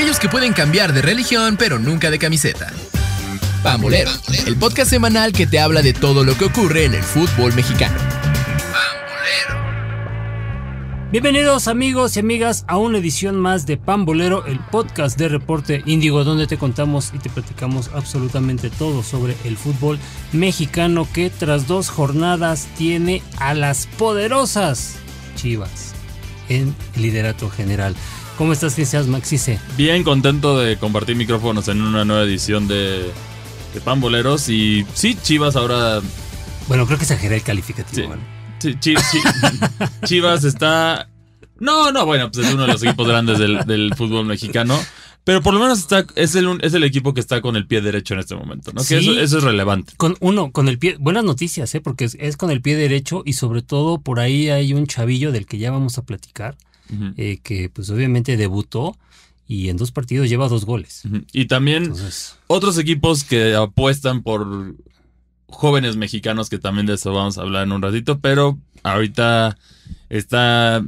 aquellos 0.00 0.18
que 0.18 0.30
pueden 0.30 0.54
cambiar 0.54 0.94
de 0.94 1.02
religión 1.02 1.58
pero 1.58 1.78
nunca 1.78 2.10
de 2.10 2.18
camiseta. 2.18 2.72
Pambolero, 3.62 4.10
el 4.46 4.56
podcast 4.56 4.88
semanal 4.88 5.32
que 5.32 5.46
te 5.46 5.60
habla 5.60 5.82
de 5.82 5.92
todo 5.92 6.24
lo 6.24 6.38
que 6.38 6.46
ocurre 6.46 6.86
en 6.86 6.94
el 6.94 7.02
fútbol 7.02 7.52
mexicano. 7.52 7.98
Bienvenidos 11.12 11.68
amigos 11.68 12.16
y 12.16 12.20
amigas 12.20 12.64
a 12.66 12.78
una 12.78 12.96
edición 12.96 13.38
más 13.38 13.66
de 13.66 13.76
Pambolero, 13.76 14.46
el 14.46 14.58
podcast 14.58 15.18
de 15.18 15.28
Reporte 15.28 15.82
Índigo, 15.84 16.24
donde 16.24 16.46
te 16.46 16.56
contamos 16.56 17.12
y 17.12 17.18
te 17.18 17.28
platicamos 17.28 17.90
absolutamente 17.92 18.70
todo 18.70 19.02
sobre 19.02 19.36
el 19.44 19.58
fútbol 19.58 19.98
mexicano 20.32 21.06
que 21.12 21.28
tras 21.28 21.66
dos 21.66 21.90
jornadas 21.90 22.68
tiene 22.78 23.22
a 23.36 23.52
las 23.52 23.86
poderosas 23.98 24.94
Chivas 25.36 25.92
en 26.48 26.74
liderato 26.96 27.50
general. 27.50 27.94
¿Cómo 28.40 28.54
estás, 28.54 28.74
Cristian 28.74 29.10
Maxice? 29.10 29.58
Bien 29.76 30.02
contento 30.02 30.58
de 30.58 30.78
compartir 30.78 31.14
micrófonos 31.14 31.68
en 31.68 31.82
una 31.82 32.06
nueva 32.06 32.22
edición 32.22 32.66
de, 32.68 33.10
de 33.74 33.80
Pamboleros 33.84 34.48
y 34.48 34.86
sí, 34.94 35.14
Chivas 35.22 35.56
ahora... 35.56 36.00
Bueno, 36.66 36.86
creo 36.86 36.96
que 36.96 37.04
exageré 37.04 37.36
el 37.36 37.42
calificativo. 37.42 38.14
Sí. 38.14 38.18
¿no? 38.18 38.40
Sí, 38.58 38.76
Chi- 38.80 38.94
Chi- 38.94 39.66
Chivas 40.06 40.44
está. 40.44 41.10
No, 41.58 41.92
no, 41.92 42.06
bueno, 42.06 42.30
pues 42.30 42.46
es 42.46 42.54
uno 42.54 42.62
de 42.62 42.72
los 42.72 42.82
equipos 42.82 43.06
grandes 43.06 43.38
del, 43.38 43.58
del 43.66 43.92
fútbol 43.94 44.24
mexicano. 44.24 44.78
Pero 45.22 45.42
por 45.42 45.52
lo 45.52 45.60
menos 45.60 45.78
está, 45.78 46.06
es, 46.14 46.34
el, 46.34 46.60
es 46.62 46.72
el 46.72 46.82
equipo 46.84 47.12
que 47.12 47.20
está 47.20 47.42
con 47.42 47.56
el 47.56 47.66
pie 47.66 47.82
derecho 47.82 48.14
en 48.14 48.20
este 48.20 48.34
momento, 48.36 48.72
¿no? 48.72 48.80
Que 48.80 48.86
Sí. 48.86 49.10
eso, 49.10 49.20
eso 49.20 49.36
es 49.38 49.44
relevante. 49.44 49.92
Con 49.98 50.16
uno, 50.20 50.50
con 50.50 50.66
el 50.68 50.78
pie, 50.78 50.96
buenas 50.98 51.24
noticias, 51.24 51.74
¿eh? 51.74 51.82
porque 51.82 52.06
es, 52.06 52.16
es 52.18 52.38
con 52.38 52.50
el 52.50 52.62
pie 52.62 52.74
derecho 52.76 53.22
y 53.26 53.34
sobre 53.34 53.60
todo 53.60 54.00
por 54.00 54.18
ahí 54.18 54.48
hay 54.48 54.72
un 54.72 54.86
chavillo 54.86 55.30
del 55.30 55.44
que 55.44 55.58
ya 55.58 55.70
vamos 55.70 55.98
a 55.98 56.02
platicar, 56.04 56.56
Eh, 57.16 57.38
que 57.42 57.68
pues 57.70 57.90
obviamente 57.90 58.36
debutó 58.36 58.96
y 59.46 59.68
en 59.68 59.76
dos 59.76 59.90
partidos 59.90 60.28
lleva 60.28 60.48
dos 60.48 60.64
goles. 60.64 61.02
Y 61.32 61.46
también 61.46 61.84
Entonces, 61.84 62.36
otros 62.46 62.78
equipos 62.78 63.24
que 63.24 63.54
apuestan 63.54 64.22
por 64.22 64.74
jóvenes 65.48 65.96
mexicanos, 65.96 66.48
que 66.48 66.58
también 66.58 66.86
de 66.86 66.94
eso 66.94 67.12
vamos 67.12 67.36
a 67.36 67.42
hablar 67.42 67.64
en 67.64 67.72
un 67.72 67.82
ratito, 67.82 68.20
pero 68.20 68.58
ahorita 68.82 69.58
está, 70.08 70.84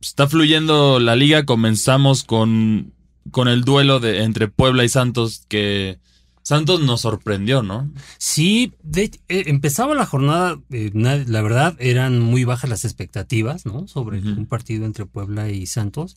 está 0.00 0.28
fluyendo 0.28 1.00
la 1.00 1.16
liga. 1.16 1.46
Comenzamos 1.46 2.22
con, 2.22 2.92
con 3.30 3.48
el 3.48 3.62
duelo 3.64 3.98
de, 3.98 4.22
entre 4.24 4.48
Puebla 4.48 4.84
y 4.84 4.88
Santos, 4.88 5.44
que 5.48 5.98
Santos 6.42 6.80
nos 6.80 7.02
sorprendió, 7.02 7.62
¿no? 7.62 7.90
sí, 8.18 8.72
de- 8.82 9.10
eh, 9.28 9.44
empezaba 9.46 9.94
la 9.94 10.06
jornada, 10.06 10.58
eh, 10.70 10.90
la 10.94 11.42
verdad 11.42 11.76
eran 11.78 12.18
muy 12.18 12.44
bajas 12.44 12.68
las 12.68 12.84
expectativas, 12.84 13.64
¿no? 13.64 13.86
Sobre 13.86 14.18
un 14.20 14.46
partido 14.46 14.84
entre 14.84 15.06
Puebla 15.06 15.50
y 15.50 15.66
Santos, 15.66 16.16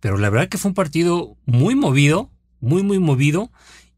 pero 0.00 0.16
la 0.16 0.30
verdad 0.30 0.48
que 0.48 0.58
fue 0.58 0.70
un 0.70 0.74
partido 0.74 1.36
muy 1.44 1.74
movido, 1.74 2.30
muy, 2.60 2.82
muy 2.82 2.98
movido. 2.98 3.50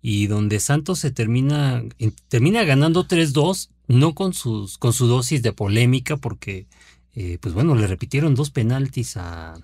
y 0.03 0.29
donde 0.29 0.61
Santos 0.61 0.99
se 0.99 1.11
termina, 1.11 1.83
termina 2.29 2.65
ganando 2.65 3.07
3-2, 3.07 3.69
no 3.87 4.15
con, 4.15 4.33
sus, 4.33 4.79
con 4.79 4.95
su 4.95 5.07
dosis 5.07 5.43
de 5.43 5.53
polémica, 5.53 6.17
porque, 6.17 6.67
eh, 7.15 7.37
pues 7.41 7.53
bueno, 7.55 7.75
le 7.75 7.87
repitieron 7.87 8.35
dos 8.35 8.51
penaltis 8.51 9.19
a, 9.19 9.59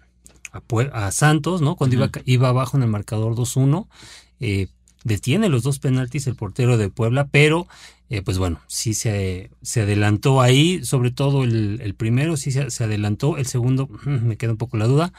a, 0.92 1.10
Santos, 1.10 1.62
¿no? 1.62 1.76
Cuando 1.76 1.96
iba, 1.96 2.10
iba 2.26 2.48
abajo 2.50 2.76
en 2.76 2.82
el 2.82 2.90
marcador 2.90 3.34
2-1, 3.34 3.88
eh, 4.40 4.68
detiene 5.06 5.48
los 5.48 5.62
dos 5.62 5.78
penaltis 5.78 6.26
el 6.26 6.34
portero 6.34 6.76
de 6.76 6.90
Puebla, 6.90 7.28
pero, 7.30 7.66
eh, 8.10 8.22
pues 8.22 8.38
bueno, 8.38 8.60
sí 8.66 8.92
se, 8.94 9.50
se 9.62 9.82
adelantó 9.82 10.40
ahí, 10.40 10.84
sobre 10.84 11.10
todo 11.10 11.44
el, 11.44 11.80
el 11.82 11.94
primero 11.94 12.36
sí 12.36 12.50
se, 12.50 12.70
se 12.70 12.84
adelantó, 12.84 13.36
el 13.36 13.46
segundo 13.46 13.88
me 14.04 14.36
queda 14.36 14.52
un 14.52 14.56
poco 14.58 14.76
la 14.76 14.86
duda, 14.86 15.12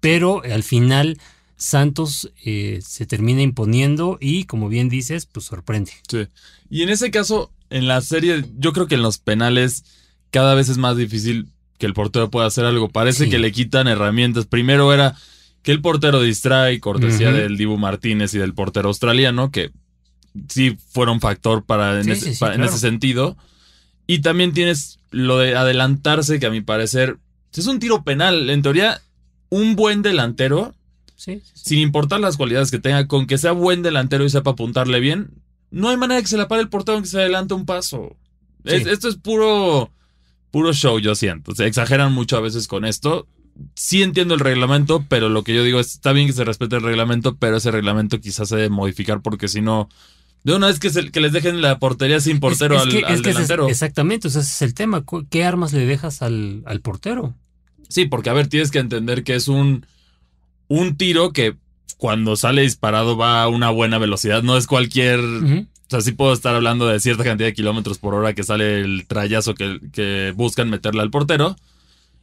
pero 0.00 0.42
al 0.42 0.62
final 0.62 1.18
Santos 1.56 2.30
eh, 2.44 2.80
se 2.86 3.06
termina 3.06 3.42
imponiendo 3.42 4.18
y, 4.20 4.44
como 4.44 4.68
bien 4.68 4.88
dices, 4.88 5.26
pues 5.26 5.46
sorprende. 5.46 5.92
Sí. 6.08 6.26
Y 6.68 6.82
en 6.82 6.90
ese 6.90 7.10
caso, 7.10 7.50
en 7.70 7.88
la 7.88 8.00
serie, 8.02 8.44
yo 8.58 8.72
creo 8.72 8.86
que 8.88 8.96
en 8.96 9.02
los 9.02 9.18
penales 9.18 9.84
cada 10.30 10.54
vez 10.54 10.68
es 10.68 10.76
más 10.76 10.96
difícil 10.96 11.48
que 11.78 11.86
el 11.86 11.94
portero 11.94 12.30
pueda 12.30 12.46
hacer 12.46 12.64
algo. 12.66 12.90
Parece 12.90 13.24
Sí. 13.24 13.30
que 13.30 13.38
le 13.38 13.52
quitan 13.52 13.88
herramientas. 13.88 14.44
Primero 14.46 14.92
era 14.92 15.16
que 15.66 15.72
el 15.72 15.80
portero 15.80 16.22
distrae, 16.22 16.78
cortesía 16.78 17.32
del 17.32 17.56
Dibu 17.56 17.76
Martínez 17.76 18.32
y 18.34 18.38
del 18.38 18.54
portero 18.54 18.86
australiano, 18.86 19.50
que 19.50 19.72
sí 20.48 20.76
fueron 20.90 21.20
factor 21.20 21.64
para 21.64 21.96
en, 21.98 22.04
Sí, 22.04 22.10
ese, 22.12 22.24
sí, 22.26 22.34
sí, 22.34 22.38
pa- 22.40 22.50
en 22.50 22.54
claro. 22.60 22.70
ese 22.70 22.78
sentido. 22.78 23.36
Y 24.06 24.20
también 24.20 24.52
tienes 24.52 25.00
lo 25.10 25.38
de 25.38 25.56
adelantarse, 25.56 26.38
que 26.38 26.46
a 26.46 26.50
mi 26.50 26.60
parecer 26.60 27.16
es 27.52 27.66
un 27.66 27.80
tiro 27.80 28.04
penal. 28.04 28.48
En 28.48 28.62
teoría, 28.62 29.00
un 29.48 29.74
buen 29.74 30.02
delantero 30.02 30.72
Sí, 31.16 31.40
sí, 31.44 31.50
sí. 31.54 31.62
sin 31.70 31.78
importar 31.80 32.20
las 32.20 32.36
cualidades 32.36 32.70
que 32.70 32.78
tenga, 32.78 33.08
con 33.08 33.26
que 33.26 33.36
sea 33.36 33.50
buen 33.50 33.82
delantero 33.82 34.24
y 34.24 34.30
sepa 34.30 34.52
apuntarle 34.52 35.00
bien, 35.00 35.30
no 35.72 35.88
hay 35.88 35.96
manera 35.96 36.20
que 36.20 36.28
se 36.28 36.36
la 36.36 36.46
pare 36.46 36.62
el 36.62 36.68
portero 36.68 36.94
aunque 36.94 37.10
se 37.10 37.18
adelante 37.18 37.54
un 37.54 37.66
paso. 37.66 38.14
Es- 38.62 38.86
esto 38.86 39.08
es 39.08 39.16
puro, 39.16 39.90
puro 40.52 40.72
show, 40.72 41.00
yo 41.00 41.16
siento. 41.16 41.56
Se 41.56 41.66
exageran 41.66 42.12
mucho 42.12 42.36
a 42.36 42.40
veces 42.40 42.68
con 42.68 42.84
esto. 42.84 43.26
Sí 43.74 44.02
entiendo 44.02 44.34
el 44.34 44.40
reglamento, 44.40 45.04
pero 45.08 45.28
lo 45.28 45.42
que 45.42 45.54
yo 45.54 45.62
digo 45.64 45.80
es, 45.80 45.92
está 45.94 46.12
bien 46.12 46.26
que 46.26 46.32
se 46.32 46.44
respete 46.44 46.76
el 46.76 46.82
reglamento, 46.82 47.36
pero 47.36 47.56
ese 47.56 47.70
reglamento 47.70 48.20
quizás 48.20 48.48
se 48.48 48.56
debe 48.56 48.68
modificar 48.68 49.22
porque 49.22 49.48
si 49.48 49.60
no, 49.62 49.88
de 50.44 50.54
una 50.54 50.66
vez 50.66 50.78
que, 50.78 50.90
se- 50.90 51.10
que 51.10 51.20
les 51.20 51.32
dejen 51.32 51.62
la 51.62 51.78
portería 51.78 52.20
sin 52.20 52.38
portero 52.40 52.74
Es- 52.76 52.82
es 52.82 52.86
al, 52.86 52.92
que- 53.00 53.06
al 53.06 53.14
es- 53.14 53.22
delantero. 53.22 53.68
exactamente, 53.68 54.28
o 54.28 54.30
sea, 54.30 54.42
ese 54.42 54.50
es 54.50 54.62
el 54.62 54.74
tema. 54.74 55.02
¿Cu- 55.02 55.26
¿Qué 55.30 55.44
armas 55.44 55.72
le 55.72 55.86
dejas 55.86 56.22
al, 56.22 56.62
al 56.66 56.80
portero? 56.80 57.34
Sí, 57.88 58.04
porque 58.06 58.30
a 58.30 58.34
ver, 58.34 58.48
tienes 58.48 58.70
que 58.70 58.78
entender 58.78 59.24
que 59.24 59.34
es 59.34 59.48
un, 59.48 59.86
un 60.68 60.96
tiro 60.96 61.32
que 61.32 61.56
cuando 61.96 62.36
sale 62.36 62.62
disparado 62.62 63.16
va 63.16 63.42
a 63.42 63.48
una 63.48 63.70
buena 63.70 63.98
velocidad, 63.98 64.42
no 64.42 64.56
es 64.56 64.66
cualquier... 64.66 65.20
Ujú. 65.20 65.66
O 65.86 65.88
sea, 65.90 66.00
sí 66.00 66.10
puedo 66.12 66.32
estar 66.32 66.52
hablando 66.54 66.88
de 66.88 66.98
cierta 66.98 67.22
cantidad 67.22 67.46
de 67.48 67.54
kilómetros 67.54 67.98
por 67.98 68.12
hora 68.14 68.34
que 68.34 68.42
sale 68.42 68.80
el 68.80 69.06
trayazo 69.06 69.54
que, 69.54 69.78
que 69.92 70.32
buscan 70.36 70.68
meterle 70.68 71.00
al 71.00 71.12
portero. 71.12 71.54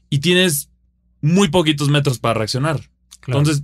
Y 0.09 0.19
tienes 0.19 0.67
muy 1.23 1.47
poquitos 1.47 1.89
metros 1.89 2.19
para 2.19 2.35
reaccionar. 2.35 2.79
Claro. 3.21 3.39
Entonces, 3.39 3.63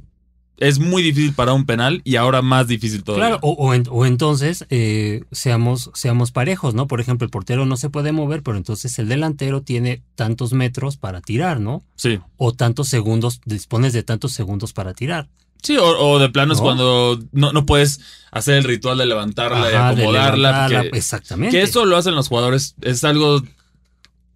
es 0.57 0.77
muy 0.79 1.01
difícil 1.03 1.33
para 1.33 1.53
un 1.53 1.65
penal 1.65 2.01
y 2.03 2.15
ahora 2.17 2.41
más 2.41 2.67
difícil 2.67 3.03
todavía. 3.03 3.27
Claro, 3.27 3.39
o, 3.43 3.51
o 3.51 3.73
en- 3.73 3.85
o 3.89 4.05
entonces 4.05 4.65
eh, 4.69 5.21
seamos, 5.31 5.89
seamos 5.93 6.31
parejos, 6.31 6.73
¿no? 6.73 6.85
Por 6.87 6.99
ejemplo, 6.99 7.23
el 7.25 7.31
portero 7.31 7.65
no 7.65 7.77
se 7.77 7.89
puede 7.89 8.11
mover, 8.11 8.41
pero 8.43 8.57
entonces 8.57 8.97
el 8.99 9.07
delantero 9.07 9.61
tiene 9.61 10.01
tantos 10.15 10.51
metros 10.51 10.97
para 10.97 11.21
tirar, 11.21 11.59
¿no? 11.61 11.83
Sí. 11.95 12.19
O 12.37 12.51
tantos 12.53 12.89
segundos, 12.89 13.39
dispones 13.45 13.93
de 13.93 14.03
tantos 14.03 14.33
segundos 14.33 14.73
para 14.73 14.93
tirar. 14.93 15.29
Sí, 15.61 15.75
o, 15.77 15.85
o 15.85 16.19
de 16.19 16.29
plano 16.29 16.53
es 16.53 16.59
¿No? 16.59 16.63
cuando 16.65 17.19
no, 17.33 17.51
no 17.53 17.65
puedes 17.65 17.99
hacer 18.31 18.55
el 18.55 18.63
ritual 18.63 18.97
de 18.97 19.05
levantarla 19.05 19.67
y 19.67 19.71
de 19.71 19.77
acomodarla. 19.77 20.35
levantarla, 20.51 20.81
que- 20.91 20.97
exactamente. 20.97 21.55
Que 21.57 21.63
eso 21.63 21.85
lo 21.85 21.95
hacen 21.97 22.15
los 22.15 22.27
jugadores, 22.29 22.75
es 22.81 23.03
algo. 23.05 23.41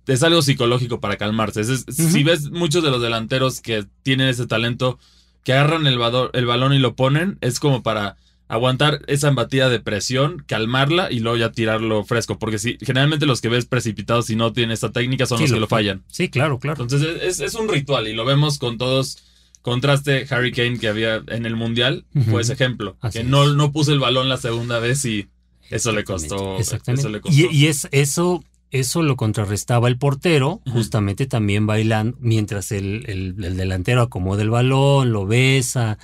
Es 0.07 0.21
algo 0.23 0.41
psicológico 0.41 0.99
para 0.99 1.17
calmarse. 1.17 1.61
Es- 1.61 1.69
es- 1.69 1.85
Ujú. 1.99 2.09
Si 2.09 2.23
ves 2.23 2.49
muchos 2.51 2.83
de 2.83 2.91
los 2.91 3.01
delanteros 3.01 3.61
que 3.61 3.85
tienen 4.03 4.27
ese 4.29 4.45
talento, 4.47 4.99
que 5.43 5.53
agarran 5.53 5.87
el, 5.87 5.99
el 6.33 6.45
balón 6.45 6.73
y 6.73 6.79
lo 6.79 6.95
ponen, 6.95 7.37
es 7.41 7.59
como 7.59 7.83
para 7.83 8.17
aguantar 8.49 9.01
esa 9.07 9.29
embatida 9.29 9.67
de 9.69 9.79
presión, 9.79 10.43
calmarla 10.47 11.11
y 11.11 11.19
luego 11.19 11.37
ya 11.37 11.51
tirarlo 11.51 12.03
fresco. 12.03 12.37
Porque 12.37 12.59
si 12.59 12.77
generalmente 12.81 13.25
los 13.25 13.41
que 13.41 13.49
ves 13.49 13.65
precipitados 13.65 14.29
y 14.29 14.35
no 14.35 14.53
tienen 14.53 14.71
esta 14.71 14.91
técnica 14.91 15.25
son 15.25 15.37
Sí, 15.39 15.45
los 15.45 15.53
que 15.53 15.59
lo- 15.61 15.67
fallan. 15.67 16.03
Sí, 16.07 16.29
claro, 16.29 16.59
claro. 16.59 16.81
Entonces 16.83 17.21
es, 17.23 17.39
es 17.39 17.55
un 17.55 17.67
ritual 17.69 18.07
y 18.07 18.13
lo 18.13 18.25
vemos 18.25 18.59
con 18.59 18.77
todos. 18.77 19.17
Contraste 19.61 20.27
Harry 20.29 20.51
Kane 20.51 20.77
que 20.77 20.89
había 20.89 21.23
en 21.27 21.45
el 21.45 21.55
Mundial 21.55 22.05
fue 22.29 22.41
ese 22.41 22.51
ejemplo. 22.53 22.97
Así 22.99 23.19
que 23.19 23.23
es. 23.23 23.29
no, 23.29 23.53
no 23.53 23.71
puso 23.71 23.93
el 23.93 23.99
balón 23.99 24.27
la 24.27 24.35
segunda 24.37 24.79
vez 24.79 25.05
y 25.05 25.29
eso 25.69 25.93
le 25.93 26.03
costó. 26.03 26.57
Exactamente. 26.59 26.99
Eso 27.01 27.09
le 27.09 27.21
costó. 27.21 27.37
Y, 27.39 27.47
y 27.49 27.67
es, 27.67 27.87
eso, 27.91 28.43
eso 28.73 29.01
lo 29.03 29.15
contrarrestaba 29.15 29.87
el 29.87 29.97
portero, 29.97 30.61
justamente 30.69 31.25
también 31.27 31.65
bailando, 31.65 32.17
mientras 32.19 32.71
el, 32.73 33.05
el- 33.09 33.35
el 33.43 33.55
delantero 33.55 34.01
acomoda 34.01 34.41
el 34.41 34.49
balón, 34.49 35.13
lo 35.13 35.25
besa, 35.25 35.97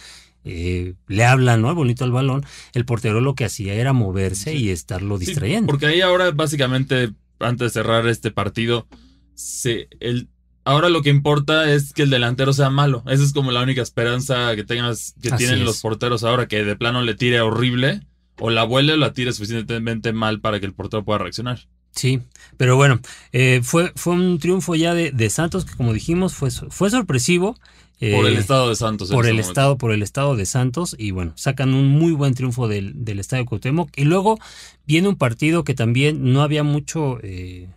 eh, 0.45 0.93
le 1.07 1.25
habla, 1.25 1.57
¿no? 1.57 1.75
Bonito 1.75 2.05
al 2.05 2.11
balón. 2.11 2.45
El 2.73 2.85
portero 2.85 3.19
lo 3.21 3.35
que 3.35 3.43
hacía 3.45 3.73
era 3.73 3.91
moverse 3.91 4.51
Sí. 4.51 4.57
y 4.57 4.69
estarlo 4.69 5.17
Sí, 5.19 5.25
distrayendo. 5.25 5.67
porque 5.67 5.87
ahí 5.87 5.99
ahora, 6.01 6.31
básicamente, 6.31 7.11
antes 7.39 7.65
de 7.73 7.81
cerrar 7.81 8.07
este 8.07 8.31
partido, 8.31 8.87
se, 9.35 9.87
el, 9.99 10.29
ahora 10.63 10.89
lo 10.89 11.01
que 11.01 11.09
importa 11.09 11.71
es 11.73 11.93
que 11.93 12.03
el 12.03 12.09
delantero 12.09 12.53
sea 12.53 12.69
malo. 12.69 13.03
Esa 13.07 13.23
es 13.23 13.33
como 13.33 13.51
la 13.51 13.61
única 13.63 13.81
esperanza 13.81 14.55
que 14.55 14.63
tengas, 14.63 15.13
que 15.21 15.29
Así 15.29 15.37
tienen 15.45 15.59
es. 15.59 15.65
los 15.65 15.81
porteros 15.81 16.23
ahora, 16.23 16.47
que 16.47 16.63
de 16.63 16.75
plano 16.75 17.01
le 17.01 17.15
tire 17.15 17.41
horrible, 17.41 18.01
o 18.39 18.49
la 18.49 18.63
vuele 18.63 18.93
o 18.93 18.97
la 18.97 19.11
tire 19.13 19.33
suficientemente 19.33 20.13
mal 20.13 20.39
para 20.39 20.59
que 20.59 20.65
el 20.65 20.73
portero 20.73 21.03
pueda 21.03 21.19
reaccionar. 21.19 21.67
Sí, 21.91 22.21
pero 22.57 22.75
bueno, 22.75 22.99
eh, 23.33 23.61
fue, 23.63 23.91
fue 23.95 24.13
un 24.13 24.39
triunfo 24.39 24.75
ya 24.75 24.93
de, 24.93 25.11
de 25.11 25.29
Santos 25.29 25.65
que 25.65 25.75
como 25.75 25.93
dijimos 25.93 26.33
fue, 26.33 26.49
fue 26.51 26.89
sorpresivo. 26.89 27.57
Por 27.99 28.27
el 28.27 28.37
eh, 28.37 28.39
estado 28.39 28.69
de 28.69 28.75
Santos. 28.77 29.09
por 29.09 29.25
este 29.25 29.29
el 29.31 29.35
momento. 29.35 29.49
estado, 29.49 29.77
por 29.77 29.91
el 29.91 30.01
estado 30.03 30.35
de 30.37 30.45
Santos, 30.45 30.95
y 30.97 31.11
bueno, 31.11 31.33
sacan 31.35 31.73
un 31.73 31.87
muy 31.89 32.13
buen 32.13 32.33
triunfo 32.33 32.69
del, 32.69 33.03
del 33.03 33.19
estadio 33.19 33.45
Cuauhtémoc. 33.45 33.89
Y 33.97 34.05
luego 34.05 34.39
viene 34.87 35.09
un 35.09 35.17
partido 35.17 35.65
que 35.65 35.73
también 35.73 36.31
no 36.31 36.41
había 36.41 36.63
mucho, 36.63 37.19
eh, 37.23 37.67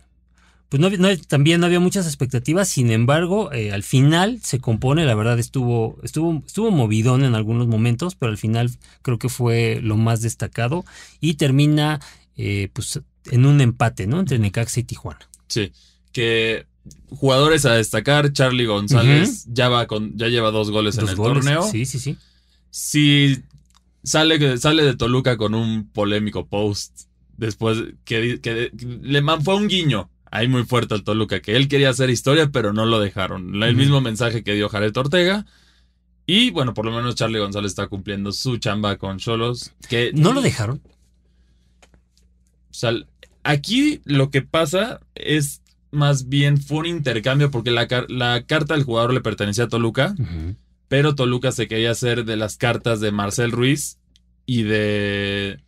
pues 0.69 0.79
no, 0.79 0.89
no- 0.91 1.17
también 1.27 1.59
no 1.59 1.65
había 1.65 1.81
muchas 1.81 2.05
expectativas, 2.07 2.69
sin 2.69 2.89
embargo, 2.91 3.51
eh, 3.51 3.73
al 3.73 3.83
final 3.83 4.39
se 4.41 4.59
compone, 4.59 5.05
la 5.05 5.13
verdad 5.15 5.37
estuvo, 5.39 5.97
estuvo, 6.03 6.41
estuvo 6.47 6.71
movidón 6.71 7.25
en 7.25 7.35
algunos 7.35 7.67
momentos, 7.67 8.15
pero 8.15 8.31
al 8.31 8.37
final 8.37 8.71
creo 9.01 9.19
que 9.19 9.27
fue 9.27 9.79
lo 9.83 9.97
más 9.97 10.21
destacado 10.21 10.85
y 11.19 11.33
termina 11.33 11.99
eh, 12.37 12.69
pues 12.71 13.01
en 13.31 13.45
un 13.45 13.61
empate, 13.61 14.07
¿no? 14.07 14.19
Entre 14.19 14.39
Necaxa 14.39 14.79
y 14.79 14.83
Tijuana. 14.83 15.27
Sí. 15.47 15.71
Que 16.11 16.65
jugadores 17.09 17.65
a 17.65 17.73
destacar, 17.73 18.33
Charlie 18.33 18.65
González 18.65 19.45
ya 19.51 19.69
va 19.69 19.87
con, 19.87 20.17
ya 20.17 20.27
lleva 20.27 20.51
dos 20.51 20.69
goles 20.71 20.97
en 20.97 21.07
el 21.07 21.15
goles. 21.15 21.43
torneo. 21.45 21.63
Sí, 21.63 21.85
sí, 21.85 21.99
sí. 21.99 22.17
Si 22.69 23.41
sale, 24.03 24.57
sale 24.57 24.83
de 24.83 24.95
Toluca 24.95 25.37
con 25.37 25.53
un 25.55 25.89
polémico 25.89 26.45
post 26.47 27.01
después 27.37 27.77
que, 28.03 28.39
que 28.41 28.71
le 29.01 29.21
man- 29.21 29.43
fue 29.43 29.55
un 29.55 29.67
guiño 29.67 30.09
ahí 30.29 30.47
muy 30.47 30.63
fuerte 30.65 30.93
al 30.95 31.03
Toluca, 31.03 31.41
que 31.41 31.55
él 31.55 31.67
quería 31.67 31.89
hacer 31.89 32.09
historia, 32.09 32.49
pero 32.51 32.73
no 32.73 32.85
lo 32.85 32.99
dejaron. 32.99 33.61
El 33.63 33.75
mismo 33.75 34.01
mensaje 34.01 34.43
que 34.43 34.53
dio 34.55 34.67
Jared 34.69 34.95
Ortega. 34.97 35.45
Y 36.25 36.51
bueno, 36.51 36.73
por 36.73 36.85
lo 36.85 36.91
menos 36.91 37.15
Charlie 37.15 37.39
González 37.39 37.71
está 37.71 37.87
cumpliendo 37.87 38.31
su 38.31 38.57
chamba 38.57 38.97
con 38.97 39.17
Cholos. 39.19 39.73
Que 39.89 40.11
¿No 40.13 40.33
lo 40.33 40.41
dejaron? 40.41 40.81
Sea, 42.71 42.93
aquí 43.43 44.01
lo 44.05 44.29
que 44.29 44.41
pasa 44.41 44.99
es 45.15 45.61
más 45.91 46.27
bien 46.27 46.57
fue 46.57 46.79
un 46.79 46.85
intercambio 46.87 47.51
porque 47.51 47.71
la, 47.71 47.87
car- 47.87 48.09
la 48.09 48.45
carta 48.47 48.73
del 48.73 48.83
jugador 48.83 49.13
le 49.13 49.21
pertenecía 49.21 49.65
a 49.65 49.69
Toluca, 49.69 50.15
pero 50.87 51.13
Toluca 51.15 51.51
se 51.51 51.67
quería 51.67 51.91
hacer 51.91 52.25
de 52.25 52.35
las 52.35 52.57
cartas 52.57 52.99
de 52.99 53.11
Marcel 53.11 53.51
Ruiz 53.51 53.99
y 54.45 54.63
de 54.63 55.59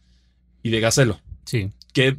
y 0.63 0.69
de 0.71 0.79
Gacelo, 0.79 1.21
Sí. 1.45 1.69
que 1.93 2.17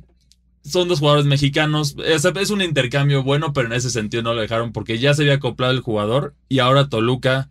son 0.64 0.87
dos 0.88 1.00
jugadores 1.00 1.26
mexicanos. 1.26 1.97
Es, 2.05 2.25
es 2.25 2.50
un 2.50 2.62
intercambio 2.62 3.23
bueno, 3.25 3.53
pero 3.53 3.67
en 3.67 3.73
ese 3.73 3.91
sentido 3.91 4.23
no 4.23 4.35
lo 4.35 4.41
dejaron 4.41 4.73
porque 4.73 4.99
ya 4.99 5.14
se 5.14 5.23
había 5.23 5.35
acoplado 5.35 5.73
el 5.73 5.81
jugador 5.81 6.35
y 6.49 6.61
ahora 6.61 6.88
Toluca 6.88 7.50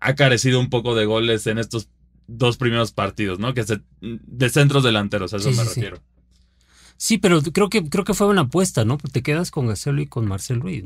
ha 0.00 0.14
carecido 0.14 0.60
un 0.60 0.70
poco 0.70 0.94
de 0.94 1.04
goles 1.04 1.46
en 1.48 1.58
estos 1.58 1.88
dos 2.28 2.56
primeros 2.56 2.92
partidos, 2.92 3.38
¿no? 3.40 3.54
Que 3.54 3.64
se, 3.64 3.80
de 4.00 4.48
centros 4.50 4.84
delanteros, 4.84 5.34
a 5.34 5.38
eso 5.38 5.50
Sí, 5.50 5.56
me 5.58 5.64
sí. 5.64 5.68
refiero. 5.68 5.96
Sí, 5.96 6.02
pero 7.18 7.40
creo 7.40 7.70
que, 7.70 7.88
creo 7.88 8.04
que 8.04 8.14
fue 8.14 8.26
una 8.26 8.42
apuesta, 8.42 8.84
¿no? 8.84 8.98
Te 8.98 9.22
quedas 9.22 9.50
con 9.50 9.66
Gacelo 9.66 10.02
y 10.02 10.06
con 10.06 10.26
Marcel 10.26 10.60
Ruiz. 10.60 10.84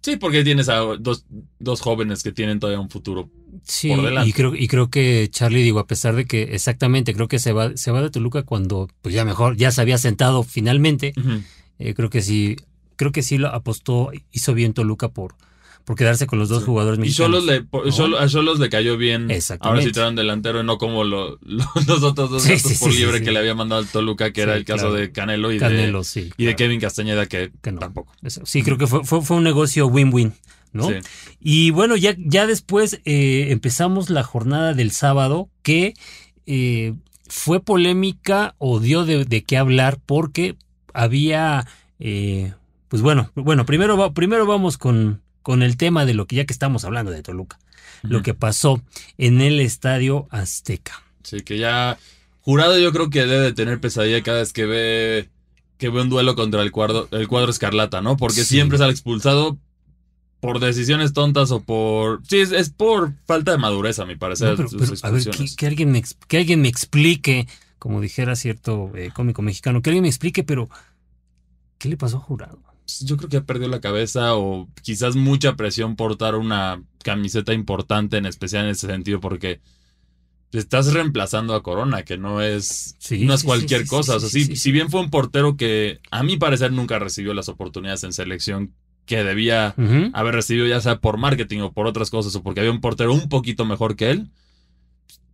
Sí, 0.00 0.16
porque 0.16 0.44
tienes 0.44 0.68
a 0.68 0.76
dos, 0.76 1.24
dos 1.58 1.80
jóvenes 1.80 2.22
que 2.22 2.30
tienen 2.30 2.60
todavía 2.60 2.78
un 2.78 2.90
futuro. 2.90 3.30
Sí, 3.64 3.88
por 3.88 4.04
delante. 4.04 4.28
y 4.28 4.32
creo, 4.32 4.54
y 4.54 4.68
creo 4.68 4.90
que 4.90 5.28
Charlie, 5.30 5.62
digo, 5.62 5.78
a 5.80 5.86
pesar 5.86 6.14
de 6.14 6.26
que 6.26 6.54
exactamente, 6.54 7.14
creo 7.14 7.26
que 7.26 7.38
se 7.38 7.52
va, 7.52 7.76
se 7.76 7.90
va 7.90 8.00
de 8.00 8.10
Toluca 8.10 8.42
cuando, 8.42 8.88
pues 9.02 9.14
ya 9.14 9.24
mejor, 9.24 9.56
ya 9.56 9.70
se 9.70 9.80
había 9.80 9.98
sentado 9.98 10.42
finalmente. 10.42 11.14
Eh, 11.78 11.94
creo 11.94 12.10
que 12.10 12.22
sí, 12.22 12.56
creo 12.96 13.10
que 13.10 13.22
sí 13.22 13.38
lo 13.38 13.48
apostó, 13.48 14.12
hizo 14.30 14.54
bien 14.54 14.72
Toluca 14.72 15.08
por, 15.08 15.34
por 15.84 15.96
quedarse 15.96 16.26
con 16.26 16.38
los 16.38 16.48
dos 16.48 16.60
Sí. 16.60 16.66
jugadores 16.66 16.98
Y 16.98 17.02
mexicanos. 17.02 17.40
Cholos 17.40 17.44
le, 17.44 17.62
por- 17.62 17.84
¿no? 17.86 17.92
Cholos- 17.92 18.20
a 18.20 18.26
Cholos 18.28 18.58
le 18.58 18.68
cayó 18.70 18.96
bien. 18.96 19.28
Ahora 19.60 19.82
sí 19.82 19.92
trajeron 19.92 20.16
delantero 20.16 20.60
y 20.60 20.64
no 20.64 20.78
como 20.78 21.04
lo- 21.04 21.38
lo- 21.42 21.64
los 21.86 22.02
otros 22.02 22.30
dos 22.30 22.42
Sí, 22.42 22.58
sí, 22.58 22.74
por 22.80 22.92
libre 22.94 23.22
que 23.22 23.30
le 23.32 23.38
había 23.38 23.54
mandado 23.54 23.82
al 23.82 23.88
Toluca, 23.88 24.32
que 24.32 24.40
era 24.42 24.56
el 24.56 24.64
caso 24.64 24.86
claro. 24.88 24.94
de 24.94 25.12
Canelo 25.12 25.52
y 25.52 25.58
Canelo, 25.58 26.02
de, 26.02 26.32
y 26.38 26.54
Kevin 26.54 26.80
Castañeda, 26.80 27.26
que, 27.26 27.52
que 27.62 27.72
no. 27.72 27.80
tampoco. 27.80 28.12
Sí, 28.44 28.62
creo 28.62 28.78
que 28.78 28.86
fue, 28.86 29.04
fue, 29.04 29.20
fue 29.22 29.36
un 29.36 29.44
negocio 29.44 29.86
win-win, 29.86 30.32
¿no? 30.72 30.88
Sí. 30.88 30.94
Y 31.40 31.70
bueno, 31.70 31.96
ya, 31.96 32.14
ya 32.18 32.46
después 32.46 33.00
eh, 33.04 33.48
empezamos 33.50 34.08
la 34.10 34.22
jornada 34.22 34.72
del 34.72 34.90
sábado 34.90 35.48
que 35.62 35.92
eh, 36.46 36.94
fue 37.28 37.60
polémica 37.60 38.54
o 38.58 38.80
dio 38.80 39.04
de, 39.04 39.24
de 39.26 39.44
qué 39.44 39.56
hablar 39.58 39.98
porque 40.06 40.56
había, 40.92 41.66
eh, 41.98 42.54
pues 42.88 43.02
bueno, 43.02 43.30
bueno, 43.34 43.66
primero, 43.66 44.12
primero 44.14 44.46
vamos 44.46 44.78
con, 44.78 45.20
con 45.44 45.62
el 45.62 45.76
tema 45.76 46.04
de 46.04 46.14
lo 46.14 46.26
que 46.26 46.34
ya 46.34 46.44
que 46.46 46.52
estamos 46.52 46.84
hablando 46.84 47.12
de 47.12 47.22
Toluca, 47.22 47.60
lo 48.02 48.22
que 48.22 48.34
pasó 48.34 48.82
en 49.18 49.40
el 49.40 49.60
Estadio 49.60 50.26
Azteca. 50.30 51.00
Sí, 51.22 51.42
que 51.42 51.56
ya. 51.58 51.96
Jurado, 52.40 52.76
yo 52.78 52.92
creo 52.92 53.08
que 53.10 53.20
debe 53.20 53.44
de 53.44 53.52
tener 53.52 53.80
pesadilla 53.80 54.20
cada 54.24 54.38
vez 54.40 54.52
que 54.52 54.66
ve. 54.66 55.28
Que 55.78 55.88
ve 55.90 56.00
un 56.02 56.08
duelo 56.08 56.34
contra 56.34 56.62
el 56.62 56.70
cuadro, 56.72 57.08
el 57.12 57.28
cuadro 57.28 57.50
escarlata, 57.50 58.00
¿no? 58.00 58.16
Porque 58.16 58.42
Sí. 58.44 58.54
siempre 58.56 58.78
sale 58.78 58.90
expulsado 58.92 59.58
por 60.40 60.60
decisiones 60.60 61.12
tontas 61.12 61.50
o 61.50 61.60
por. 61.60 62.20
Sí, 62.26 62.40
es, 62.40 62.52
es 62.52 62.70
por 62.70 63.12
falta 63.26 63.52
de 63.52 63.58
madurez, 63.58 63.98
a 64.00 64.06
mi 64.06 64.16
parecer. 64.16 64.50
No, 64.50 64.56
pero- 64.56 64.68
sus 64.68 64.80
pero, 64.80 64.94
a 65.02 65.10
ver, 65.10 65.24
que, 65.56 65.66
alguien 65.66 65.90
me, 65.92 66.02
que 66.28 66.36
alguien 66.38 66.60
me 66.60 66.68
explique, 66.68 67.46
como 67.78 68.00
dijera 68.00 68.34
cierto 68.36 68.90
eh, 68.94 69.10
cómico 69.14 69.40
mexicano, 69.42 69.82
que 69.82 69.90
alguien 69.90 70.02
me 70.02 70.08
explique, 70.08 70.42
pero 70.44 70.68
¿qué 71.78 71.88
le 71.88 71.96
pasó 71.96 72.18
a 72.18 72.20
Jurado? 72.20 72.58
Yo 73.00 73.16
creo 73.16 73.28
que 73.30 73.36
ha 73.38 73.44
perdido 73.44 73.68
la 73.68 73.80
cabeza 73.80 74.36
o 74.36 74.68
quizás 74.82 75.16
mucha 75.16 75.56
presión 75.56 75.96
por 75.96 76.18
dar 76.18 76.34
una 76.34 76.82
camiseta 77.02 77.52
importante, 77.54 78.16
en 78.18 78.26
especial 78.26 78.64
en 78.64 78.70
ese 78.72 78.86
sentido, 78.86 79.20
porque 79.20 79.60
estás 80.52 80.92
reemplazando 80.92 81.54
a 81.54 81.62
Corona, 81.62 82.02
que 82.04 82.16
no 82.18 82.40
es, 82.40 82.94
Sí, 82.98 83.24
no 83.24 83.34
es 83.34 83.40
sí, 83.40 83.46
cualquier 83.46 83.82
sí, 83.82 83.88
cosa. 83.88 84.16
o 84.16 84.20
sea, 84.20 84.28
si 84.28 84.72
bien 84.72 84.90
fue 84.90 85.00
un 85.00 85.10
portero 85.10 85.56
que 85.56 86.00
a 86.10 86.22
mi 86.22 86.36
parecer 86.36 86.72
nunca 86.72 86.98
recibió 86.98 87.34
las 87.34 87.48
oportunidades 87.48 88.04
en 88.04 88.12
selección 88.12 88.72
que 89.06 89.22
debía 89.22 89.74
haber 90.12 90.34
recibido, 90.34 90.66
ya 90.66 90.80
sea 90.80 91.00
por 91.00 91.18
marketing 91.18 91.60
o 91.60 91.72
por 91.72 91.86
otras 91.86 92.10
cosas, 92.10 92.34
o 92.36 92.42
porque 92.42 92.60
había 92.60 92.72
un 92.72 92.80
portero 92.80 93.12
un 93.12 93.28
poquito 93.28 93.64
mejor 93.64 93.96
que 93.96 94.10
él. 94.10 94.30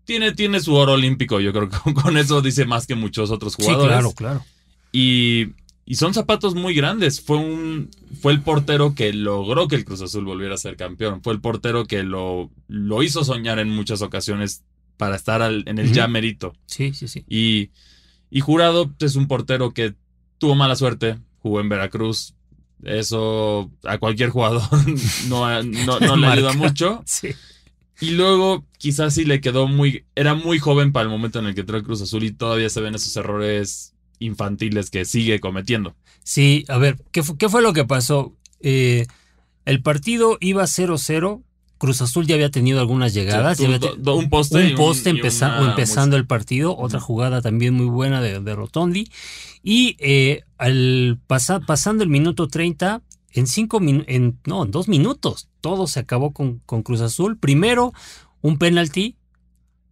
Tiene, 0.05 0.33
tiene 0.33 0.61
su 0.61 0.75
oro 0.75 0.95
olímpico, 0.95 1.39
yo 1.41 1.53
creo 1.53 1.69
que 1.69 1.95
con, 1.95 2.17
eso 2.17 2.43
dice 2.43 2.65
más 2.65 2.87
que 2.87 2.95
muchos 2.95 3.31
otros 3.31 3.55
jugadores. 3.55 3.89
claro, 3.89 4.13
claro. 4.13 4.45
Y, 4.93 5.49
y 5.87 5.97
son 5.97 6.15
zapatos 6.15 6.55
muy 6.55 6.75
grandes. 6.75 7.21
Fue 7.21 7.37
un 7.37 7.91
fue 8.21 8.33
el 8.33 8.43
portero 8.43 8.95
que 8.95 9.13
logró 9.13 9.67
que 9.69 9.77
el 9.77 9.85
Cruz 9.85 10.03
Azul 10.03 10.25
volviera 10.25 10.55
a 10.55 10.59
ser 10.59 10.77
campeón. 10.77 11.23
Fue 11.23 11.33
el 11.33 11.41
portero 11.41 11.87
que 11.87 12.03
lo, 12.03 12.51
lo 12.69 13.03
hizo 13.03 13.25
soñar 13.25 13.59
en 13.59 13.71
muchas 13.71 14.03
ocasiones 14.03 14.63
para 14.97 15.17
estar 15.17 15.43
al- 15.43 15.65
en 15.67 15.79
el 15.79 15.93
ya 15.93 16.07
merito. 16.09 16.53
Sí, 16.67 16.93
sí, 16.95 17.09
sí. 17.09 17.25
Y, 17.29 17.71
y 18.31 18.41
Jurado 18.41 18.91
es 19.01 19.17
un 19.17 19.27
portero 19.27 19.73
que 19.73 19.95
tuvo 20.39 20.55
mala 20.55 20.77
suerte, 20.77 21.19
jugó 21.39 21.61
en 21.61 21.69
Veracruz. 21.69 22.35
Eso 22.83 23.71
a 23.85 23.99
cualquier 23.99 24.31
jugador 24.31 24.63
no, 25.29 25.63
no, 25.63 26.01
no 26.01 26.17
le 26.17 26.27
ayuda 26.27 26.53
mucho. 26.55 27.03
Sí. 27.07 27.29
Y 28.03 28.13
luego 28.13 28.65
quizás 28.79 29.13
sí 29.15 29.27
le 29.27 29.43
quedó 29.43 29.69
muy... 29.69 30.07
Era 30.15 30.35
muy 30.35 30.59
joven 30.59 30.91
para 30.91 31.05
el 31.05 31.11
momento 31.11 31.39
en 31.39 31.45
el 31.47 31.55
que 31.55 31.61
entró 31.61 31.77
el 31.77 31.83
Cruz 31.83 32.01
Azul 32.01 32.25
y 32.25 32.33
todavía 32.33 32.71
se 32.71 32.81
ven 32.81 32.95
esos 32.95 33.15
errores 33.17 33.93
infantiles 34.21 34.91
que 34.91 35.05
sigue 35.05 35.41
cometiendo. 35.41 35.97
Sí, 36.23 36.65
a 36.69 36.79
ver, 36.79 36.97
¿qué, 37.11 37.23
fu- 37.25 37.37
qué 37.37 37.49
fue 37.49 37.63
lo 37.63 37.73
que 37.73 37.85
pasó? 37.85 38.33
Eh, 38.61 39.07
el 39.65 39.83
partido 39.83 40.39
iba 40.41 40.63
0-0. 40.65 41.43
Cruz 41.79 42.03
Azul 42.03 42.27
ya 42.27 42.35
había 42.35 42.51
tenido 42.51 42.79
algunas 42.79 43.15
llegadas. 43.15 43.57
Sí, 43.57 43.67
do- 43.67 43.97
do- 43.97 44.17
un 44.17 44.29
poste. 44.29 44.59
un 44.69 44.75
poste 44.77 45.11
y 45.11 45.13
empeza- 45.15 45.59
una 45.61 45.71
empezando 45.71 46.15
muy- 46.17 46.21
el 46.21 46.27
partido, 46.27 46.77
otra 46.77 47.01
jugada 47.01 47.41
también 47.41 47.73
muy 47.75 47.87
buena 47.87 48.21
de, 48.21 48.39
de 48.39 48.55
Rotondi. 48.55 49.09
Y 49.63 49.97
eh, 49.99 50.43
al 50.59 51.19
pasa- 51.27 51.61
pasando 51.61 52.05
el 52.05 52.11
minuto 52.11 52.49
30, 52.49 53.03
en 53.33 53.47
cinco 53.47 53.81
en 53.83 54.39
no, 54.47 54.65
en 54.65 54.71
dos 54.71 54.89
minutos, 54.89 55.49
todo 55.63 55.87
se 55.87 56.01
acabó 56.01 56.33
con, 56.33 56.59
con 56.67 56.83
Cruz 56.83 57.01
Azul. 57.01 57.39
Primero, 57.39 57.95
un 58.43 58.59
penalti 58.59 59.17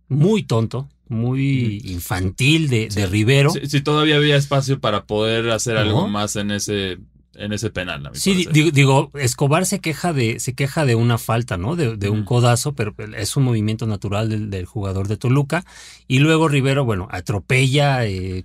muy 0.08 0.42
tonto, 0.42 0.88
muy 1.08 1.80
infantil 1.84 2.68
de, 2.68 2.88
de 2.88 3.06
Rivero. 3.06 3.50
Si, 3.50 3.66
si 3.66 3.80
todavía 3.80 4.16
había 4.16 4.36
espacio 4.36 4.80
para 4.80 5.04
poder 5.04 5.50
hacer 5.50 5.74
¿No? 5.74 5.80
algo 5.80 6.08
más 6.08 6.36
en 6.36 6.50
ese, 6.50 6.98
en 7.34 7.52
ese 7.52 7.70
penal. 7.70 8.06
a 8.06 8.10
Sí, 8.14 8.46
digo, 8.52 8.70
digo, 8.70 9.10
Escobar 9.14 9.64
se 9.66 9.80
queja 9.80 10.12
de, 10.12 10.40
se 10.40 10.54
queja 10.54 10.84
de 10.84 10.94
una 10.94 11.18
falta, 11.18 11.56
¿no? 11.56 11.76
De, 11.76 11.96
de 11.96 12.10
un 12.10 12.24
codazo, 12.24 12.74
pero 12.74 12.94
es 13.16 13.36
un 13.36 13.44
movimiento 13.44 13.86
natural 13.86 14.28
del, 14.28 14.50
del 14.50 14.66
jugador 14.66 15.08
de 15.08 15.16
Toluca. 15.16 15.64
Y 16.06 16.18
luego 16.18 16.48
Rivero, 16.48 16.84
bueno, 16.84 17.08
atropella. 17.10 18.04
eh, 18.06 18.44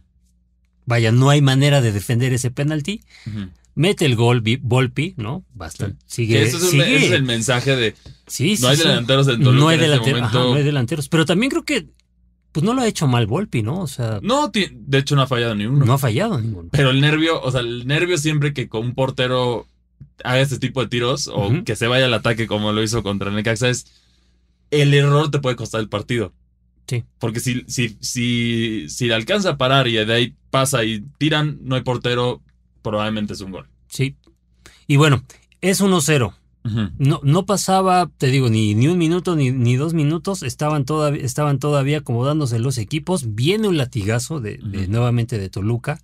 vaya, 0.85 1.11
no 1.11 1.29
hay 1.29 1.41
manera 1.41 1.81
de 1.81 1.91
defender 1.91 2.33
ese 2.33 2.51
penalti. 2.51 3.01
Mete 3.75 4.05
el 4.05 4.15
gol 4.15 4.43
Volpi, 4.61 5.15
¿no? 5.17 5.43
Bastante. 5.53 5.97
Sigue. 6.05 6.43
ese, 6.43 6.57
es 6.57 6.63
un- 6.63 6.69
sigue. 6.69 6.95
ese 6.95 7.05
es 7.07 7.11
el 7.13 7.23
mensaje 7.23 7.75
de 7.75 7.95
Sí, 8.27 8.55
sí, 8.55 8.61
no 8.61 8.67
hay 8.69 8.77
delanteros 8.77 9.27
en 9.27 9.41
Toluca 9.43 9.59
No 9.59 9.67
hay, 9.69 9.79
en 9.79 9.91
este 9.93 10.11
ajá, 10.11 10.37
no 10.37 10.53
hay 10.53 10.63
delanteros. 10.63 11.09
Pero 11.09 11.25
también 11.25 11.49
creo 11.49 11.63
que, 11.63 11.87
pues 12.53 12.63
no 12.63 12.73
lo 12.73 12.81
ha 12.81 12.87
hecho 12.87 13.07
mal 13.07 13.27
Volpi, 13.27 13.61
¿no? 13.63 13.81
O 13.81 13.87
sea, 13.87 14.19
No, 14.23 14.49
de 14.49 14.97
hecho 14.97 15.15
no 15.17 15.23
ha 15.23 15.27
fallado 15.27 15.53
ni 15.55 15.65
uno. 15.65 15.83
no 15.85 15.93
ha 15.93 15.97
fallado 15.97 16.39
ninguno. 16.39 16.69
Pero 16.71 16.91
el 16.91 17.01
nervio, 17.01 17.41
o 17.41 17.51
sea, 17.51 17.59
el 17.59 17.85
nervio 17.85 18.17
siempre 18.17 18.53
que 18.53 18.69
con 18.69 18.85
un 18.85 18.93
portero 18.95 19.67
haga 20.23 20.39
este 20.39 20.59
tipo 20.59 20.81
de 20.81 20.87
tiros 20.87 21.27
o 21.27 21.51
que 21.65 21.75
se 21.75 21.87
vaya 21.87 22.05
al 22.05 22.13
ataque 22.13 22.47
como 22.47 22.71
lo 22.71 22.81
hizo 22.83 23.03
contra 23.03 23.29
el 23.29 23.35
Necaxa 23.35 23.67
es 23.69 23.87
el 24.71 24.93
error 24.93 25.29
te 25.31 25.39
puede 25.39 25.55
costar 25.57 25.81
el 25.81 25.89
partido. 25.89 26.31
Sí. 26.87 27.03
Porque 27.19 27.39
si, 27.39 27.63
si, 27.67 27.97
si, 28.01 28.87
si 28.89 29.07
le 29.07 29.13
alcanza 29.15 29.51
a 29.51 29.57
parar 29.57 29.87
y 29.87 29.93
de 29.93 30.13
ahí 30.13 30.35
pasa 30.49 30.83
y 30.83 31.03
tiran, 31.17 31.57
no 31.61 31.75
hay 31.75 31.81
portero, 31.81 32.41
probablemente 32.81 33.33
es 33.33 33.41
un 33.41 33.51
gol. 33.51 33.67
Sí. 33.87 34.15
Y 34.87 34.97
bueno, 34.97 35.23
es 35.61 35.81
1-0. 35.81 36.33
No, 36.97 37.19
no 37.23 37.45
pasaba, 37.45 38.09
te 38.17 38.27
digo, 38.27 38.49
ni, 38.49 38.73
ni 38.73 38.87
un 38.87 38.97
minuto 38.97 39.35
ni, 39.35 39.51
ni 39.51 39.75
dos 39.75 39.93
minutos, 39.93 40.43
estaban 40.43 40.85
todavía, 40.85 41.23
estaban 41.23 41.59
todavía 41.59 41.99
acomodándose 41.99 42.57
los 42.59 42.77
equipos. 42.77 43.35
Viene 43.35 43.67
un 43.67 43.77
latigazo 43.77 44.39
de, 44.39 44.59
nuevamente 44.87 45.37
de 45.37 45.49
Toluca. 45.49 45.99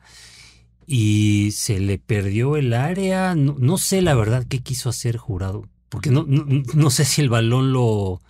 y 0.85 1.51
se 1.51 1.79
le 1.79 1.97
perdió 1.97 2.57
el 2.57 2.73
área. 2.73 3.35
No, 3.35 3.55
no 3.57 3.77
sé 3.77 4.01
la 4.01 4.15
verdad 4.15 4.45
qué 4.49 4.59
quiso 4.59 4.89
hacer 4.89 5.15
jurado, 5.15 5.65
porque 5.87 6.11
no, 6.11 6.25
no, 6.27 6.89
sé 6.89 7.05
si 7.05 7.21
el 7.21 7.29
balón 7.29 7.71
lo, 7.71 8.21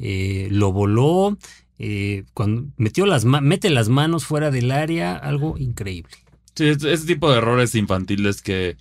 eh, 0.00 0.48
lo 0.50 0.72
voló, 0.72 1.38
eh, 1.78 2.24
cuando 2.34 2.66
metió 2.76 3.06
las 3.06 3.24
mete 3.24 3.70
las 3.70 3.88
manos 3.88 4.24
fuera 4.24 4.50
del 4.50 4.72
área, 4.72 5.14
algo 5.14 5.56
increíble. 5.58 6.16
Sí, 6.54 6.64
este 6.66 6.98
tipo 7.06 7.30
de 7.30 7.38
errores 7.38 7.76
infantiles 7.76 8.42
que 8.42 8.76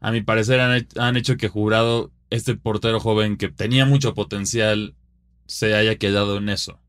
a 0.00 0.12
mi 0.12 0.22
parecer 0.22 0.60
han, 0.60 0.86
han 0.96 1.16
hecho 1.16 1.36
que 1.36 1.48
Jurado, 1.48 2.12
este 2.30 2.54
portero 2.56 3.00
joven 3.00 3.36
que 3.36 3.48
tenía 3.48 3.86
mucho 3.86 4.14
potencial, 4.14 4.94
se 5.46 5.74
haya 5.74 5.96
quedado 5.96 6.36
en 6.36 6.48
eso. 6.48 6.72
O 6.72 6.80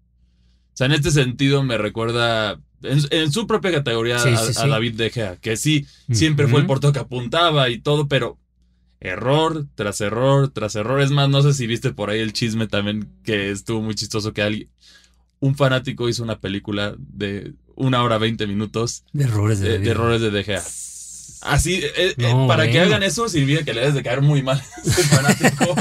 sea, 0.79 0.87
en 0.87 0.93
este 0.93 1.11
sentido 1.11 1.63
me 1.63 1.77
recuerda 1.77 2.59
en, 2.83 2.99
en 3.11 3.31
su 3.31 3.47
propia 3.47 3.71
categoría 3.71 4.19
Sí, 4.19 4.29
a, 4.29 4.37
sí, 4.37 4.51
a 4.51 4.63
sí. 4.63 4.69
David 4.69 4.95
De 4.95 5.09
Gea, 5.09 5.35
que 5.37 5.57
sí, 5.57 5.85
siempre 6.11 6.47
fue 6.47 6.61
el 6.61 6.65
portero 6.65 6.93
que 6.93 6.99
apuntaba 6.99 7.69
y 7.69 7.79
todo, 7.79 8.07
pero 8.07 8.37
error 9.01 9.65
tras 9.75 10.01
error 10.01 10.49
tras 10.49 10.75
error. 10.75 11.01
Es 11.01 11.11
más, 11.11 11.29
no 11.29 11.41
sé 11.41 11.53
si 11.53 11.67
viste 11.67 11.91
por 11.93 12.09
ahí 12.09 12.19
el 12.19 12.33
chisme 12.33 12.67
también 12.67 13.09
que 13.23 13.51
estuvo 13.51 13.81
muy 13.81 13.95
chistoso 13.95 14.33
que 14.33 14.41
alguien, 14.41 14.69
un 15.39 15.55
fanático 15.55 16.09
hizo 16.09 16.23
una 16.23 16.39
película 16.39 16.95
de 16.97 17.53
una 17.75 18.03
hora 18.03 18.17
veinte 18.17 18.45
minutos 18.45 19.05
De 19.13 19.23
errores 19.23 19.59
de, 19.61 19.69
de, 19.69 19.79
de 19.79 19.89
errores 19.89 20.21
de 20.21 20.31
De 20.31 20.43
Gea. 20.43 20.61
Así, 21.41 21.75
eh, 21.75 22.13
eh, 22.17 22.45
para 22.47 22.69
que 22.69 22.79
hagan 22.79 23.01
eso, 23.03 23.29
sirvió 23.29 23.63
que 23.63 23.73
le 23.73 23.79
debes 23.81 23.95
de 23.95 24.03
caer 24.03 24.21
muy 24.21 24.41
mal 24.43 24.59
a 24.59 24.81
ese 24.85 25.03
fanático. 25.03 25.75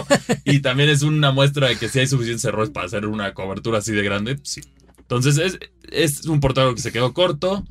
y 0.44 0.60
también 0.60 0.88
es 0.88 1.02
una 1.02 1.32
muestra 1.32 1.68
de 1.68 1.76
que 1.76 1.88
si 1.88 1.98
hay 1.98 2.06
suficientes 2.06 2.44
errores 2.44 2.70
para 2.70 2.86
hacer 2.86 3.06
una 3.06 3.34
cobertura 3.34 3.78
así 3.78 3.92
de 3.92 4.02
grande, 4.02 4.38
sí. 4.42 4.60
Entonces, 4.98 5.38
es, 5.38 5.58
es 5.90 6.26
un 6.26 6.38
portero 6.40 6.74
que 6.74 6.80
se 6.82 6.92
quedó 6.92 7.12
corto. 7.14 7.64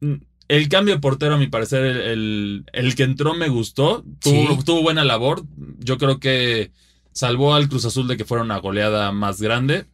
Mm, 0.00 0.14
El 0.48 0.68
cambio 0.68 0.94
de 0.94 1.00
portero, 1.00 1.34
a 1.34 1.38
mi 1.38 1.46
parecer, 1.46 1.84
el, 1.84 1.96
el- 2.00 2.64
el 2.72 2.94
que 2.96 3.04
entró 3.04 3.34
me 3.34 3.48
gustó. 3.48 4.04
Tuvo, 4.20 4.56
Sí. 4.58 4.64
tuvo 4.64 4.82
buena 4.82 5.04
labor. 5.04 5.44
Yo 5.78 5.96
creo 5.98 6.18
que 6.18 6.72
salvó 7.12 7.54
al 7.54 7.68
Cruz 7.68 7.84
Azul 7.84 8.08
de 8.08 8.16
que 8.16 8.24
fuera 8.24 8.42
una 8.44 8.58
goleada 8.58 9.12
más 9.12 9.40
grande. 9.40 9.86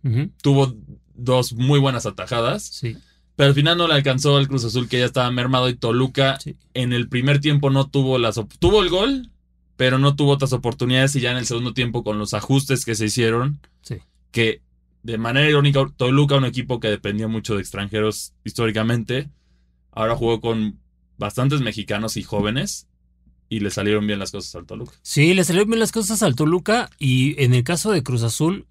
Tuvo 0.43 0.75
dos 1.15 1.53
muy 1.53 1.79
buenas 1.79 2.07
atajadas. 2.07 2.63
Sí, 2.65 2.97
Pero 3.37 3.49
al 3.49 3.55
final 3.55 3.77
no 3.79 3.87
le 3.87 3.95
alcanzó 3.95 4.39
el 4.39 4.49
Cruz 4.49 4.65
Azul 4.65 4.89
que 4.89 4.99
ya 4.99 5.05
estaba 5.05 5.31
mermado 5.31 5.69
y 5.69 5.75
Toluca 5.75 6.39
Sí. 6.41 6.57
en 6.75 6.93
el 6.93 7.09
primer 7.09 7.41
tiempo 7.41 7.71
no 7.71 7.87
tuvo 7.89 8.19
las 8.19 8.41
tuvo 8.59 8.83
el 8.83 8.89
gol, 8.89 9.31
pero 9.77 9.99
no 9.99 10.17
tuvo 10.17 10.33
otras 10.33 10.53
oportunidades 10.55 11.15
y 11.17 11.21
ya 11.21 11.33
en 11.33 11.37
el 11.37 11.47
segundo 11.47 11.75
tiempo 11.75 12.03
con 12.03 12.19
los 12.19 12.33
ajustes 12.35 12.85
que 12.85 12.95
se 12.95 13.05
hicieron, 13.07 13.61
sí. 13.83 13.97
que 14.31 14.63
de 15.03 15.19
manera 15.19 15.49
irónica 15.49 15.87
Toluca 15.97 16.37
un 16.37 16.47
equipo 16.47 16.81
que 16.81 16.89
dependía 16.89 17.29
mucho 17.29 17.55
de 17.55 17.61
extranjeros 17.61 18.33
históricamente, 18.45 19.29
ahora 19.93 20.17
jugó 20.17 20.41
con 20.41 20.81
bastantes 21.19 21.61
mexicanos 21.61 22.17
y 22.17 22.23
jóvenes 22.23 22.89
y 23.49 23.61
le 23.61 23.71
salieron 23.71 24.07
bien 24.07 24.19
las 24.19 24.33
cosas 24.33 24.55
al 24.57 24.67
Toluca. 24.67 24.93
Sí, 25.03 25.35
le 25.35 25.45
salieron 25.45 25.69
bien 25.69 25.79
las 25.81 25.93
cosas 25.93 26.23
al 26.23 26.35
Toluca 26.35 26.91
y 26.99 27.41
en 27.43 27.55
el 27.55 27.63
caso 27.65 27.93
de 27.93 28.03
Cruz 28.03 28.23
Azul, 28.23 28.67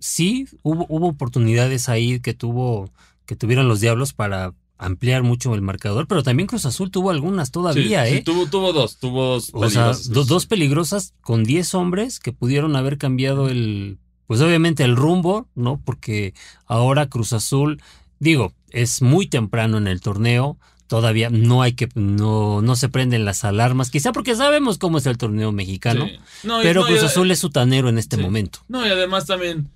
sí, 0.00 0.46
hubo, 0.62 0.84
hubo 0.88 1.06
oportunidades 1.08 1.88
ahí 1.88 2.20
que 2.20 2.34
tuvo, 2.34 2.90
que 3.28 3.36
tuvieron 3.36 3.68
los 3.68 3.80
Diablos 3.80 4.14
para 4.14 4.54
ampliar 4.78 5.22
mucho 5.22 5.54
el 5.54 5.60
marcador, 5.60 6.06
pero 6.08 6.22
también 6.22 6.46
Cruz 6.46 6.64
Azul 6.64 6.90
tuvo 6.90 7.10
algunas 7.10 7.50
todavía, 7.50 8.04
Sí, 8.06 8.10
sí, 8.12 8.16
¿eh? 8.18 8.22
tuvo, 8.24 8.46
tuvo 8.46 8.72
dos, 8.72 8.96
tuvo 8.98 9.24
dos. 9.34 9.50
o 9.52 9.68
sea, 9.68 9.90
peligrosas. 9.92 10.26
dos 10.28 10.46
peligrosas 10.46 11.14
con 11.20 11.44
10 11.44 11.74
hombres 11.74 12.20
que 12.20 12.32
pudieron 12.32 12.74
haber 12.74 12.96
cambiado 12.96 13.48
el, 13.50 13.98
pues 14.26 14.40
obviamente 14.40 14.84
el 14.84 14.96
rumbo, 14.96 15.46
¿no? 15.54 15.78
Porque 15.84 16.32
ahora 16.66 17.08
Cruz 17.10 17.32
Azul, 17.34 17.82
digo, 18.18 18.54
es 18.70 19.02
muy 19.02 19.26
temprano 19.26 19.76
en 19.78 19.88
el 19.88 20.00
torneo, 20.00 20.56
todavía 20.86 21.28
no 21.28 21.60
hay 21.60 21.72
que, 21.74 21.88
no, 21.94 22.62
no 22.62 22.74
se 22.76 22.88
prenden 22.88 23.26
las 23.26 23.44
alarmas, 23.44 23.90
quizá 23.90 24.12
porque 24.12 24.34
sabemos 24.36 24.78
cómo 24.78 24.96
es 24.98 25.04
el 25.06 25.18
torneo 25.18 25.52
mexicano. 25.52 26.06
Sí. 26.06 26.18
No, 26.44 26.60
y- 26.60 26.62
Pero 26.62 26.80
no, 26.82 26.86
Cruz 26.86 27.02
Azul 27.02 27.30
es 27.30 27.40
sutanero 27.40 27.90
en 27.90 27.98
este 27.98 28.16
Sí. 28.16 28.22
momento. 28.22 28.60
No, 28.68 28.86
y 28.86 28.90
además 28.90 29.26
también, 29.26 29.68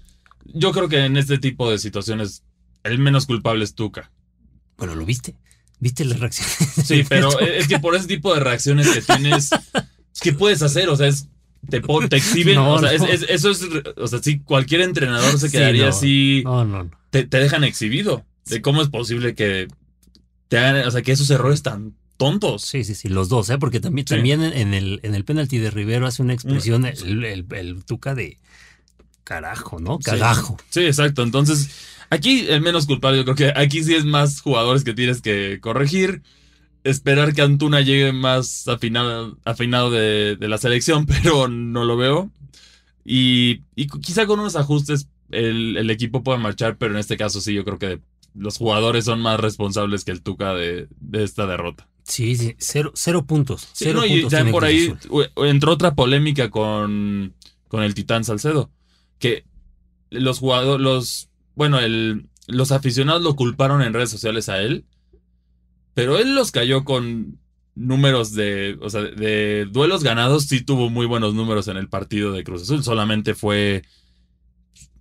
yo 0.55 0.73
creo 0.73 0.89
que 0.89 1.05
en 1.05 1.17
este 1.19 1.39
tipo 1.39 1.71
de 1.71 1.79
situaciones, 1.79 2.45
el 2.85 2.99
menos 2.99 3.27
culpable 3.27 3.65
es 3.65 3.75
Tuca. 3.75 4.11
Bueno, 4.77 4.95
¿lo 4.95 5.05
viste? 5.05 5.37
¿Viste 5.79 6.05
las 6.05 6.21
reacciones? 6.21 6.55
Sí, 6.85 7.05
pero 7.09 7.39
es 7.41 7.67
que 7.69 7.79
por 7.79 7.95
ese 7.95 8.07
tipo 8.07 8.33
de 8.35 8.41
reacciones 8.41 8.89
que 8.89 9.01
tienes, 9.03 9.51
es 9.53 10.21
que 10.21 10.33
puedes 10.33 10.63
hacer, 10.63 10.89
o 10.89 10.97
sea, 10.97 11.09
es, 11.09 11.29
te, 11.69 11.81
te 11.81 12.17
exhiben, 12.17 12.57
No, 12.57 12.75
o 12.75 12.79
sea, 12.81 12.97
no. 12.97 13.05
es- 13.07 13.23
es- 13.23 13.29
eso 13.31 13.51
es, 13.51 13.61
o 13.97 14.07
sea, 14.07 14.21
sí, 14.23 14.41
cualquier 14.41 14.81
entrenador 14.83 15.39
se 15.39 15.49
Sí, 15.49 15.57
quedaría 15.57 15.85
no. 15.85 15.89
así, 15.91 16.43
No, 16.45 16.65
no, 16.65 16.85
no. 16.85 16.91
te, 17.11 17.25
te 17.27 17.39
dejan 17.39 17.65
exhibido, 17.65 18.25
de 18.47 18.61
cómo 18.63 18.83
es 18.83 18.89
posible 18.89 19.35
que 19.35 19.69
te 20.49 20.59
hagan, 20.59 20.87
o 20.87 20.91
sea, 20.91 21.03
que 21.03 21.13
esos 21.13 21.31
errores 21.31 21.63
tan 21.63 21.95
tontos. 22.17 22.63
Sí, 22.63 22.85
sí, 22.85 22.95
sí, 22.95 23.09
los 23.09 23.29
dos, 23.29 23.51
¿eh? 23.51 23.59
Porque 23.59 23.81
también, 23.81 24.07
Sí. 24.07 24.15
también 24.15 24.43
en 24.43 24.75
el, 24.75 25.01
en 25.03 25.15
el 25.15 25.25
penalti 25.25 25.59
de 25.59 25.71
Rivero 25.71 26.07
hace 26.07 26.23
una 26.23 26.35
expresión, 26.35 26.83
Mm. 26.83 26.87
el, 26.87 27.25
el- 27.25 27.47
el 27.51 27.85
Tuca 27.85 28.15
de 28.15 28.39
carajo, 29.25 29.81
¿no? 29.81 29.99
Sí. 29.99 30.11
Cagajo. 30.11 30.57
Sí, 30.71 30.81
exacto. 30.85 31.23
Entonces, 31.23 31.71
aquí 32.13 32.47
el 32.49 32.61
menos 32.61 32.87
culpable, 32.87 33.19
yo 33.19 33.25
creo 33.25 33.37
que 33.37 33.59
aquí 33.59 33.83
sí 33.83 33.95
es 33.95 34.05
más 34.05 34.43
jugadores 34.43 34.85
que 34.85 34.93
tienes 34.93 35.23
que 35.23 35.59
corregir. 35.61 36.23
Esperar 36.85 37.33
que 37.33 37.43
Antuna 37.43 37.81
llegue 37.81 38.13
más 38.13 38.69
afinado, 38.69 39.39
afinado 39.45 39.91
de, 39.91 40.37
de 40.37 40.49
la 40.49 40.59
selección, 40.59 41.07
pero 41.23 41.49
no 41.49 41.85
lo 41.85 41.97
veo. 41.97 42.31
Y, 43.05 43.63
y 43.75 43.87
quizá 43.87 44.27
con 44.27 44.41
unos 44.41 44.57
ajustes 44.57 45.09
el, 45.31 45.77
el 45.79 45.91
equipo 45.91 46.23
puede 46.23 46.39
marchar, 46.39 46.77
pero 46.77 46.93
en 46.93 47.01
este 47.01 47.17
caso 47.17 47.41
sí, 47.41 47.55
yo 47.55 47.65
creo 47.65 47.79
que 47.79 48.01
los 48.35 48.59
jugadores 48.59 49.07
son 49.07 49.21
más 49.21 49.41
responsables 49.41 50.05
que 50.05 50.13
el 50.13 50.23
Tuca 50.23 50.55
de, 50.55 50.89
de 51.01 51.25
esta 51.25 51.47
derrota. 51.47 51.89
Sí, 52.05 52.37
sí, 52.37 52.55
cero, 52.59 52.93
cero 52.95 53.25
puntos. 53.27 53.63
Sí, 53.73 53.85
cero 53.87 54.01
no, 54.01 54.07
y 54.07 54.23
puntos 54.23 54.33
ya 54.33 54.51
por 54.51 54.65
ahí 54.65 54.95
Azul. 54.99 55.31
entró 55.47 55.73
otra 55.73 55.95
polémica 55.95 56.51
con, 56.51 57.35
con 57.69 57.83
el 57.83 57.95
Titán 57.95 58.25
Salcedo. 58.25 58.71
Que 59.19 59.45
los 60.11 60.41
jugadores, 60.41 60.83
los, 60.83 61.29
bueno, 61.55 61.79
el, 61.81 62.29
los 62.47 62.73
aficionados 62.73 63.23
lo 63.23 63.37
culparon 63.37 63.83
en 63.83 63.93
redes 63.95 64.11
sociales 64.11 64.49
a 64.49 64.61
él. 64.61 64.85
Pero 65.95 66.19
él 66.19 66.35
los 66.35 66.51
cayó 66.53 66.85
con 66.85 67.39
números 67.75 68.33
de, 68.33 68.79
o 68.81 68.89
sea, 68.91 69.03
de 69.03 69.67
duelos 69.71 70.03
ganados. 70.03 70.45
Sí 70.45 70.63
tuvo 70.63 70.89
muy 70.91 71.07
buenos 71.07 71.35
números 71.35 71.69
en 71.69 71.77
el 71.77 71.89
partido 71.89 72.33
de 72.33 72.45
Cruz 72.45 72.63
Azul. 72.63 72.83
Solamente 72.83 73.35
fue 73.35 73.83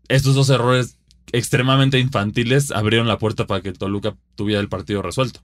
estos 0.10 0.36
dos 0.36 0.50
errores 0.50 0.98
extremadamente 1.34 1.98
infantiles 2.00 2.72
abrieron 2.72 3.08
la 3.08 3.17
puerta 3.17 3.48
para 3.48 3.62
que 3.62 3.72
Toluca 3.72 4.17
tuviera 4.36 4.60
el 4.60 4.67
partido 4.67 5.01
resuelto. 5.01 5.39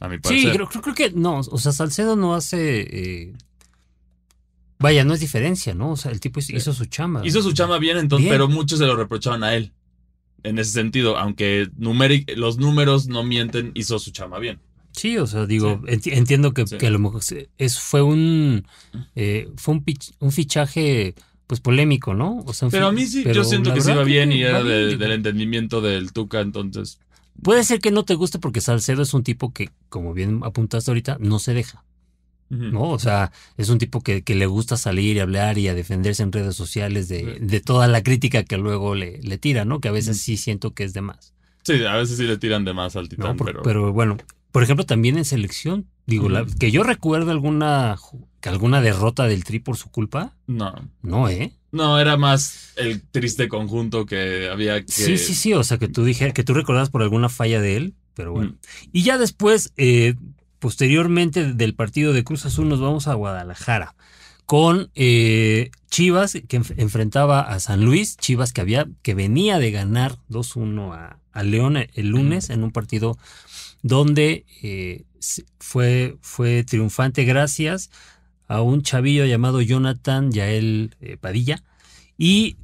A 0.00 0.08
mi 0.08 0.16
Sí, 0.16 0.20
parecer. 0.22 0.52
creo, 0.54 0.68
creo, 0.68 0.82
creo 0.82 0.94
que 0.94 1.10
no, 1.10 1.40
o 1.40 1.58
sea, 1.58 1.72
Salcedo 1.72 2.16
no 2.16 2.34
hace... 2.34 2.80
eh, 2.80 3.32
Vaya, 4.78 5.04
no 5.04 5.12
es 5.12 5.20
diferencia, 5.20 5.74
¿no? 5.74 5.90
O 5.90 5.96
sea, 5.96 6.12
el 6.12 6.20
tipo 6.20 6.38
hizo, 6.38 6.56
hizo 6.56 6.72
su 6.72 6.86
chamba. 6.86 7.26
Hizo 7.26 7.42
su 7.42 7.52
chama 7.52 7.78
bien, 7.78 7.98
entonces, 7.98 8.24
Bien. 8.26 8.32
pero 8.34 8.48
muchos 8.48 8.78
se 8.78 8.86
lo 8.86 8.94
reprochaban 8.96 9.42
a 9.42 9.54
él. 9.54 9.72
En 10.44 10.58
ese 10.58 10.70
sentido, 10.72 11.16
aunque 11.18 11.68
los 12.36 12.58
números 12.58 13.08
no 13.08 13.24
mienten, 13.24 13.72
hizo 13.74 13.98
su 13.98 14.10
chama 14.12 14.38
bien. 14.38 14.60
Sí, 14.92 15.16
o 15.18 15.26
sea, 15.26 15.46
digo, 15.46 15.80
enti- 15.82 16.12
entiendo 16.16 16.52
que, 16.54 16.66
Sí. 16.66 16.76
que 16.78 16.86
a 16.86 16.90
lo 16.90 16.98
mejor 16.98 17.22
se- 17.22 17.50
es, 17.58 17.78
fue 17.78 18.02
un 18.02 18.66
eh, 19.14 19.48
fue 19.56 19.74
un, 19.74 19.84
un 20.20 20.32
fichaje 20.32 21.14
pues 21.46 21.60
polémico, 21.60 22.14
¿no? 22.14 22.40
O 22.46 22.52
sea, 22.52 22.66
un 22.66 22.72
Pero 22.72 22.88
a 22.88 22.92
mí 22.92 23.06
sí, 23.06 23.24
yo 23.32 23.42
siento 23.44 23.70
que 23.72 23.80
verdad 23.80 23.94
iba 23.94 24.04
bien 24.04 24.32
y 24.32 24.42
era 24.42 24.62
de- 24.62 24.96
del 24.96 25.12
entendimiento 25.12 25.80
del 25.80 26.12
Tuca, 26.12 26.40
entonces. 26.40 26.98
Puede 27.42 27.62
ser 27.64 27.80
que 27.80 27.90
no 27.92 28.04
te 28.04 28.14
guste 28.14 28.38
porque 28.38 28.60
Salcedo 28.60 29.02
es 29.02 29.14
un 29.14 29.22
tipo 29.22 29.52
que, 29.52 29.70
como 29.88 30.12
bien 30.12 30.40
apuntaste 30.42 30.90
ahorita, 30.90 31.16
no 31.20 31.38
se 31.38 31.54
deja. 31.54 31.84
¿No? 32.50 32.82
O 32.90 32.98
sea, 32.98 33.30
es 33.56 33.68
un 33.68 33.78
tipo 33.78 34.00
que, 34.00 34.22
que 34.22 34.34
le 34.34 34.46
gusta 34.46 34.76
salir 34.76 35.16
y 35.16 35.20
hablar 35.20 35.58
y 35.58 35.68
a 35.68 35.74
defenderse 35.74 36.22
en 36.22 36.32
redes 36.32 36.56
sociales 36.56 37.08
de, 37.08 37.38
de 37.40 37.60
toda 37.60 37.88
la 37.88 38.02
crítica 38.02 38.42
que 38.44 38.56
luego 38.56 38.94
le, 38.94 39.18
le 39.22 39.38
tira, 39.38 39.64
¿no? 39.64 39.80
Que 39.80 39.88
a 39.88 39.92
veces 39.92 40.20
sí 40.20 40.36
siento 40.36 40.72
que 40.74 40.84
es 40.84 40.92
de 40.94 41.00
más. 41.02 41.34
Sí, 41.64 41.84
a 41.84 41.96
veces 41.96 42.16
sí 42.16 42.24
le 42.24 42.38
tiran 42.38 42.64
de 42.64 42.72
más 42.72 42.96
al 42.96 43.04
¿no? 43.04 43.08
Titán, 43.10 43.36
Por- 43.36 43.46
pero. 43.46 43.62
pero... 43.62 43.92
bueno, 43.92 44.16
por 44.52 44.62
ejemplo, 44.62 44.86
también 44.86 45.18
en 45.18 45.24
selección, 45.26 45.86
digo, 46.06 46.28
la- 46.30 46.46
que 46.58 46.70
yo 46.70 46.82
recuerdo 46.82 47.30
alguna, 47.30 47.96
alguna 48.42 48.80
derrota 48.80 49.26
del 49.28 49.44
Tri 49.44 49.58
por 49.58 49.76
su 49.76 49.90
culpa, 49.90 50.34
No. 50.46 50.74
no, 51.02 51.28
¿eh? 51.28 51.52
No, 51.70 52.00
era 52.00 52.16
más 52.16 52.72
el 52.76 53.02
triste 53.02 53.46
conjunto 53.48 54.06
que 54.06 54.48
había 54.50 54.80
que. 54.80 54.90
Sí, 54.90 55.18
sí, 55.18 55.34
sí, 55.34 55.52
o 55.52 55.62
sea, 55.62 55.76
que 55.76 55.88
tú 55.88 56.02
dije, 56.02 56.32
que 56.32 56.42
tú 56.42 56.54
recordabas 56.54 56.88
por 56.88 57.02
alguna 57.02 57.28
falla 57.28 57.60
de 57.60 57.76
él, 57.76 57.94
pero 58.14 58.32
bueno. 58.32 58.56
Y 58.90 59.02
ya 59.02 59.18
después, 59.18 59.74
eh, 59.76 60.14
posteriormente 60.58 61.52
del 61.52 61.74
partido 61.74 62.12
de 62.12 62.24
Cruz 62.24 62.46
Azul, 62.46 62.68
nos 62.68 62.80
vamos 62.80 63.06
a 63.08 63.14
Guadalajara 63.14 63.94
con 64.46 64.90
eh, 64.94 65.70
Chivas 65.90 66.32
que 66.48 66.60
enf- 66.60 66.74
enfrentaba 66.78 67.40
a 67.42 67.60
San 67.60 67.84
Luis, 67.84 68.16
Chivas 68.16 68.52
que 68.52 68.60
había 68.62 68.88
que 69.02 69.14
venía 69.14 69.58
de 69.58 69.70
ganar 69.70 70.16
2-1 70.30 70.94
a, 70.94 71.18
a 71.32 71.42
León 71.42 71.76
el 71.76 72.08
lunes 72.08 72.48
en 72.50 72.64
un 72.64 72.70
partido 72.72 73.18
donde 73.82 74.46
eh, 74.62 75.04
fue, 75.58 76.16
fue 76.22 76.64
triunfante 76.64 77.24
gracias 77.24 77.90
a 78.46 78.62
un 78.62 78.82
chavillo 78.82 79.26
llamado 79.26 79.60
Jonathan 79.60 80.32
Yael 80.32 80.96
eh, 81.00 81.16
Padilla. 81.18 81.62
Y 82.16 82.56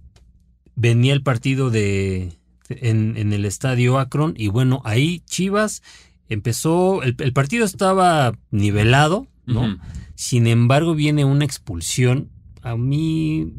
venía 0.74 1.12
el 1.12 1.22
partido 1.22 1.70
de 1.70 2.32
en, 2.70 3.16
en 3.18 3.32
el 3.34 3.44
estadio 3.44 3.98
Akron 3.98 4.34
y 4.36 4.48
bueno 4.48 4.80
ahí 4.84 5.20
Chivas 5.26 5.82
empezó, 6.28 7.02
el, 7.02 7.16
el 7.18 7.32
partido 7.32 7.64
estaba 7.64 8.36
nivelado, 8.50 9.26
¿no? 9.46 9.78
Sin 10.14 10.46
embargo, 10.46 10.94
viene 10.94 11.24
una 11.24 11.44
expulsión. 11.44 12.30
A 12.62 12.76
mí, 12.76 13.52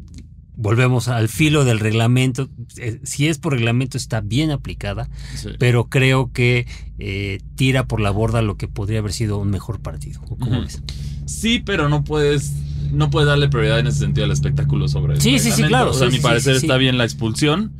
volvemos 0.56 1.08
al 1.08 1.28
filo 1.28 1.64
del 1.64 1.78
reglamento. 1.78 2.48
Eh, 2.78 2.98
Si 3.04 3.28
es 3.28 3.38
por 3.38 3.52
reglamento, 3.52 3.96
está 3.98 4.20
bien 4.20 4.50
aplicada, 4.50 5.08
Sí. 5.36 5.50
pero 5.58 5.88
creo 5.88 6.32
que 6.32 6.66
eh, 6.98 7.40
tira 7.56 7.86
por 7.86 8.00
la 8.00 8.10
borda 8.10 8.40
lo 8.42 8.56
que 8.56 8.68
podría 8.68 9.00
haber 9.00 9.12
sido 9.12 9.38
un 9.38 9.50
mejor 9.50 9.80
partido. 9.80 10.20
¿O 10.28 10.36
¿Cómo 10.36 10.52
Ujú. 10.52 10.62
ves? 10.62 10.82
Sí, 11.26 11.60
pero 11.64 11.88
no 11.88 12.04
puedes 12.04 12.52
no 12.92 13.10
puedes 13.10 13.26
darle 13.26 13.48
prioridad 13.48 13.80
en 13.80 13.88
ese 13.88 13.98
sentido 13.98 14.24
al 14.26 14.30
espectáculo 14.30 14.86
sobre 14.88 15.14
el 15.14 15.20
Sí, 15.20 15.40
sí, 15.40 15.50
sí, 15.50 15.64
claro, 15.64 15.90
O 15.90 15.92
sea, 15.92 16.06
a 16.06 16.10
mi 16.10 16.16
sí, 16.18 16.22
parecer 16.22 16.54
está 16.54 16.76
bien 16.76 16.96
la 16.98 17.04
expulsión, 17.04 17.72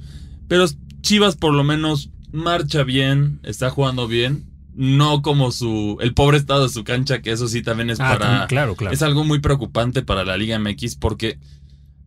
pero 0.48 0.66
Chivas 1.00 1.36
por 1.36 1.54
lo 1.54 1.62
menos 1.62 2.10
marcha 2.32 2.82
bien, 2.82 3.38
está 3.44 3.70
jugando 3.70 4.08
bien, 4.08 4.44
no 4.76 5.23
como 5.23 5.50
su 5.52 5.97
el 6.00 6.14
pobre 6.14 6.37
estado 6.37 6.64
de 6.64 6.68
su 6.68 6.85
cancha, 6.85 7.23
que 7.23 7.33
eso 7.33 7.49
sí 7.49 7.62
también 7.62 7.90
es 7.90 7.99
Ah, 7.99 8.16
para 8.18 8.47
claro, 8.47 8.76
claro. 8.76 8.95
es 8.95 9.02
algo 9.02 9.25
muy 9.25 9.40
preocupante 9.40 10.02
para 10.02 10.25
la 10.25 10.37
Liga 10.37 10.59
MX 10.59 10.97
porque 10.97 11.38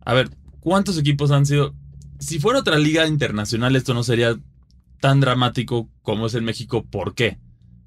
a 0.04 0.14
ver, 0.14 0.30
¿cuántos 0.60 0.96
equipos 0.96 1.30
han 1.30 1.46
sido 1.46 1.74
si 2.20 2.38
fuera 2.38 2.60
otra 2.60 2.78
liga 2.78 3.06
internacional 3.06 3.74
esto 3.76 3.94
no 3.94 4.02
sería 4.04 4.38
tan 5.00 5.20
dramático 5.20 5.88
como 6.02 6.26
es 6.26 6.34
en 6.34 6.44
México, 6.44 6.84
¿por 6.84 7.14
qué? 7.14 7.38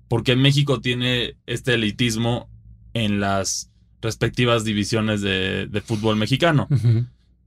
Porque 0.07 0.35
México 0.35 0.81
tiene 0.81 1.35
este 1.45 1.75
elitismo 1.75 2.49
en 2.93 3.19
las 3.19 3.71
respectivas 4.01 4.63
divisiones 4.63 5.21
de, 5.21 5.67
de 5.67 5.81
fútbol 5.81 6.17
mexicano. 6.17 6.67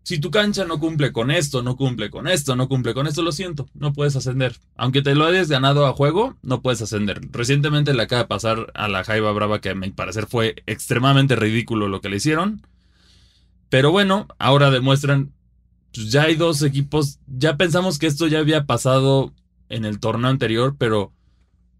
Si 0.07 0.21
tu 0.21 0.31
cancha 0.31 0.65
no 0.65 0.79
cumple 0.79 1.11
con 1.11 1.33
esto, 1.33 1.65
no 1.65 1.75
cumple 1.75 2.11
con 2.11 2.29
esto, 2.29 2.55
no 2.55 2.69
cumple 2.69 2.95
con 2.95 3.09
esto, 3.09 3.23
lo 3.23 3.33
siento, 3.33 3.69
no 3.75 3.93
puedes 3.93 4.15
ascender. 4.15 4.57
Aunque 4.77 5.03
te 5.03 5.17
lo 5.17 5.25
hayas 5.25 5.49
ganado 5.49 5.85
a 5.85 5.95
juego, 5.95 6.37
no 6.43 6.63
puedes 6.63 6.81
ascender. 6.81 7.21
Recientemente 7.33 7.93
le 7.93 8.05
acaba 8.05 8.23
de 8.23 8.29
pasar 8.29 8.71
a 8.77 8.87
la 8.87 9.03
Jaiba 9.03 9.33
Brava, 9.33 9.61
que 9.61 9.71
a 9.71 9.75
mi 9.75 9.91
parecer 9.91 10.29
fue 10.29 10.63
extremadamente 10.67 11.35
ridículo 11.35 11.89
lo 11.89 12.01
que 12.01 12.09
le 12.09 12.19
hicieron. 12.19 12.63
Pero 13.69 13.91
bueno, 13.91 14.29
ahora 14.39 14.71
demuestran, 14.71 15.33
pues 15.93 16.13
ya 16.13 16.23
hay 16.23 16.37
dos 16.37 16.63
equipos, 16.63 17.19
ya 17.27 17.57
pensamos 17.57 17.99
que 17.99 18.07
esto 18.07 18.29
ya 18.29 18.39
había 18.39 18.65
pasado 18.65 19.35
en 19.69 19.85
el 19.85 19.99
torneo 19.99 20.31
anterior, 20.31 20.77
pero 20.79 21.13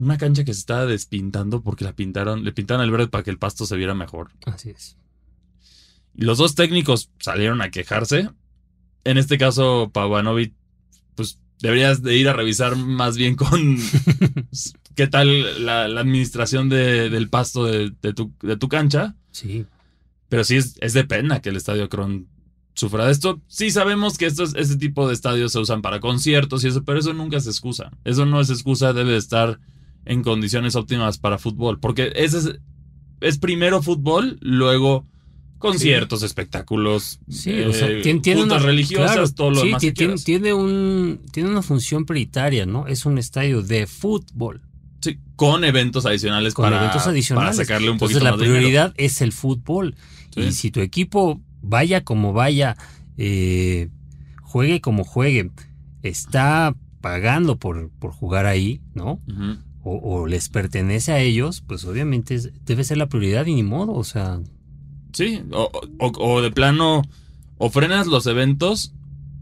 una 0.01 0.19
cancha 0.19 0.45
que 0.45 0.53
se 0.53 0.59
estaba 0.59 0.85
despintando 0.87 1.63
porque 1.63 1.85
la 1.85 1.93
pintaron, 1.93 2.43
le 2.43 2.51
pintaron 2.51 2.83
el 2.83 2.91
verde 2.91 3.07
para 3.07 3.23
que 3.23 3.31
el 3.31 3.39
pasto 3.39 3.67
se 3.67 3.77
viera 3.77 3.95
mejor. 3.95 4.33
Así 4.47 4.71
es. 4.71 4.97
Los 6.17 6.39
dos 6.39 6.55
técnicos 6.55 7.11
salieron 7.19 7.61
a 7.63 7.71
quejarse. 7.71 8.31
En 9.05 9.19
este 9.19 9.39
caso, 9.39 9.91
Pavanovic, 9.93 10.55
pues 11.15 11.39
deberías 11.61 12.03
de 12.03 12.17
ir 12.17 12.29
a 12.29 12.33
revisar 12.33 12.77
más 12.77 13.17
bien 13.17 13.35
con 13.37 13.77
qué 14.95 15.07
tal 15.07 15.65
la, 15.65 15.89
la 15.89 16.01
administración 16.01 16.69
de- 16.69 17.11
del 17.11 17.29
pasto 17.29 17.65
de, 17.65 17.93
de 18.03 18.13
tu, 18.15 18.33
de 18.43 18.57
tu 18.57 18.69
cancha. 18.69 19.15
Sí. 19.31 19.67
Pero 20.29 20.45
sí 20.45 20.57
es, 20.57 20.75
es 20.81 20.93
de 20.93 21.05
pena 21.05 21.41
que 21.41 21.51
el 21.51 21.57
Estadio 21.57 21.85
Akron 21.85 22.29
sufra 22.75 23.07
de 23.07 23.13
esto. 23.13 23.41
Sí 23.47 23.71
sabemos 23.71 24.19
que 24.19 24.27
estos, 24.27 24.55
este 24.57 24.77
tipo 24.77 25.07
de 25.07 25.15
estadios 25.15 25.53
se 25.53 25.59
usan 25.61 25.83
para 25.83 26.01
conciertos 26.01 26.65
y 26.65 26.69
eso, 26.69 26.85
pero 26.85 26.99
eso 26.99 27.13
nunca 27.13 27.37
es 27.37 27.47
excusa. 27.47 27.91
Eso 28.05 28.27
no 28.27 28.41
es 28.41 28.51
excusa, 28.51 28.93
debe 28.93 29.13
de 29.13 29.19
estar 29.19 29.61
en 30.05 30.23
condiciones 30.23 30.75
óptimas 30.77 31.19
para 31.19 31.39
fútbol. 31.39 31.79
Porque 31.79 32.13
ese 32.17 32.39
es, 32.39 32.59
es 33.21 33.39
primero 33.39 33.83
fútbol, 33.83 34.39
luego 34.41 35.07
conciertos, 35.59 36.23
espectáculos, 36.23 37.19
Sí, 37.29 37.59
o 37.61 37.73
sea, 37.73 37.89
eh, 37.89 38.03
tiene 38.23 38.43
una, 38.43 38.59
religiosas, 38.59 39.13
claro, 39.13 39.33
todo 39.33 39.51
lo 39.51 39.61
sí, 39.61 39.67
demás 39.69 39.81
que 39.83 39.93
tiene, 39.93 40.15
tiene 40.17 40.53
un, 40.55 41.21
tiene 41.33 41.49
una 41.49 41.63
función 41.63 42.05
prioritaria, 42.05 42.67
¿no? 42.67 42.87
Es 42.87 43.07
un 43.07 43.19
estadio 43.19 43.63
de 43.63 43.87
fútbol. 43.87 44.61
Sí, 45.01 45.19
con 45.37 45.65
eventos 45.65 46.07
adicionales 46.07 46.55
Con 46.55 46.65
para, 46.65 46.79
eventos 46.79 47.07
adicionales. 47.07 47.57
para 47.57 47.65
sacarle 47.67 47.89
un 47.91 47.95
Entonces 47.95 48.17
poquito 48.17 48.25
la 48.25 48.31
más 48.33 48.41
de 48.41 48.47
dinero. 48.47 48.61
prioridad 48.61 48.95
es 48.97 49.21
el 49.21 49.33
fútbol. 49.33 49.95
Sí. 50.35 50.41
Y 50.41 50.53
si 50.53 50.71
tu 50.71 50.81
equipo 50.81 51.41
vaya 51.63 52.03
como 52.05 52.33
vaya, 52.33 52.77
eh, 53.17 53.89
juegue 54.43 54.81
como 54.81 55.05
juegue, 55.05 55.51
está 56.03 56.75
pagando 57.01 57.59
por, 57.59 57.91
por 57.91 58.11
jugar 58.13 58.47
ahí, 58.47 58.81
¿no? 58.95 59.21
O, 59.83 59.97
o 59.99 60.27
les 60.27 60.49
pertenece 60.49 61.13
a 61.13 61.21
ellos, 61.21 61.63
pues 61.67 61.85
obviamente 61.85 62.35
es- 62.35 62.51
debe 62.65 62.83
ser 62.83 62.97
la 62.97 63.09
prioridad 63.09 63.47
y 63.47 63.55
ni 63.55 63.63
modo, 63.63 63.93
o 63.93 64.03
sea, 64.05 64.41
Sí, 65.13 65.43
o, 65.53 65.71
o- 65.99 66.13
o 66.35 66.43
de 66.43 66.51
plano, 66.51 67.03
o 67.59 67.71
frenas 67.71 68.07
los 68.07 68.27
eventos 68.27 68.93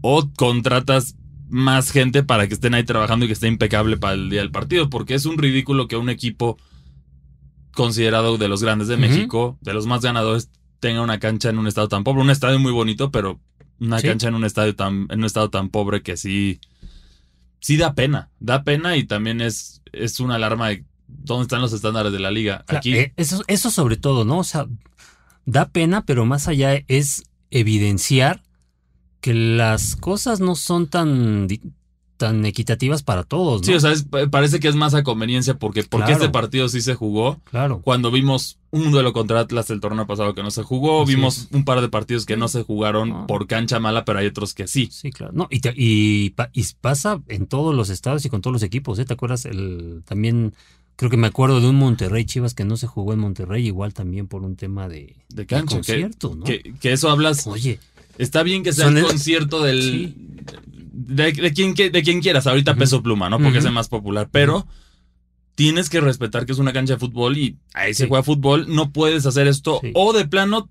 o 0.01 0.29
contratas 0.37 1.15
más 1.49 1.91
gente 1.91 2.23
para 2.23 2.47
que 2.47 2.53
estén 2.53 2.73
ahí 2.73 2.83
trabajando 2.83 3.25
y 3.25 3.27
que 3.27 3.33
esté 3.33 3.47
impecable 3.47 3.97
para 3.97 4.13
el 4.13 4.29
día 4.29 4.41
del 4.41 4.51
partido, 4.51 4.89
porque 4.89 5.13
es 5.15 5.25
un 5.25 5.37
ridículo 5.37 5.87
que 5.87 5.95
un 5.97 6.09
equipo 6.09 6.57
considerado 7.73 8.37
de 8.37 8.47
los 8.47 8.63
grandes 8.63 8.87
de. 8.87 8.97
México, 8.97 9.57
de 9.61 9.73
los 9.73 9.85
más 9.85 10.01
ganadores, 10.01 10.49
tenga 10.79 11.01
una 11.01 11.19
cancha 11.19 11.49
en 11.49 11.57
un 11.59 11.67
estado 11.67 11.87
tan 11.87 12.03
pobre, 12.03 12.21
un 12.21 12.29
estadio 12.29 12.59
muy 12.59 12.71
bonito, 12.71 13.11
pero 13.11 13.39
una 13.79 13.99
Sí. 13.99 14.07
cancha 14.07 14.27
en 14.29 14.35
un 14.35 14.45
estadio 14.45 14.75
tan 14.75 15.07
en 15.09 15.19
un 15.19 15.25
estado 15.25 15.49
tan 15.49 15.69
pobre 15.69 16.01
que 16.01 16.15
sí 16.17 16.59
sí 17.59 17.77
da 17.77 17.93
pena, 17.93 18.29
da 18.39 18.63
pena 18.63 18.95
y 18.95 19.03
también 19.03 19.41
es 19.41 19.81
es 19.91 20.19
una 20.19 20.35
alarma 20.35 20.69
de 20.69 20.85
dónde 21.07 21.43
están 21.43 21.61
los 21.61 21.73
estándares 21.73 22.11
de 22.11 22.19
la 22.19 22.31
liga. 22.31 22.63
O 22.67 22.71
sea, 22.71 22.79
Aquí 22.79 22.95
eh, 22.95 23.13
eso, 23.17 23.43
eso 23.47 23.69
sobre 23.71 23.97
todo, 23.97 24.23
¿no? 24.25 24.39
O 24.39 24.43
sea, 24.43 24.67
da 25.45 25.69
pena, 25.69 26.05
pero 26.05 26.25
más 26.25 26.47
allá 26.47 26.81
es 26.87 27.23
evidenciar 27.51 28.43
que 29.21 29.33
las 29.33 29.95
cosas 29.95 30.39
no 30.39 30.55
son 30.55 30.87
tan, 30.87 31.47
tan 32.17 32.45
equitativas 32.45 33.01
para 33.03 33.23
todos, 33.23 33.61
¿no? 33.61 33.65
Sí, 33.65 33.73
o 33.73 33.79
sea, 33.79 33.91
es- 33.91 34.05
parece 34.31 34.59
que 34.59 34.67
es 34.67 34.75
más 34.75 34.93
a 34.93 35.03
conveniencia 35.03 35.57
porque, 35.57 35.83
porque 35.83 36.05
Claro. 36.07 36.21
este 36.23 36.31
partido 36.31 36.69
sí 36.69 36.79
se 36.81 36.95
jugó. 36.95 37.41
claro. 37.45 37.81
Cuando 37.81 38.11
vimos 38.11 38.59
un 38.71 38.91
duelo 38.91 39.13
contra 39.13 39.39
Atlas 39.39 39.69
el 39.69 39.79
torneo 39.79 40.05
pasado 40.05 40.35
que 40.35 40.43
no 40.43 40.51
se 40.51 40.61
jugó, 40.63 41.03
Así 41.03 41.15
vimos 41.15 41.37
es. 41.39 41.47
un 41.51 41.65
par 41.65 41.81
de 41.81 41.89
partidos 41.89 42.25
que 42.25 42.37
no 42.37 42.47
se 42.47 42.63
jugaron 42.63 43.25
por 43.27 43.47
cancha 43.47 43.79
mala, 43.79 44.05
pero 44.05 44.19
hay 44.19 44.27
otros 44.27 44.53
que 44.53 44.67
sí. 44.67 44.89
Sí, 44.91 45.11
claro. 45.11 45.33
No, 45.33 45.47
y, 45.49 45.59
te- 45.59 45.73
y, 45.75 46.35
y 46.53 46.65
pasa 46.81 47.21
en 47.27 47.47
todos 47.47 47.73
los 47.73 47.89
estados 47.89 48.25
y 48.25 48.29
con 48.29 48.41
todos 48.41 48.53
los 48.53 48.63
equipos, 48.63 48.99
¿eh? 48.99 49.05
¿Te 49.05 49.13
acuerdas? 49.13 49.45
El, 49.45 50.03
también, 50.05 50.53
creo 50.95 51.09
que 51.11 51.17
me 51.17 51.27
acuerdo 51.27 51.59
de 51.61 51.67
un 51.67 51.75
Monterrey 51.75 52.25
Chivas 52.25 52.53
que 52.53 52.65
no 52.65 52.77
se 52.77 52.87
jugó 52.87 53.13
en 53.13 53.19
Monterrey, 53.19 53.65
igual 53.65 53.93
también 53.93 54.27
por 54.27 54.43
un 54.43 54.55
tema 54.55 54.87
de, 54.87 55.15
De 55.29 55.45
cancha. 55.45 55.75
Que, 55.81 55.93
concierto, 55.93 56.35
¿no? 56.35 56.43
que, 56.45 56.73
que 56.79 56.93
eso 56.93 57.09
hablas. 57.09 57.45
Oye, 57.47 57.79
Está 58.17 58.43
bien 58.43 58.63
que 58.63 58.71
sea 58.71 58.87
el- 58.87 59.03
concierto 59.03 59.61
del. 59.61 59.81
Sí. 59.81 60.15
De, 60.93 61.33
de 61.33 61.53
quien, 61.53 61.73
que- 61.73 61.89
de 61.89 62.01
quien 62.03 62.21
quieras. 62.21 62.47
Ahorita 62.47 62.75
peso 62.75 63.03
pluma, 63.03 63.29
¿no? 63.29 63.39
Porque 63.39 63.57
es 63.57 63.65
el 63.65 63.71
más 63.73 63.89
popular. 63.89 64.29
Pero. 64.31 64.65
Tienes 65.55 65.89
que 65.89 66.01
respetar 66.01 66.45
que 66.45 66.51
es 66.51 66.57
una 66.59 66.73
cancha 66.73 66.95
de 66.95 66.99
fútbol 66.99 67.37
y 67.37 67.57
ahí 67.73 67.93
se 67.93 68.09
juega 68.09 68.23
fútbol. 68.23 68.65
No 68.75 68.91
puedes 68.91 69.25
hacer 69.25 69.47
esto. 69.47 69.79
Sí. 69.81 69.91
O 69.93 70.11
de 70.11 70.27
plano, 70.27 70.69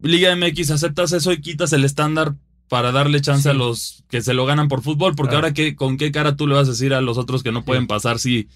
Liga 0.00 0.34
MX, 0.36 0.70
aceptas 0.70 1.10
eso 1.12 1.32
y 1.32 1.40
quitas 1.40 1.72
el 1.72 1.84
estándar 1.84 2.36
para 2.68 2.92
darle 2.92 3.20
chance 3.20 3.42
Sí. 3.44 3.48
a 3.48 3.52
los 3.52 4.04
que 4.08 4.22
se 4.22 4.32
lo 4.32 4.46
ganan 4.46 4.68
por 4.68 4.82
fútbol. 4.82 5.16
Porque 5.16 5.30
Claro. 5.30 5.46
ahora, 5.46 5.54
qué, 5.54 5.74
¿con 5.74 5.96
qué 5.96 6.12
cara 6.12 6.36
tú 6.36 6.46
le 6.46 6.54
vas 6.54 6.68
a 6.68 6.70
decir 6.70 6.94
a 6.94 7.00
los 7.00 7.18
otros 7.18 7.42
que 7.42 7.50
no 7.50 7.64
pueden 7.64 7.88
pasar 7.88 8.20
si 8.20 8.46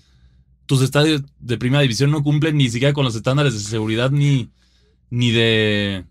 tus 0.70 0.83
estadios 0.83 1.22
de 1.40 1.59
primera 1.59 1.83
división 1.83 2.12
no 2.12 2.22
cumplen 2.22 2.56
ni 2.56 2.70
siquiera 2.70 2.92
con 2.94 3.04
los 3.04 3.16
estándares 3.16 3.54
de 3.54 3.59
seguridad 3.59 4.12
ni, 4.12 4.50
ni 5.11 5.33
de. 5.33 6.04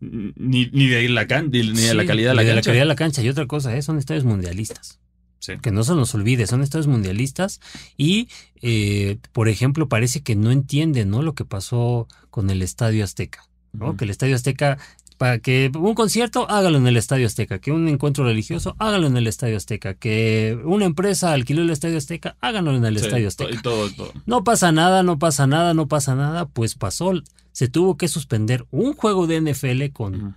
Ni, 0.00 0.66
ni 0.66 0.86
de 0.86 1.08
la 1.08 1.26
can- 1.26 1.50
ni 1.50 1.62
de 1.66 1.74
sí, 1.76 1.96
la 1.96 2.06
calidad 2.06 2.30
de 2.30 2.36
la 2.36 2.42
y 2.44 2.46
cancha. 2.46 2.54
la 2.54 2.62
calidad 2.62 2.82
de 2.82 2.86
la 2.88 2.94
cancha. 2.94 3.22
Y 3.22 3.28
otra 3.28 3.46
cosa, 3.48 3.76
¿eh? 3.76 3.82
son 3.82 3.98
estadios 3.98 4.24
mundialistas. 4.24 5.00
Sí. 5.40 5.54
Que 5.60 5.72
no 5.72 5.82
se 5.82 5.94
nos 5.96 6.14
olvide, 6.14 6.46
son 6.46 6.62
estadios 6.62 6.86
mundialistas 6.86 7.60
y, 7.96 8.28
eh, 8.62 9.18
por 9.32 9.48
ejemplo, 9.48 9.88
parece 9.88 10.22
que 10.22 10.36
no 10.36 10.52
entienden 10.52 11.10
¿no? 11.10 11.22
lo 11.22 11.34
que 11.34 11.44
pasó 11.44 12.06
con 12.30 12.50
el 12.50 12.62
Estadio 12.62 13.02
Azteca. 13.02 13.42
¿no? 13.72 13.96
Que 13.96 14.04
el 14.04 14.10
Estadio 14.10 14.36
Azteca, 14.36 14.78
para 15.16 15.38
que 15.38 15.70
un 15.74 15.94
concierto, 15.94 16.50
hágalo 16.50 16.78
en 16.78 16.86
el 16.86 16.96
Estadio 16.96 17.26
Azteca. 17.26 17.58
Que 17.58 17.70
un 17.72 17.88
encuentro 17.88 18.24
religioso, 18.24 18.74
hágalo 18.78 19.06
en 19.06 19.16
el 19.16 19.26
Estadio 19.26 19.56
Azteca. 19.56 19.94
Que 19.94 20.58
una 20.64 20.84
empresa 20.84 21.32
alquiló 21.32 21.62
el 21.62 21.70
Estadio 21.70 21.98
Azteca, 21.98 22.36
háganlo 22.40 22.74
en 22.74 22.84
el 22.84 22.98
Sí, 22.98 23.04
Estadio 23.04 23.28
Azteca. 23.28 23.54
Y 23.54 23.62
todo, 23.62 23.90
todo. 23.90 24.12
No 24.26 24.44
pasa 24.44 24.72
nada, 24.72 25.02
no 25.02 25.18
pasa 25.18 25.46
nada, 25.46 25.72
no 25.74 25.86
pasa 25.88 26.14
nada. 26.14 26.46
Pues 26.46 26.74
pasó, 26.74 27.12
se 27.52 27.68
tuvo 27.68 27.96
que 27.96 28.08
suspender 28.08 28.66
un 28.70 28.94
juego 28.94 29.26
de 29.26 29.40
NFL 29.40 29.92
con 29.92 30.36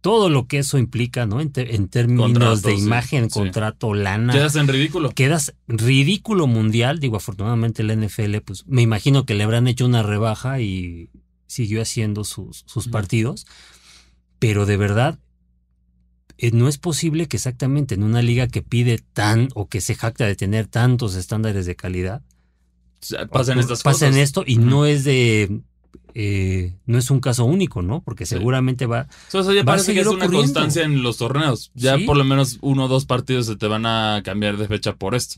todo 0.00 0.28
lo 0.28 0.46
que 0.46 0.58
eso 0.58 0.76
implica, 0.76 1.24
¿no? 1.24 1.40
En, 1.40 1.50
te- 1.50 1.74
en 1.76 1.88
términos 1.88 2.60
de 2.62 2.74
imagen, 2.74 3.30
sí. 3.30 3.38
contrato, 3.38 3.94
lana. 3.94 4.32
Quedas 4.34 4.54
en 4.56 4.68
ridículo. 4.68 5.10
Quedas 5.10 5.54
ridículo 5.66 6.46
mundial. 6.46 6.98
Digo, 6.98 7.16
afortunadamente 7.16 7.82
la 7.82 7.94
NFL, 7.94 8.36
pues 8.44 8.66
me 8.66 8.82
imagino 8.82 9.24
que 9.24 9.34
le 9.34 9.44
habrán 9.44 9.66
hecho 9.66 9.86
una 9.86 10.02
rebaja 10.02 10.60
y 10.60 11.08
siguió 11.46 11.80
haciendo 11.80 12.24
sus, 12.24 12.64
sus 12.66 12.88
partidos. 12.88 13.46
Pero 14.46 14.66
de 14.66 14.76
verdad, 14.76 15.18
eh, 16.36 16.50
no 16.52 16.68
es 16.68 16.76
posible 16.76 17.28
que 17.28 17.38
exactamente 17.38 17.94
en 17.94 18.02
una 18.02 18.20
liga 18.20 18.46
que 18.46 18.60
pide 18.60 18.98
tan 19.14 19.48
o 19.54 19.68
que 19.70 19.80
se 19.80 19.94
jacta 19.94 20.26
de 20.26 20.36
tener 20.36 20.66
tantos 20.66 21.14
estándares 21.14 21.64
de 21.64 21.76
calidad, 21.76 22.20
pasen 23.30 23.58
estas 23.58 23.82
pasen 23.82 24.10
cosas. 24.10 24.22
esto 24.22 24.44
y 24.46 24.56
no 24.58 24.84
es 24.84 25.04
de. 25.04 25.60
eh, 26.12 26.74
no 26.84 26.98
es 26.98 27.10
un 27.10 27.20
caso 27.20 27.46
único, 27.46 27.80
¿no? 27.80 28.02
Porque 28.02 28.26
Sí. 28.26 28.34
seguramente 28.34 28.84
va. 28.84 29.08
O 29.32 29.42
sea, 29.42 29.54
ya 29.54 29.54
Va 29.54 29.60
a 29.62 29.64
parece 29.64 29.94
que 29.94 30.00
es 30.00 30.06
una 30.06 30.24
ocurriendo. 30.26 30.38
constancia 30.40 30.84
en 30.84 31.02
los 31.02 31.16
torneos. 31.16 31.70
Ya 31.74 31.96
Sí. 31.96 32.04
por 32.04 32.16
lo 32.18 32.24
menos 32.24 32.58
uno 32.60 32.84
o 32.84 32.88
dos 32.88 33.06
partidos 33.06 33.46
se 33.46 33.56
te 33.56 33.66
van 33.66 33.86
a 33.86 34.20
cambiar 34.24 34.58
de 34.58 34.68
fecha 34.68 34.94
por 34.94 35.14
esto. 35.14 35.36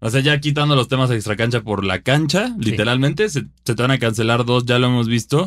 O 0.00 0.08
sea, 0.08 0.20
ya 0.20 0.40
quitando 0.40 0.76
los 0.76 0.88
temas 0.88 1.10
extra 1.10 1.36
cancha 1.36 1.60
por 1.62 1.84
la 1.84 2.00
cancha, 2.00 2.54
literalmente, 2.58 3.28
se, 3.28 3.44
se 3.64 3.74
te 3.74 3.82
van 3.82 3.90
a 3.90 3.98
cancelar 3.98 4.46
dos, 4.46 4.64
ya 4.64 4.78
lo 4.78 4.86
hemos 4.86 5.08
visto. 5.08 5.46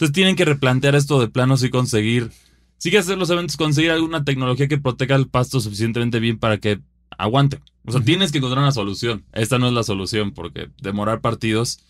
Entonces 0.00 0.14
tienen 0.14 0.34
que 0.34 0.46
replantear 0.46 0.94
esto 0.94 1.20
de 1.20 1.28
planos 1.28 1.62
y 1.62 1.68
conseguir, 1.68 2.30
sí 2.78 2.90
que 2.90 2.96
hacer 2.96 3.18
los 3.18 3.28
eventos, 3.28 3.58
conseguir 3.58 3.90
alguna 3.90 4.24
tecnología 4.24 4.66
que 4.66 4.78
proteja 4.78 5.14
el 5.14 5.28
pasto 5.28 5.60
suficientemente 5.60 6.20
bien 6.20 6.38
para 6.38 6.56
que 6.56 6.80
aguante. 7.18 7.60
O 7.84 7.92
sea, 7.92 8.00
tienes 8.00 8.32
que 8.32 8.38
encontrar 8.38 8.62
una 8.62 8.72
solución. 8.72 9.26
Esta 9.34 9.58
no 9.58 9.68
es 9.68 9.74
la 9.74 9.82
solución 9.82 10.30
porque 10.30 10.70
demorar 10.80 11.20
partidos 11.20 11.80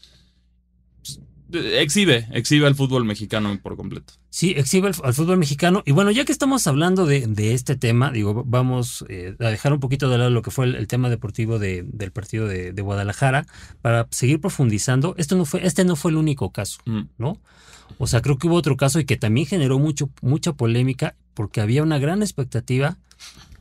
pues, 1.03 1.21
exhibe, 1.55 2.27
exhibe 2.33 2.67
al 2.67 2.75
fútbol 2.75 3.05
mexicano 3.05 3.57
por 3.63 3.77
completo. 3.77 4.15
Sí, 4.29 4.55
exhibe 4.57 4.89
al, 4.89 5.15
fútbol 5.15 5.37
mexicano. 5.37 5.85
Y 5.87 5.93
bueno, 5.93 6.11
ya 6.11 6.25
que 6.25 6.33
estamos 6.33 6.67
hablando 6.67 7.07
de, 7.07 7.29
de 7.29 7.55
este 7.55 7.77
tema, 7.77 8.11
digo, 8.11 8.43
vamos 8.45 9.05
eh, 9.09 9.37
a 9.39 9.51
dejar 9.51 9.73
un 9.73 9.79
poquito 9.79 10.09
de 10.09 10.19
lado 10.19 10.31
lo 10.31 10.43
que 10.43 10.51
fue 10.51 10.67
el, 10.67 10.89
tema 10.89 11.11
deportivo 11.11 11.61
de, 11.61 11.85
del 11.87 12.11
partido 12.11 12.49
de, 12.49 12.73
de, 12.73 12.83
Guadalajara 12.83 13.47
para 13.83 14.09
seguir 14.11 14.41
profundizando. 14.41 15.15
Esto 15.17 15.37
no 15.37 15.45
fue, 15.45 15.65
este 15.65 15.85
no 15.85 15.95
fue 15.95 16.11
el 16.11 16.17
único 16.17 16.51
caso, 16.51 16.81
mm. 16.87 17.03
¿no? 17.17 17.39
O 18.03 18.07
sea, 18.07 18.23
creo 18.23 18.39
que 18.39 18.47
hubo 18.47 18.57
otro 18.57 18.79
caso 18.79 18.99
y 18.99 19.05
que 19.05 19.19
también 19.19 19.47
generó 19.47 19.79
mucho, 19.79 20.09
mucha 20.23 20.55
polémica 20.55 21.17
porque 21.35 21.61
había 21.61 21.83
una 21.83 21.99
gran 21.99 22.23
expectativa 22.23 22.97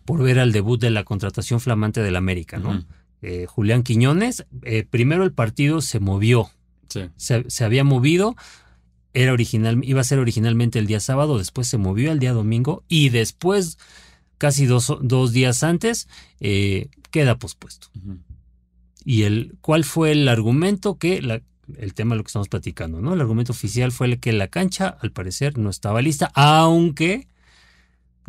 por 0.06 0.24
ver 0.24 0.40
al 0.40 0.54
debut 0.54 0.80
de 0.80 0.92
la 0.92 1.04
contratación 1.04 1.60
flamante 1.60 2.02
del 2.02 2.16
América, 2.16 2.58
¿no? 2.58 2.86
eh, 3.22 3.48
Julián 3.48 3.84
Quiñones, 3.84 4.46
eh, 4.64 4.86
primero 4.90 5.26
el 5.26 5.34
partido 5.34 5.82
se 5.82 6.00
movió, 6.00 6.50
sí. 6.88 7.10
se, 7.18 7.50
se, 7.50 7.66
había 7.66 7.84
movido, 7.84 8.38
era 9.14 9.34
original, 9.34 9.82
iba 9.84 10.00
a 10.00 10.06
ser 10.06 10.20
originalmente 10.20 10.80
el 10.80 10.88
día 10.88 11.02
sábado, 11.02 11.38
después 11.38 11.68
se 11.68 11.78
movió 11.78 12.10
al 12.10 12.20
día 12.20 12.32
domingo 12.32 12.86
y 12.88 13.10
después, 13.10 13.78
casi 14.38 14.66
dos, 14.66 14.98
dos 15.02 15.34
días 15.34 15.64
antes, 15.64 16.08
eh, 16.40 16.88
queda 17.12 17.38
pospuesto. 17.38 17.90
Uh 17.94 18.14
-huh. 18.14 18.20
¿Y 19.04 19.24
el, 19.24 19.58
cuál 19.60 19.84
fue 19.84 20.14
el 20.14 20.30
argumento? 20.30 20.98
Que 20.98 21.22
la, 21.22 21.42
el 21.78 21.94
tema 21.94 22.16
de 22.16 22.18
lo 22.18 22.24
que 22.24 22.30
estamos 22.30 22.50
platicando, 22.50 23.02
¿no? 23.02 23.14
El 23.14 23.22
argumento 23.22 23.52
oficial 23.52 23.92
fue 23.92 24.08
el 24.08 24.20
que 24.20 24.34
la 24.34 24.48
cancha, 24.48 24.98
al 25.02 25.12
parecer, 25.12 25.58
no 25.58 25.70
estaba 25.70 26.02
lista, 26.02 26.32
aunque 26.34 27.28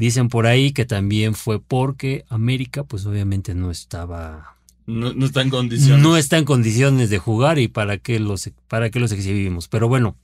Dicen 0.01 0.31
por 0.31 0.47
ahí 0.47 0.73
que 0.73 0.87
también 0.87 1.35
fue 1.35 1.61
porque 1.61 2.25
América, 2.31 2.85
pues 2.85 3.05
obviamente 3.05 3.55
no 3.55 3.71
estaba. 3.71 4.57
No, 4.87 5.13
no, 5.13 5.27
está 5.27 5.43
en 5.43 5.51
condiciones. 5.51 6.03
No 6.03 6.17
está 6.17 6.39
en 6.39 6.47
condiciones 6.47 7.11
de 7.11 7.19
jugar 7.19 7.59
y 7.59 7.69
para 7.69 7.99
qué 7.99 8.19
los, 8.19 8.51
para 8.67 8.89
qué 8.89 8.99
los 8.99 9.13
exhibimos. 9.13 9.69
Pero 9.69 9.89
bueno, 9.89 10.17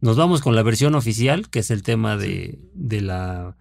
nos 0.00 0.16
vamos 0.16 0.40
con 0.40 0.56
la 0.56 0.62
versión 0.62 0.94
oficial, 0.94 1.50
que 1.50 1.58
es 1.58 1.70
el 1.70 1.82
tema 1.82 2.16
de, 2.16 2.58
de 2.72 3.02
la 3.02 3.54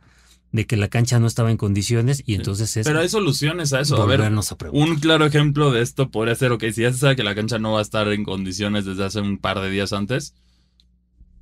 de 0.52 0.66
que 0.66 0.78
la 0.78 0.88
cancha 0.88 1.20
no 1.20 1.28
estaba 1.28 1.52
en 1.52 1.58
condiciones 1.58 2.24
y 2.26 2.36
entonces 2.36 2.76
es 2.78 2.86
Pero 2.88 3.00
hay 3.00 3.10
soluciones 3.10 3.74
a 3.74 3.82
eso. 3.82 3.96
A 4.02 4.06
ver, 4.06 4.22
a 4.22 4.30
un 4.74 4.96
claro 5.00 5.26
ejemplo 5.26 5.72
de 5.72 5.82
esto 5.82 6.10
podría 6.10 6.36
ser, 6.36 6.52
ok, 6.54 6.64
si 6.74 6.82
ya 6.84 6.92
se 6.94 7.00
sabe 7.00 7.16
que 7.16 7.24
la 7.24 7.36
cancha 7.36 7.60
no 7.60 7.74
va 7.74 7.80
a 7.80 7.82
estar 7.82 8.08
en 8.12 8.24
condiciones 8.24 8.86
desde 8.86 9.04
hace 9.06 9.20
un 9.20 9.38
par 9.38 9.60
de 9.60 9.70
días 9.70 9.92
antes, 9.94 10.34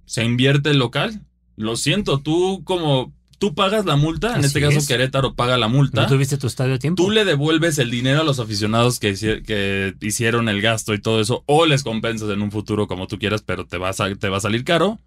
se 0.05 0.23
invierte 0.23 0.71
el 0.71 0.77
local. 0.79 1.21
Lo 1.55 1.75
siento, 1.77 2.19
tú 2.19 2.63
como 2.63 3.13
tú 3.37 3.53
pagas 3.53 3.85
la 3.85 3.95
multa, 3.95 4.35
en 4.37 4.43
este 4.45 4.59
caso 4.61 4.79
es. 4.79 4.87
Querétaro 4.87 5.35
paga 5.35 5.57
la 5.57 5.67
multa. 5.67 6.03
¿No 6.03 6.07
tuviste 6.07 6.37
tu 6.37 6.47
estadio 6.47 6.75
a 6.75 6.79
tiempo? 6.79 7.03
Tú 7.03 7.11
le 7.11 7.25
devuelves 7.25 7.77
el 7.77 7.91
dinero 7.91 8.21
a 8.21 8.23
los 8.23 8.39
aficionados 8.39 8.99
que, 8.99 9.13
hici- 9.13 9.43
que 9.43 9.93
hicieron 10.01 10.49
el 10.49 10.61
gasto 10.61 10.93
y 10.93 11.01
todo 11.01 11.21
eso, 11.21 11.43
o 11.45 11.65
les 11.65 11.83
compensas 11.83 12.29
en 12.29 12.41
un 12.41 12.51
futuro 12.51 12.87
como 12.87 13.07
tú 13.07 13.19
quieras, 13.19 13.41
pero 13.45 13.65
te 13.65 13.77
va 13.77 13.89
a, 13.89 13.93
te 13.93 14.29
va 14.29 14.37
a 14.37 14.41
salir 14.41 14.63
caro 14.63 14.99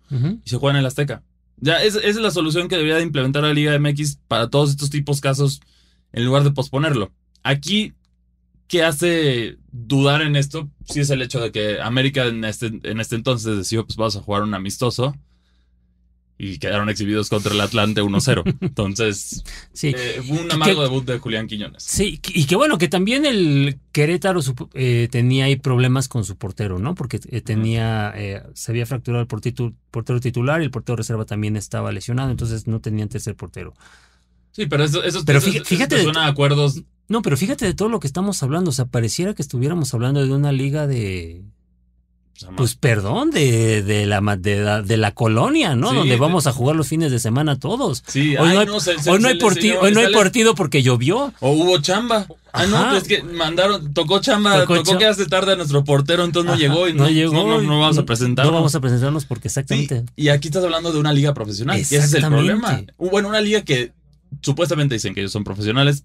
y 0.44 0.48
se 0.48 0.56
juega 0.56 0.76
en 0.78 0.80
el 0.80 0.86
Azteca. 0.86 1.22
Ya, 1.60 1.82
es- 1.82 1.96
esa 1.96 2.08
es 2.08 2.16
la 2.16 2.30
solución 2.30 2.68
que 2.68 2.76
debería 2.76 2.96
de 2.96 3.02
implementar 3.02 3.42
la 3.42 3.52
Liga 3.52 3.74
MX 3.78 4.18
para 4.28 4.48
todos 4.50 4.70
estos 4.70 4.90
tipos 4.90 5.20
casos 5.20 5.60
en 6.12 6.24
lugar 6.24 6.44
de 6.44 6.52
posponerlo. 6.52 7.12
Aquí, 7.42 7.94
¿qué 8.68 8.82
hace 8.84 9.58
dudar 9.72 10.22
en 10.22 10.36
esto? 10.36 10.70
Sí 10.86 11.00
es 11.00 11.10
el 11.10 11.22
hecho 11.22 11.40
de 11.40 11.52
que 11.52 11.80
América 11.80 12.26
en 12.26 12.44
este, 12.44 12.66
en 12.82 13.00
este 13.00 13.16
entonces 13.16 13.56
decidió, 13.56 13.84
pues 13.86 13.96
vamos 13.96 14.16
a 14.16 14.22
jugar 14.22 14.42
un 14.42 14.54
amistoso 14.54 15.14
y 16.40 16.58
quedaron 16.58 16.88
exhibidos 16.88 17.28
contra 17.28 17.52
el 17.52 17.60
Atlante 17.60 18.00
1-0. 18.00 18.42
Entonces, 18.60 19.42
Sí. 19.72 19.88
eh, 19.96 20.22
fue 20.26 20.38
un 20.38 20.46
Que- 20.48 20.54
amargo 20.54 20.82
debut 20.82 21.04
de 21.04 21.18
Julián 21.18 21.48
Quiñones. 21.48 21.82
Sí, 21.82 22.20
y 22.32 22.44
que 22.44 22.54
bueno, 22.54 22.78
que 22.78 22.86
también 22.88 23.26
el 23.26 23.80
Querétaro 23.92 24.40
eh, 24.74 25.08
tenía 25.10 25.46
ahí 25.46 25.56
problemas 25.56 26.06
con 26.08 26.24
su 26.24 26.36
portero, 26.36 26.78
¿no? 26.78 26.94
Porque 26.94 27.18
eh, 27.28 27.40
tenía, 27.40 28.12
eh, 28.16 28.42
se 28.54 28.70
había 28.70 28.86
fracturado 28.86 29.20
el 29.22 29.28
portitu- 29.28 29.74
portero 29.90 30.20
titular 30.20 30.60
y 30.60 30.64
el 30.64 30.70
portero 30.70 30.94
reserva 30.96 31.24
también 31.24 31.56
estaba 31.56 31.90
lesionado, 31.90 32.30
entonces 32.30 32.66
no 32.68 32.80
tenían 32.80 33.08
tercer 33.08 33.34
portero. 33.34 33.74
Sí, 34.52 34.66
pero 34.66 34.84
eso, 34.84 35.02
eso, 35.02 35.24
Pero 35.24 35.38
eso- 35.40 35.50
fíjate- 35.64 35.96
eso 35.96 35.96
de- 35.96 36.02
suena 36.04 36.24
a 36.26 36.28
acuerdos. 36.28 36.82
No, 37.08 37.22
pero 37.22 37.36
fíjate 37.36 37.64
de 37.64 37.74
todo 37.74 37.88
lo 37.88 38.00
que 38.00 38.06
estamos 38.06 38.42
hablando, 38.42 38.70
o 38.70 38.72
sea, 38.72 38.84
pareciera 38.84 39.34
que 39.34 39.42
estuviéramos 39.42 39.92
hablando 39.94 40.24
de 40.24 40.32
una 40.32 40.52
liga 40.52 40.86
de, 40.86 41.42
pues 42.56 42.74
perdón, 42.74 43.30
de, 43.30 43.82
de, 43.82 44.06
la, 44.06 44.20
de, 44.36 44.60
la, 44.60 44.82
de 44.82 44.96
la 44.96 45.12
colonia, 45.12 45.74
¿no? 45.74 45.90
Sí, 45.90 45.96
Donde 45.96 46.14
de- 46.14 46.20
vamos 46.20 46.46
a 46.46 46.52
jugar 46.52 46.76
los 46.76 46.88
fines 46.88 47.10
de 47.10 47.18
semana 47.18 47.58
todos. 47.58 48.02
sí, 48.06 48.36
Hoy 48.36 48.48
ay, 48.48 48.54
no 48.54 48.60
hay, 48.60 48.66
no, 48.66 48.80
se- 48.80 48.98
se- 48.98 49.10
hoy 49.10 49.18
no 49.20 49.28
hay, 49.28 49.38
hoy 49.80 49.92
no 49.92 50.00
partido 50.12 50.54
porque 50.54 50.82
llovió. 50.82 51.32
O 51.40 51.50
hubo 51.52 51.78
chamba. 51.78 52.26
Ah, 52.52 52.66
no, 52.66 52.76
Ajá. 52.76 52.90
pues 52.90 53.02
es 53.02 53.08
que 53.08 53.22
mandaron, 53.22 53.92
tocó 53.92 54.20
chamba, 54.20 54.60
Tocó 54.60 54.82
tocó, 54.82 54.98
que 54.98 55.06
hace 55.06 55.26
tarde 55.26 55.52
a 55.52 55.56
nuestro 55.56 55.84
portero, 55.84 56.24
entonces 56.24 56.50
no 56.50 56.56
llegó 56.58 56.88
y 56.88 56.94
no, 56.94 57.08
llegó. 57.08 57.34
no, 57.34 57.46
no- 57.46 57.60
no 57.62 57.80
vamos 57.80 57.98
a 57.98 58.04
presentarnos. 58.04 58.52
No 58.52 58.56
vamos 58.58 58.74
a 58.74 58.80
presentarnos 58.80 59.24
porque 59.26 59.48
Sí, 59.48 59.60
exactamente. 59.60 60.04
y 60.16 60.28
aquí 60.28 60.48
estás 60.48 60.64
hablando 60.64 60.90
de 60.92 60.98
una 60.98 61.12
liga 61.12 61.34
profesional. 61.34 61.76
Y 61.78 61.82
ese 61.82 61.96
es 61.98 62.14
el 62.14 62.24
problema. 62.26 62.82
Bueno, 62.96 63.28
una 63.28 63.40
liga 63.40 63.62
que 63.62 63.92
supuestamente 64.40 64.94
dicen 64.94 65.14
que 65.14 65.20
ellos 65.20 65.32
son 65.32 65.44
profesionales. 65.44 66.04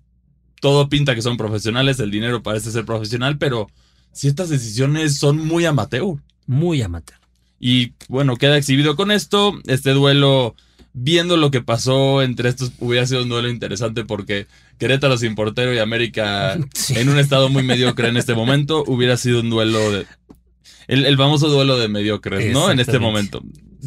Todo 0.62 0.88
pinta 0.89 1.13
que 1.15 1.22
son 1.22 1.36
profesionales, 1.38 2.00
el 2.00 2.10
dinero 2.12 2.41
parece 2.41 2.72
ser 2.72 2.86
profesional, 2.86 3.38
pero 3.38 3.67
ciertas 4.13 4.49
decisiones 4.49 5.17
son 5.17 5.45
muy 5.45 5.65
amateur. 5.65 6.15
Muy 6.47 6.82
amateur. 6.82 7.19
Y 7.60 7.93
bueno, 8.10 8.36
queda 8.36 8.58
exhibido 8.58 8.95
con 8.95 9.12
esto. 9.12 9.54
Este 9.67 9.91
duelo, 9.91 10.56
viendo 10.93 11.38
lo 11.38 11.52
que 11.52 11.62
pasó 11.62 12.21
entre 12.21 12.49
estos, 12.49 12.71
hubiera 12.80 13.06
sido 13.08 13.23
un 13.23 13.30
duelo 13.30 13.49
interesante 13.49 14.04
porque 14.06 14.47
Querétaro 14.78 15.17
sin 15.17 15.36
portero 15.36 15.73
y 15.73 15.78
América 15.80 16.58
Sí. 16.73 16.95
en 16.97 17.10
un 17.10 17.19
estado 17.19 17.49
muy 17.49 17.63
mediocre 17.63 18.08
en 18.10 18.17
este 18.17 18.34
momento, 18.34 18.84
hubiera 18.88 19.17
sido 19.17 19.39
un 19.41 19.49
duelo 19.49 19.91
de. 19.91 20.06
El, 20.88 21.06
el 21.06 21.15
famoso 21.17 21.47
duelo 21.47 21.78
de 21.78 21.88
mediocres, 21.88 22.52
¿no? 22.54 22.69
En 22.69 22.80
este 22.80 22.99
momento. 22.99 23.41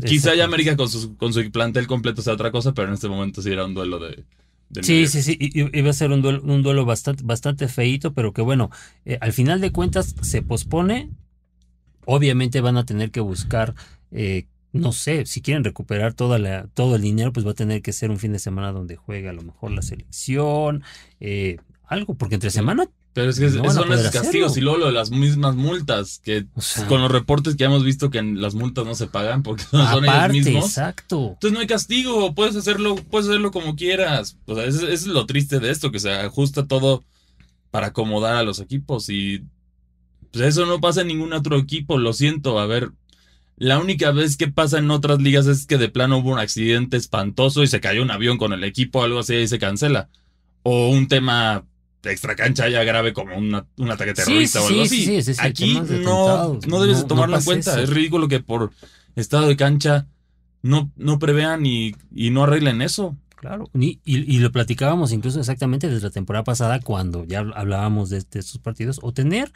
Quizá 0.06 0.34
ya. 0.34 0.44
América 0.44 0.76
con 0.76 0.88
su, 0.88 1.16
con 1.16 1.32
su 1.34 1.50
plantel 1.50 1.86
completo 1.86 2.22
sea 2.22 2.32
otra 2.34 2.50
cosa, 2.50 2.72
pero 2.72 2.88
en 2.88 2.94
este 2.94 3.08
momento 3.08 3.42
sí 3.42 3.50
era 3.50 3.64
un 3.66 3.74
duelo 3.74 3.98
de. 3.98 4.24
Sí, 4.82 5.06
sí, 5.06 5.22
sí. 5.22 5.36
i- 5.40 5.78
Iba 5.78 5.90
a 5.90 5.92
ser 5.92 6.10
un 6.10 6.22
duelo, 6.22 6.42
un 6.42 6.62
duelo 6.62 6.84
bastante, 6.84 7.22
bastante 7.24 7.68
feíto, 7.68 8.12
pero 8.14 8.32
que 8.32 8.42
bueno, 8.42 8.70
eh, 9.04 9.18
al 9.20 9.32
final 9.32 9.60
de 9.60 9.72
cuentas 9.72 10.14
se 10.22 10.42
pospone. 10.42 11.10
Obviamente 12.04 12.60
van 12.60 12.76
a 12.76 12.86
tener 12.86 13.10
que 13.10 13.20
buscar, 13.20 13.74
eh, 14.12 14.46
no 14.72 14.92
sé, 14.92 15.26
si 15.26 15.40
quieren 15.40 15.64
recuperar 15.64 16.14
toda 16.14 16.38
la, 16.38 16.68
todo 16.74 16.96
el 16.96 17.02
dinero, 17.02 17.32
pues 17.32 17.44
va 17.46 17.50
a 17.50 17.54
tener 17.54 17.82
que 17.82 17.92
ser 17.92 18.10
un 18.10 18.18
fin 18.18 18.32
de 18.32 18.38
semana 18.38 18.70
donde 18.72 18.94
juegue 18.96 19.28
a 19.28 19.32
lo 19.32 19.42
mejor 19.42 19.72
la 19.72 19.82
selección, 19.82 20.82
eh, 21.20 21.56
algo, 21.84 22.14
porque 22.14 22.36
entre 22.36 22.50
Sí. 22.50 22.56
semana, 22.56 22.88
Pero 23.16 23.30
es 23.30 23.40
que 23.40 23.48
No 23.48 23.72
son 23.72 23.90
esos 23.94 24.10
castigos 24.10 24.50
hacerlo. 24.50 24.58
y 24.58 24.60
luego 24.60 24.76
lo 24.76 24.86
de 24.88 24.92
las 24.92 25.10
mismas 25.10 25.56
multas, 25.56 26.20
que 26.22 26.44
o 26.54 26.60
sea, 26.60 26.86
con 26.86 27.00
los 27.00 27.10
reportes 27.10 27.56
que 27.56 27.64
hemos 27.64 27.82
visto 27.82 28.10
que 28.10 28.22
las 28.22 28.54
multas 28.54 28.84
no 28.84 28.94
se 28.94 29.06
pagan 29.06 29.42
porque 29.42 29.64
son 29.70 30.04
ellos 30.04 30.28
mismos. 30.32 30.66
exacto. 30.66 31.30
Entonces 31.32 31.52
no 31.52 31.60
hay 31.60 31.66
castigo, 31.66 32.34
puedes 32.34 32.56
hacerlo, 32.56 32.94
puedes 32.94 33.26
hacerlo 33.26 33.52
como 33.52 33.74
quieras. 33.74 34.36
O 34.44 34.54
sea, 34.54 34.66
eso, 34.66 34.80
eso 34.80 34.88
es 34.88 35.06
lo 35.06 35.24
triste 35.24 35.60
de 35.60 35.70
esto, 35.70 35.90
que 35.90 35.98
se 35.98 36.12
ajusta 36.12 36.66
todo 36.66 37.04
para 37.70 37.86
acomodar 37.86 38.36
a 38.36 38.42
los 38.42 38.60
equipos 38.60 39.08
y 39.08 39.42
pues 40.30 40.44
eso 40.48 40.66
no 40.66 40.78
pasa 40.78 41.00
en 41.00 41.08
ningún 41.08 41.32
otro 41.32 41.56
equipo, 41.56 41.96
lo 41.96 42.12
siento, 42.12 42.58
a 42.58 42.66
ver, 42.66 42.90
la 43.56 43.78
única 43.78 44.10
vez 44.10 44.36
que 44.36 44.48
pasa 44.48 44.76
en 44.76 44.90
otras 44.90 45.22
ligas 45.22 45.46
es 45.46 45.64
que 45.64 45.78
de 45.78 45.88
plano 45.88 46.18
hubo 46.18 46.32
un 46.32 46.38
accidente 46.38 46.98
espantoso 46.98 47.62
y 47.62 47.66
se 47.66 47.80
cayó 47.80 48.02
un 48.02 48.10
avión 48.10 48.36
con 48.36 48.52
el 48.52 48.62
equipo 48.62 48.98
o 48.98 49.04
algo 49.04 49.20
así 49.20 49.36
y 49.36 49.48
se 49.48 49.58
cancela. 49.58 50.10
O 50.62 50.90
un 50.90 51.08
tema 51.08 51.64
extra 52.12 52.34
cancha 52.36 52.68
ya 52.68 52.82
grave 52.84 53.12
como 53.12 53.36
una- 53.36 53.66
un 53.78 53.90
ataque 53.90 54.10
Sí, 54.16 54.22
terrorista 54.24 54.60
o 54.62 54.68
sí, 54.68 54.74
algo 54.74 54.86
sí, 54.86 55.16
así. 55.18 55.34
sí, 55.34 55.40
Aquí 55.40 55.74
no, 56.04 56.58
no 56.66 56.80
debes 56.80 56.96
No- 56.98 57.02
de 57.02 57.08
tomarlo 57.08 57.36
no 57.36 57.38
en 57.40 57.44
cuenta. 57.44 57.72
eso. 57.72 57.80
Es 57.80 57.90
ridículo 57.90 58.28
que 58.28 58.40
por 58.40 58.72
estado 59.16 59.46
de 59.48 59.56
cancha 59.56 60.06
no, 60.62 60.90
no 60.96 61.18
prevean 61.18 61.64
y, 61.66 61.94
y 62.14 62.30
no 62.30 62.44
arreglen 62.44 62.82
eso. 62.82 63.16
Claro, 63.36 63.68
y, 63.74 64.00
y- 64.04 64.34
y 64.34 64.38
lo 64.38 64.50
platicábamos 64.50 65.12
incluso 65.12 65.38
exactamente 65.38 65.88
desde 65.88 66.06
la 66.06 66.10
temporada 66.10 66.42
pasada 66.42 66.80
cuando 66.80 67.24
ya 67.26 67.40
hablábamos 67.54 68.08
de, 68.10 68.20
de 68.30 68.40
estos 68.40 68.58
partidos, 68.58 68.98
o 69.02 69.12
tener, 69.12 69.52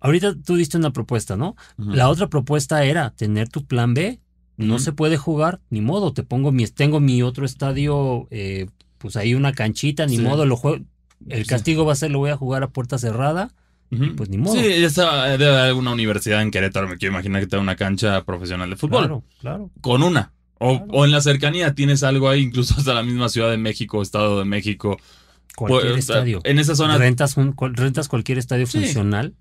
ahorita 0.00 0.34
tú 0.44 0.54
diste 0.56 0.76
una 0.78 0.92
propuesta, 0.92 1.36
¿no? 1.36 1.56
La 1.76 2.08
otra 2.08 2.28
propuesta 2.28 2.84
era 2.84 3.10
tener 3.10 3.48
tu 3.48 3.64
plan 3.66 3.94
B, 3.94 4.20
no 4.56 4.78
se 4.78 4.92
puede 4.92 5.16
jugar, 5.16 5.60
ni 5.70 5.80
modo, 5.80 6.12
te 6.12 6.22
pongo 6.22 6.52
mi, 6.52 6.66
tengo 6.68 7.00
mi 7.00 7.22
otro 7.22 7.44
estadio, 7.44 8.28
eh, 8.30 8.66
pues 8.98 9.16
ahí 9.16 9.34
una 9.34 9.52
canchita, 9.54 10.06
ni 10.06 10.16
Sí. 10.16 10.22
modo, 10.22 10.46
lo 10.46 10.56
juego, 10.56 10.84
el 11.28 11.42
Sí. 11.42 11.48
castigo 11.48 11.84
va 11.84 11.92
a 11.92 11.96
ser, 11.96 12.10
lo 12.10 12.18
voy 12.18 12.30
a 12.30 12.36
jugar 12.36 12.62
a 12.62 12.68
puerta 12.70 12.98
cerrada, 12.98 13.50
pues 14.16 14.28
ni 14.30 14.38
modo. 14.38 14.54
Sí, 14.54 14.60
esa 14.66 15.24
debe 15.24 15.48
haber 15.48 15.60
alguna 15.66 15.92
universidad 15.92 16.42
en 16.42 16.50
Querétaro, 16.50 16.88
me 16.88 16.96
quiero 16.96 17.12
imaginar 17.14 17.40
que 17.42 17.46
tenga 17.48 17.62
una 17.62 17.76
cancha 17.76 18.24
profesional 18.24 18.70
de 18.70 18.76
fútbol. 18.76 19.00
Claro, 19.00 19.24
claro. 19.40 19.70
Con 19.80 20.02
una. 20.02 20.32
O, 20.58 20.76
Claro. 20.78 20.92
o 20.92 21.04
en 21.06 21.10
la 21.10 21.20
cercanía 21.20 21.74
tienes 21.74 22.02
algo 22.02 22.28
ahí, 22.28 22.40
incluso 22.42 22.74
hasta 22.78 22.94
la 22.94 23.02
misma 23.02 23.28
Ciudad 23.28 23.50
de 23.50 23.56
México, 23.56 24.02
Estado 24.02 24.38
de 24.38 24.44
México. 24.44 24.98
Cualquier 25.56 25.92
Pues, 25.92 26.08
estadio. 26.08 26.40
En 26.44 26.58
esa 26.58 26.74
zona. 26.76 26.96
rentas, 26.98 27.36
un- 27.36 27.54
rentas 27.74 28.08
cualquier 28.08 28.38
estadio 28.38 28.66
Sí. 28.66 28.78
funcional. 28.78 29.34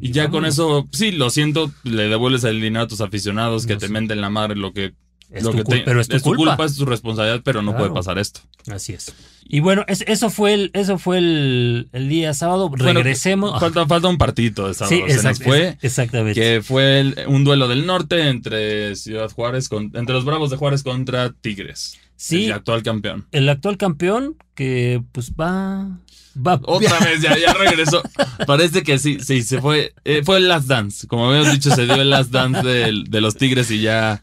Y 0.00 0.10
ya 0.12 0.30
con 0.30 0.46
eso, 0.46 0.88
sí, 0.92 1.12
lo 1.12 1.28
siento, 1.28 1.70
le 1.84 2.08
devuelves 2.08 2.44
el 2.44 2.60
dinero 2.62 2.84
a 2.84 2.88
tus 2.88 3.02
aficionados 3.02 3.66
que 3.66 3.74
No 3.74 3.78
te 3.80 3.88
menten 3.90 4.20
la 4.22 4.30
madre 4.30 4.56
lo 4.56 4.72
que. 4.72 4.94
Es 5.32 5.44
lo 5.44 5.52
que 5.52 5.64
te- 5.64 5.80
pero 5.80 6.00
es 6.00 6.08
tu 6.08 6.20
culpa. 6.20 6.62
es 6.64 6.76
tu 6.76 6.84
responsabilidad, 6.84 7.40
pero 7.42 7.62
no 7.62 7.72
Claro. 7.72 7.86
puede 7.86 7.94
pasar 8.00 8.18
esto. 8.18 8.40
Así 8.70 8.92
es. 8.92 9.12
Y 9.44 9.60
bueno, 9.60 9.84
es- 9.88 10.04
eso 10.06 10.30
fue 10.30 10.54
el, 10.54 10.70
eso 10.74 10.98
fue 10.98 11.18
el, 11.18 11.88
el 11.92 12.08
día 12.08 12.32
sábado. 12.34 12.68
Bueno, 12.68 12.84
Regresemos. 12.84 13.58
Falta, 13.60 13.86
falta 13.86 14.08
un 14.08 14.18
partito 14.18 14.68
de 14.68 14.74
sábado. 14.74 14.94
sí, 14.96 15.12
se 15.12 15.22
nos 15.22 15.38
fue. 15.38 15.76
exactamente. 15.82 16.40
Que 16.40 16.62
fue 16.62 17.00
el- 17.00 17.16
un 17.26 17.44
duelo 17.44 17.66
del 17.68 17.86
norte 17.86 18.28
entre 18.28 18.94
Ciudad 18.96 19.30
Juárez, 19.30 19.68
con- 19.68 19.90
entre 19.94 20.14
los 20.14 20.24
Bravos 20.24 20.50
de 20.50 20.56
Juárez 20.56 20.82
contra 20.82 21.32
Tigres. 21.32 21.98
sí, 22.16 22.44
El 22.46 22.52
actual 22.52 22.82
campeón. 22.82 23.26
el 23.32 23.48
actual 23.48 23.76
campeón 23.78 24.36
que 24.54 25.02
pues 25.12 25.32
va. 25.32 25.98
va 26.36 26.60
Otra 26.64 26.98
vez, 27.00 27.20
ya, 27.20 27.36
ya 27.36 27.52
regresó. 27.52 28.00
Parece 28.46 28.82
que 28.84 28.98
sí, 28.98 29.18
sí, 29.20 29.42
se 29.42 29.60
fue. 29.60 29.92
eh, 30.04 30.22
fue 30.24 30.36
el 30.38 30.48
Last 30.48 30.66
Dance. 30.68 31.06
Como 31.08 31.28
habíamos 31.28 31.52
dicho, 31.52 31.74
se 31.74 31.84
dio 31.84 31.94
el 31.94 32.10
Last 32.10 32.30
Dance 32.30 32.62
del- 32.62 33.04
de, 33.04 33.20
los 33.20 33.36
Tigres 33.36 33.70
y 33.70 33.80
ya. 33.80 34.22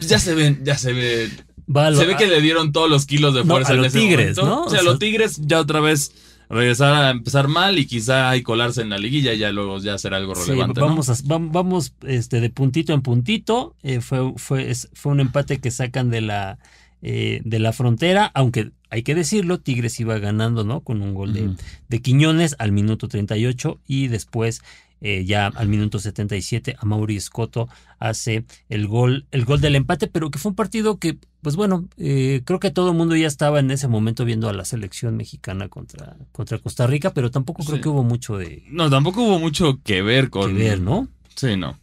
Ya 0.00 0.18
se 0.18 0.34
ven, 0.34 0.60
ya 0.64 0.76
se 0.78 0.92
ve. 0.92 1.30
va 1.74 1.86
a 1.86 1.90
lo- 1.90 1.98
Se 1.98 2.06
ve 2.06 2.16
que 2.16 2.26
le 2.26 2.40
dieron 2.40 2.72
todos 2.72 2.88
los 2.90 3.06
kilos 3.06 3.34
de 3.34 3.40
No, 3.44 3.46
fuerza 3.54 3.72
a 3.72 3.74
en 3.74 3.78
los 3.82 3.86
ese 3.88 3.98
Tigres, 4.00 4.36
momento. 4.38 4.46
¿no? 4.46 4.64
O 4.64 4.68
sea, 4.70 4.78
O 4.78 4.80
a 4.80 4.82
sea- 4.82 4.90
los 4.90 4.98
Tigres 4.98 5.40
ya 5.44 5.60
otra 5.60 5.80
vez 5.80 6.12
regresar 6.48 6.94
a 6.94 7.10
empezar 7.10 7.48
mal 7.48 7.76
y 7.78 7.86
quizá 7.86 8.30
ahí 8.30 8.42
colarse 8.42 8.80
en 8.82 8.90
la 8.90 8.98
liguilla 8.98 9.34
y 9.34 9.38
ya 9.38 9.50
luego 9.50 9.78
ya 9.78 9.98
será 9.98 10.18
algo 10.18 10.34
Sí, 10.36 10.50
relevante. 10.50 10.80
¿no? 10.80 10.86
vamos, 10.86 11.08
a- 11.08 11.14
vam- 11.14 11.50
vamos 11.50 11.92
este, 12.02 12.40
de 12.40 12.50
puntito 12.50 12.92
en 12.92 13.02
puntito. 13.02 13.74
Eh, 13.82 14.00
fue, 14.00 14.32
fue, 14.36 14.72
fue 14.94 15.12
un 15.12 15.20
empate 15.20 15.58
que 15.58 15.72
sacan 15.72 16.08
de 16.10 16.20
la, 16.20 16.58
eh, 17.02 17.40
de 17.44 17.58
la 17.58 17.72
frontera, 17.72 18.30
aunque 18.34 18.70
hay 18.90 19.02
que 19.02 19.16
decirlo, 19.16 19.58
Tigres 19.58 19.98
iba 19.98 20.18
ganando, 20.20 20.62
¿no? 20.62 20.82
Con 20.82 21.02
un 21.02 21.14
gol 21.14 21.32
de, 21.32 21.50
de 21.88 22.00
Quiñones 22.00 22.54
al 22.60 22.70
minuto 22.70 23.08
38 23.08 23.80
y 23.88 24.06
después 24.06 24.62
eh, 25.00 25.24
ya 25.24 25.46
al 25.48 25.68
minuto 25.68 25.98
77 25.98 26.76
a 26.78 26.84
Mauri 26.86 27.16
Escoto 27.16 27.68
hace 27.98 28.44
el 28.68 28.86
gol, 28.86 29.26
el 29.30 29.44
gol 29.44 29.60
del 29.60 29.76
empate, 29.76 30.06
pero 30.06 30.30
que 30.30 30.38
fue 30.38 30.50
un 30.50 30.56
partido 30.56 30.98
que, 30.98 31.18
pues 31.42 31.56
bueno, 31.56 31.88
eh, 31.96 32.42
creo 32.44 32.58
que 32.60 32.70
todo 32.70 32.90
el 32.90 32.96
mundo 32.96 33.14
ya 33.16 33.26
estaba 33.26 33.60
en 33.60 33.70
ese 33.70 33.88
momento 33.88 34.24
viendo 34.24 34.48
a 34.48 34.52
la 34.52 34.64
selección 34.64 35.16
mexicana 35.16 35.68
contra, 35.68 36.16
contra 36.32 36.58
Costa 36.58 36.86
Rica, 36.86 37.12
pero 37.14 37.30
tampoco 37.30 37.62
creo 37.64 37.76
Sí. 37.76 37.82
que 37.82 37.88
hubo 37.88 38.02
mucho 38.04 38.36
de 38.38 38.62
No, 38.70 38.88
tampoco 38.90 39.22
hubo 39.22 39.38
mucho 39.38 39.80
que 39.84 40.02
ver 40.02 40.24
que 40.24 40.30
con. 40.30 40.54
ver, 40.54 40.80
¿no? 40.80 41.08
Sí, 41.34 41.56
no. 41.56 41.78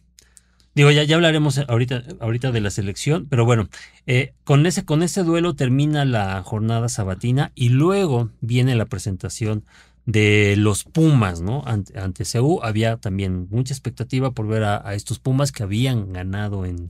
Digo, 0.76 0.90
ya, 0.90 1.04
ya 1.04 1.14
hablaremos 1.14 1.58
ahorita, 1.58 2.02
ahorita 2.18 2.50
de 2.50 2.60
la 2.60 2.70
selección, 2.70 3.28
pero 3.30 3.44
bueno, 3.44 3.68
eh, 4.08 4.32
con, 4.42 4.66
ese, 4.66 4.84
con 4.84 5.04
ese 5.04 5.22
duelo 5.22 5.54
termina 5.54 6.04
la 6.04 6.42
jornada 6.42 6.88
sabatina 6.88 7.52
y 7.54 7.68
luego 7.68 8.30
viene 8.40 8.74
la 8.74 8.86
presentación 8.86 9.64
de 10.06 10.54
los 10.56 10.84
Pumas, 10.84 11.40
¿no? 11.40 11.62
Ante, 11.66 11.98
ante 11.98 12.24
había 12.62 12.96
también 12.98 13.48
mucha 13.50 13.72
expectativa 13.72 14.32
por 14.32 14.46
ver 14.46 14.64
a, 14.64 14.86
a 14.86 14.94
estos 14.94 15.18
Pumas 15.18 15.52
que 15.52 15.62
habían 15.62 16.12
ganado 16.12 16.66
en, 16.66 16.88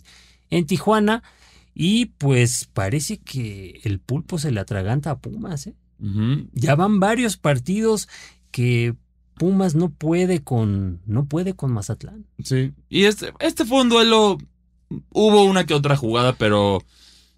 en 0.51 0.67
Tijuana 0.67 1.23
y 1.75 2.07
pues 2.07 2.69
parece 2.73 3.19
que 3.19 3.81
el 3.85 3.99
pulpo 3.99 4.39
se 4.39 4.53
le 4.53 4.61
atraganta 4.61 5.11
a 5.11 5.19
Pumas, 5.19 5.67
¿eh? 5.67 5.75
Ya 6.53 6.75
van 6.75 7.01
varios 7.01 7.37
partidos 7.37 8.09
que 8.51 8.95
Pumas 9.37 9.75
no 9.75 9.91
puede 9.91 10.43
con, 10.43 11.01
no 11.07 11.25
puede 11.25 11.55
con 11.55 11.73
Mazatlán. 11.73 12.27
Sí. 12.43 12.73
Y 12.89 13.05
este, 13.05 13.33
este 13.41 13.65
fue 13.65 13.81
un 13.81 13.89
duelo. 13.89 14.39
Hubo 15.11 15.45
una 15.45 15.65
que 15.67 15.75
otra 15.75 15.97
jugada, 15.97 16.35
pero. 16.35 16.83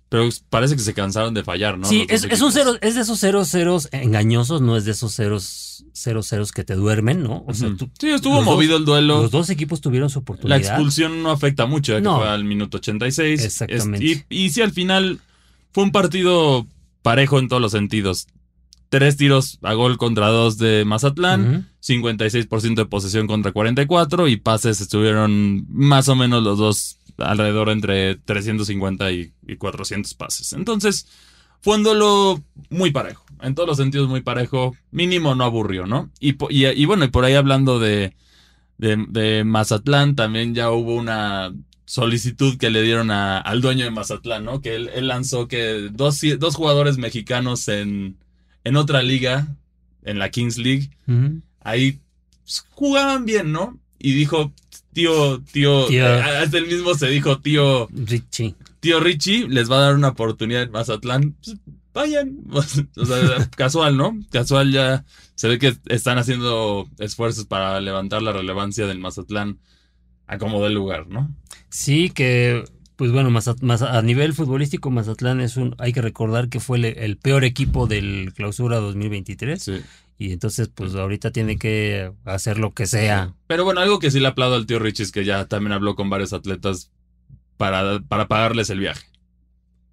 Pero 0.08 0.28
parece 0.50 0.76
que 0.76 0.82
se 0.82 0.94
cansaron 0.94 1.34
de 1.34 1.42
fallar, 1.42 1.76
¿no? 1.78 1.88
Sí, 1.88 2.06
es, 2.08 2.22
es 2.24 2.40
un 2.40 2.52
cero, 2.52 2.76
es 2.80 2.94
de 2.94 3.00
esos 3.00 3.18
ceros 3.18 3.48
ceros 3.50 3.88
engañosos, 3.90 4.60
no 4.60 4.76
es 4.76 4.84
de 4.84 4.92
esos 4.92 5.12
ceros 5.14 5.84
ceros 5.92 6.28
ceros 6.28 6.52
que 6.52 6.62
te 6.62 6.74
duermen, 6.76 7.22
¿no? 7.24 7.44
O 7.48 7.54
sea, 7.54 7.74
tú- 7.76 7.90
sí, 7.98 8.10
estuvo 8.10 8.36
dos- 8.36 8.44
movido 8.44 8.76
el 8.76 8.84
duelo. 8.84 9.22
los 9.22 9.30
dos 9.32 9.50
equipos 9.50 9.80
tuvieron 9.80 10.08
su 10.08 10.20
La 10.20 10.22
oportunidad. 10.22 10.58
expulsión 10.58 11.22
no 11.24 11.30
afecta 11.32 11.66
mucho, 11.66 11.92
ya 11.92 11.98
que 11.98 12.02
No. 12.04 12.18
fue 12.18 12.28
al 12.28 12.44
minuto 12.44 12.76
86. 12.76 13.44
Exactamente. 13.44 14.06
Es- 14.12 14.24
y, 14.30 14.44
y 14.44 14.50
sí, 14.50 14.62
al 14.62 14.70
final 14.72 15.18
fue 15.72 15.82
un 15.84 15.90
partido 15.90 16.66
parejo 17.02 17.38
en 17.40 17.48
todos 17.48 17.60
los 17.60 17.72
sentidos. 17.72 18.28
Tres 18.88 19.16
tiros 19.16 19.58
a 19.62 19.74
gol 19.74 19.98
contra 19.98 20.28
dos 20.28 20.58
de 20.58 20.84
Mazatlán, 20.84 21.50
Ujú. 21.56 21.64
56% 21.80 22.82
de 22.82 22.86
posesión 22.86 23.26
contra 23.26 23.50
44 23.50 24.28
y 24.28 24.36
pases 24.36 24.80
estuvieron 24.80 25.66
más 25.68 26.08
o 26.08 26.14
menos 26.14 26.42
los 26.44 26.58
dos 26.58 26.98
alrededor 27.18 27.68
entre 27.70 28.16
350 28.16 29.10
y, 29.12 29.32
y 29.46 29.56
400 29.56 30.14
pases. 30.14 30.52
Entonces, 30.52 31.06
fue 31.60 31.76
un 31.76 31.82
duelo 31.82 32.42
muy 32.70 32.90
parejo, 32.90 33.24
en 33.42 33.54
todos 33.54 33.68
los 33.68 33.76
sentidos 33.78 34.08
muy 34.08 34.20
parejo, 34.20 34.76
mínimo 34.90 35.34
no 35.34 35.44
aburrió, 35.44 35.86
¿no? 35.86 36.10
Y, 36.20 36.36
y, 36.50 36.66
y 36.66 36.84
bueno, 36.84 37.04
y 37.04 37.08
por 37.08 37.24
ahí 37.24 37.34
hablando 37.34 37.78
de, 37.78 38.14
de, 38.78 39.04
de 39.08 39.44
Mazatlán, 39.44 40.14
también 40.16 40.54
ya 40.54 40.70
hubo 40.70 40.94
una 40.94 41.52
solicitud 41.86 42.58
que 42.58 42.70
le 42.70 42.82
dieron 42.82 43.10
a- 43.10 43.38
al 43.38 43.60
dueño 43.60 43.84
de 43.84 43.90
Mazatlán, 43.90 44.44
¿no? 44.44 44.60
Que 44.60 44.74
él, 44.76 44.90
él 44.94 45.08
lanzó 45.08 45.48
que 45.48 45.88
dos, 45.92 46.20
dos 46.38 46.54
jugadores 46.56 46.98
mexicanos 46.98 47.68
en, 47.68 48.16
en 48.64 48.76
otra 48.76 49.02
liga, 49.02 49.48
en 50.02 50.18
la 50.18 50.30
Kings 50.30 50.58
League, 50.58 50.90
ahí 51.60 52.00
pues, 52.44 52.64
jugaban 52.70 53.24
bien, 53.24 53.50
¿no? 53.52 53.78
Y 53.98 54.12
dijo, 54.12 54.52
tío, 54.96 55.40
tío, 55.52 55.86
Tío. 55.86 56.06
eh, 56.06 56.20
hasta 56.42 56.58
él 56.58 56.66
mismo 56.66 56.94
se 56.94 57.08
dijo, 57.08 57.38
tío, 57.38 57.86
Richie. 57.92 58.54
tío 58.80 58.98
Richie, 58.98 59.46
les 59.48 59.70
va 59.70 59.76
a 59.76 59.80
dar 59.82 59.94
una 59.94 60.08
oportunidad 60.08 60.62
en 60.62 60.70
Mazatlán. 60.72 61.34
Pues, 61.44 61.56
vayan. 61.94 62.38
O 62.96 63.04
sea, 63.04 63.48
casual, 63.56 63.96
¿no? 63.96 64.18
Casual 64.32 64.72
ya 64.72 65.04
se 65.34 65.48
ve 65.48 65.58
que 65.58 65.76
están 65.88 66.16
haciendo 66.18 66.88
esfuerzos 66.98 67.44
para 67.44 67.80
levantar 67.80 68.22
la 68.22 68.32
relevancia 68.32 68.86
del 68.86 68.98
Mazatlán 68.98 69.58
a 70.26 70.38
como 70.38 70.62
del 70.64 70.72
lugar, 70.74 71.06
¿no? 71.08 71.30
Sí, 71.68 72.08
que, 72.10 72.64
pues 72.96 73.12
bueno, 73.12 73.28
Mazat- 73.30 73.60
Maza- 73.60 73.96
a 73.98 74.02
nivel 74.02 74.32
futbolístico, 74.32 74.90
Mazatlán 74.90 75.40
es 75.42 75.56
un, 75.58 75.74
hay 75.78 75.92
que 75.92 76.00
recordar 76.02 76.48
que 76.48 76.58
fue 76.60 76.78
el, 76.78 76.84
el 76.86 77.16
peor 77.18 77.44
equipo 77.44 77.86
del 77.86 78.32
clausura 78.34 78.78
2023 78.78 79.62
Sí. 79.62 79.80
Y 80.18 80.32
entonces 80.32 80.68
pues 80.68 80.94
ahorita 80.94 81.30
tiene 81.30 81.58
que 81.58 82.12
hacer 82.24 82.58
lo 82.58 82.72
que 82.72 82.86
sea. 82.86 83.34
Pero 83.46 83.64
bueno, 83.64 83.80
algo 83.80 83.98
que 83.98 84.10
sí 84.10 84.20
le 84.20 84.28
aplaudo 84.28 84.54
al 84.54 84.66
tío 84.66 84.78
Richie 84.78 85.04
es 85.04 85.12
que 85.12 85.24
ya 85.24 85.46
también 85.46 85.72
habló 85.72 85.94
con 85.94 86.08
varios 86.08 86.32
atletas 86.32 86.90
para, 87.56 88.00
para 88.00 88.28
pagarles 88.28 88.70
el 88.70 88.80
viaje. 88.80 89.06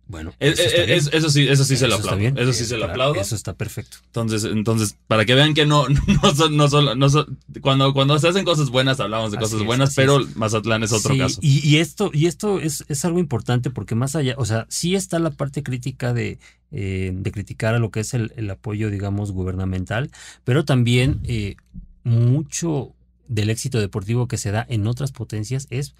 Bueno, 0.06 0.32
Eh, 0.40 0.50
eso, 0.52 0.62
eh, 0.64 0.96
es- 0.96 1.10
eso 1.14 1.30
sí, 1.30 1.48
eso 1.48 1.64
sí 1.64 1.78
se 1.78 1.88
lo 1.88 1.96
aplaudo. 1.96 2.18
bien. 2.20 2.38
Eso 2.38 2.52
sí 2.54 2.64
Eh, 2.64 2.68
se 2.68 2.78
lo 2.78 2.86
aplaudo. 2.86 3.20
Eso 3.22 3.36
está 3.36 3.54
perfecto. 3.54 3.98
Entonces, 4.08 4.44
entonces, 4.44 4.98
para 5.08 5.26
que 5.26 5.34
vean 5.34 5.54
que 5.54 5.66
no, 5.66 5.88
no 5.90 6.36
son, 6.36 6.58
no 6.58 6.68
son, 6.70 7.00
no 7.00 7.10
son- 7.10 7.40
cuando, 7.62 7.94
cuando 7.94 8.20
se 8.20 8.28
hacen 8.28 8.44
cosas 8.46 8.70
buenas 8.70 9.00
hablamos 9.00 9.32
de 9.32 9.38
Así 9.38 9.46
cosas 9.46 9.62
es, 9.62 9.66
buenas, 9.66 9.96
pero 9.96 10.20
es. 10.20 10.36
Mazatlán 10.36 10.84
es 10.84 10.92
otro 10.92 11.14
Sí, 11.14 11.20
caso. 11.20 11.40
Y, 11.42 11.66
y 11.68 11.78
esto, 11.78 12.12
y 12.14 12.28
esto 12.28 12.60
es, 12.60 12.84
es 12.90 13.06
algo 13.06 13.20
importante 13.20 13.70
porque 13.70 13.96
más 13.96 14.16
allá, 14.16 14.36
o 14.38 14.46
sea, 14.46 14.66
sí 14.70 14.94
está 14.96 15.20
la 15.20 15.32
parte 15.32 15.64
crítica 15.64 16.14
de, 16.14 16.38
eh, 16.72 17.12
de 17.16 17.32
criticar 17.32 17.74
a 17.74 17.80
lo 17.80 17.90
que 17.90 18.02
es 18.02 18.14
el, 18.14 18.34
el 18.36 18.50
apoyo, 18.50 18.90
digamos, 18.90 19.32
gubernamental, 19.32 20.12
pero 20.44 20.66
también 20.66 21.22
eh, 21.24 21.56
mucho 22.04 22.94
del 23.28 23.50
éxito 23.50 23.80
deportivo 23.80 24.28
que 24.28 24.38
se 24.38 24.52
da 24.52 24.66
en 24.70 24.86
otras 24.86 25.12
potencias 25.12 25.68
es 25.70 25.96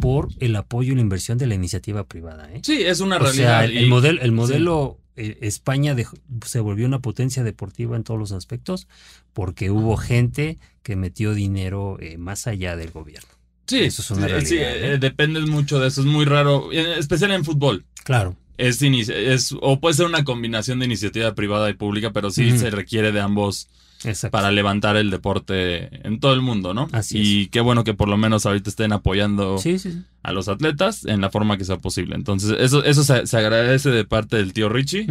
por 0.00 0.28
el 0.40 0.54
apoyo 0.56 0.92
y 0.92 0.96
la 0.96 1.00
inversión 1.02 1.38
de 1.38 1.46
la 1.46 1.54
iniciativa 1.54 2.04
privada. 2.04 2.50
¿eh? 2.52 2.60
Sí, 2.62 2.82
es 2.82 3.00
una 3.00 3.16
O 3.16 3.20
realidad. 3.20 3.60
sea, 3.60 3.64
el, 3.64 3.74
y- 3.74 3.78
el 3.78 3.86
modelo, 3.88 4.20
el 4.22 4.32
modelo 4.32 4.98
eh, 5.16 5.38
España 5.42 5.94
dejó- 5.94 6.16
se 6.46 6.60
volvió 6.60 6.86
una 6.86 7.00
potencia 7.00 7.42
deportiva 7.42 7.96
en 7.96 8.04
todos 8.04 8.18
los 8.20 8.32
aspectos 8.32 8.86
porque 9.32 9.70
hubo 9.70 9.96
gente 9.96 10.58
que 10.82 10.96
metió 10.96 11.34
dinero 11.34 11.98
eh, 12.00 12.16
más 12.18 12.46
allá 12.46 12.76
del 12.76 12.90
gobierno. 12.90 13.28
sí, 13.66 13.80
eso 13.80 14.02
es 14.02 14.10
una 14.10 14.26
sí, 14.40 14.46
sí, 14.46 14.56
realidad, 14.56 14.92
¿eh? 14.94 14.98
depende 14.98 15.40
mucho 15.40 15.78
de 15.78 15.88
eso, 15.88 16.00
es 16.00 16.06
muy 16.06 16.24
raro, 16.24 16.72
en 16.72 16.86
especial 16.98 17.30
en 17.32 17.44
fútbol. 17.44 17.84
Claro. 18.04 18.36
Es, 18.58 18.82
es 18.82 19.54
o 19.60 19.80
puede 19.80 19.94
ser 19.94 20.06
una 20.06 20.22
combinación 20.24 20.80
de 20.80 20.84
iniciativa 20.86 21.34
privada 21.34 21.70
y 21.70 21.74
pública, 21.74 22.12
pero 22.12 22.30
sí 22.30 22.58
se 22.58 22.70
requiere 22.70 23.10
de 23.12 23.20
ambos 23.20 23.68
Exacto. 24.04 24.30
para 24.30 24.50
levantar 24.50 24.96
el 24.96 25.10
deporte 25.10 26.06
en 26.06 26.20
todo 26.20 26.32
el 26.32 26.40
mundo, 26.40 26.72
¿no? 26.74 26.88
Así 26.92 27.18
y 27.18 27.46
qué 27.48 27.60
bueno 27.60 27.84
que 27.84 27.94
por 27.94 28.08
lo 28.08 28.16
menos 28.16 28.46
ahorita 28.46 28.70
estén 28.70 28.92
apoyando 28.92 29.58
Sí, 29.58 29.78
sí, 29.78 29.92
sí. 29.92 30.02
a 30.22 30.32
los 30.32 30.48
atletas 30.48 31.04
en 31.04 31.20
la 31.20 31.30
forma 31.30 31.56
que 31.58 31.64
sea 31.64 31.78
posible. 31.78 32.14
Entonces, 32.16 32.56
eso, 32.60 32.82
eso 32.84 33.04
se, 33.04 33.26
se 33.26 33.36
agradece 33.36 33.90
de 33.90 34.04
parte 34.04 34.36
del 34.36 34.52
tío 34.52 34.68
Richie. 34.68 35.06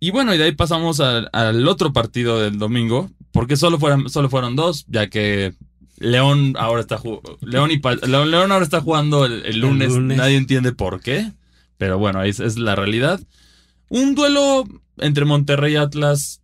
Y 0.00 0.10
bueno, 0.10 0.34
y 0.34 0.38
de 0.38 0.44
ahí 0.44 0.52
pasamos 0.52 1.00
al, 1.00 1.28
al 1.32 1.66
otro 1.66 1.92
partido 1.92 2.38
del 2.40 2.58
domingo, 2.58 3.10
porque 3.32 3.56
solo 3.56 3.78
fueron, 3.78 4.08
solo 4.10 4.28
fueron 4.28 4.54
dos, 4.54 4.84
ya 4.88 5.08
que 5.08 5.54
León 5.98 6.54
ahora 6.58 6.80
está 6.82 7.00
León, 7.40 7.70
y 7.70 7.80
León, 8.06 8.30
León 8.30 8.52
ahora 8.52 8.64
está 8.64 8.80
jugando 8.80 9.24
el, 9.24 9.44
el 9.46 9.60
lunes, 9.60 9.92
lunes. 9.94 10.18
nadie 10.18 10.36
entiende 10.36 10.72
por 10.72 11.00
qué, 11.00 11.32
pero 11.78 11.98
bueno, 11.98 12.22
es, 12.22 12.38
es 12.40 12.58
la 12.58 12.74
realidad. 12.76 13.20
Un 13.88 14.14
duelo 14.14 14.64
entre 14.98 15.24
Monterrey 15.24 15.74
y 15.74 15.76
Atlas 15.76 16.42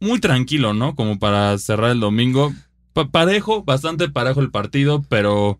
muy 0.00 0.18
tranquilo, 0.20 0.74
¿no? 0.74 0.94
Como 0.94 1.18
para 1.18 1.56
cerrar 1.58 1.90
el 1.90 2.00
domingo. 2.00 2.52
Pa- 2.92 3.08
parejo, 3.10 3.62
bastante 3.64 4.08
parejo 4.08 4.40
el 4.40 4.50
partido, 4.50 5.02
pero 5.08 5.58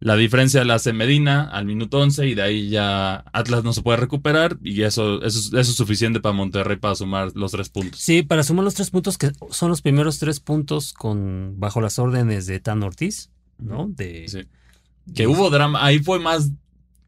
La 0.00 0.14
diferencia 0.14 0.64
la 0.64 0.74
hace 0.76 0.92
Medina 0.92 1.42
al 1.50 1.64
minuto 1.66 1.98
11 1.98 2.28
y 2.28 2.34
de 2.36 2.42
ahí 2.42 2.68
ya 2.70 3.24
Atlas 3.32 3.64
no 3.64 3.72
se 3.72 3.82
puede 3.82 3.96
recuperar 3.96 4.56
y 4.62 4.82
eso, 4.82 5.16
eso, 5.24 5.38
es- 5.40 5.46
eso 5.46 5.58
es 5.58 5.74
suficiente 5.74 6.20
para 6.20 6.32
Monterrey 6.34 6.76
para 6.76 6.94
sumar 6.94 7.32
los 7.34 7.50
tres 7.50 7.68
puntos. 7.68 7.98
Sí, 7.98 8.22
para 8.22 8.44
sumar 8.44 8.62
los 8.64 8.74
tres 8.74 8.90
puntos, 8.90 9.18
que 9.18 9.32
son 9.50 9.70
los 9.70 9.82
primeros 9.82 10.20
tres 10.20 10.38
puntos 10.38 10.92
con 10.92 11.54
bajo 11.58 11.80
las 11.80 11.98
órdenes 11.98 12.46
de 12.46 12.60
Tan 12.60 12.84
Ortiz, 12.84 13.30
¿no? 13.58 13.88
De, 13.88 14.28
Sí. 14.28 14.42
Que 15.16 15.26
hubo 15.26 15.50
drama, 15.50 15.84
ahí 15.84 15.98
fue 15.98 16.20
más 16.20 16.52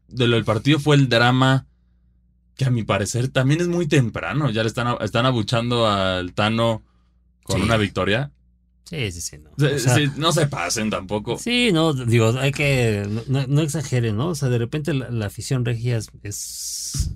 de 0.09 0.27
lo 0.27 0.35
del 0.35 0.43
partido, 0.43 0.77
fue 0.77 0.97
el 0.97 1.07
drama 1.07 1.67
que 2.61 2.67
a 2.67 2.69
mi 2.71 2.83
parecer 2.83 3.27
también 3.29 3.59
es 3.59 3.67
muy 3.67 3.87
temprano. 3.87 4.51
Ya 4.51 4.61
le 4.61 4.67
están, 4.67 4.95
están 5.01 5.25
abuchando 5.25 5.87
al 5.89 6.33
Tano 6.33 6.83
con 7.41 7.57
Sí. 7.57 7.63
una 7.63 7.75
victoria. 7.77 8.31
Sí, 8.85 9.11
sí, 9.11 9.19
sí. 9.21 9.37
No, 9.39 9.49
Sí, 9.57 9.65
O 9.73 9.79
sea, 9.79 9.95
sí, 9.95 10.09
no 10.17 10.31
se 10.31 10.45
pasen 10.45 10.91
tampoco. 10.91 11.39
sí, 11.39 11.71
no, 11.73 11.93
digo, 11.93 12.37
hay 12.37 12.51
que. 12.51 13.07
No, 13.27 13.61
exageren, 13.61 14.15
¿no? 14.15 14.27
O 14.27 14.35
sea, 14.35 14.49
de 14.49 14.59
repente 14.59 14.93
la, 14.93 15.09
la 15.09 15.25
afición 15.25 15.65
regia 15.65 15.97
es. 15.97 16.09
es 16.21 17.09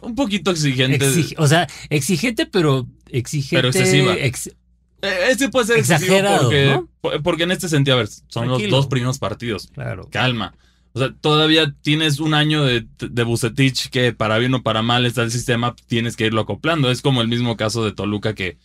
Un 0.00 0.14
poquito 0.14 0.50
exigente. 0.52 0.98
exig- 1.04 1.34
o 1.38 1.46
sea, 1.48 1.66
exigente, 1.90 2.46
pero 2.46 2.86
exigente. 3.10 3.56
Pero 3.56 3.68
excesiva. 3.68 4.14
ex- 4.14 4.48
Eh, 5.04 5.30
Este 5.30 5.48
puede 5.48 5.66
ser 5.66 5.78
excesivo 5.78 6.14
Exagerado, 6.14 6.42
porque, 6.42 6.66
¿no? 6.66 6.88
por- 7.00 7.22
porque 7.24 7.42
en 7.42 7.50
este 7.50 7.68
sentido, 7.68 7.96
a 7.96 7.98
ver, 7.98 8.08
son 8.28 8.46
los 8.48 8.62
dos 8.70 8.86
primeros 8.86 9.18
partidos. 9.18 9.68
claro. 9.74 10.06
Calma. 10.12 10.54
O 10.94 10.98
sea, 10.98 11.14
todavía 11.20 11.74
tienes 11.80 12.20
un 12.20 12.34
año 12.34 12.64
de, 12.64 12.86
de 12.98 13.22
Bucetich 13.22 13.88
que 13.88 14.12
para 14.12 14.38
bien 14.38 14.52
o 14.54 14.62
para 14.62 14.82
mal 14.82 15.06
está 15.06 15.22
el 15.22 15.30
sistema, 15.30 15.74
tienes 15.86 16.16
que 16.16 16.26
irlo 16.26 16.42
acoplando. 16.42 16.90
Es 16.90 17.00
como 17.00 17.22
el 17.22 17.28
mismo 17.28 17.56
caso 17.56 17.84
de 17.84 17.92
Toluca 17.92 18.34
que 18.34 18.58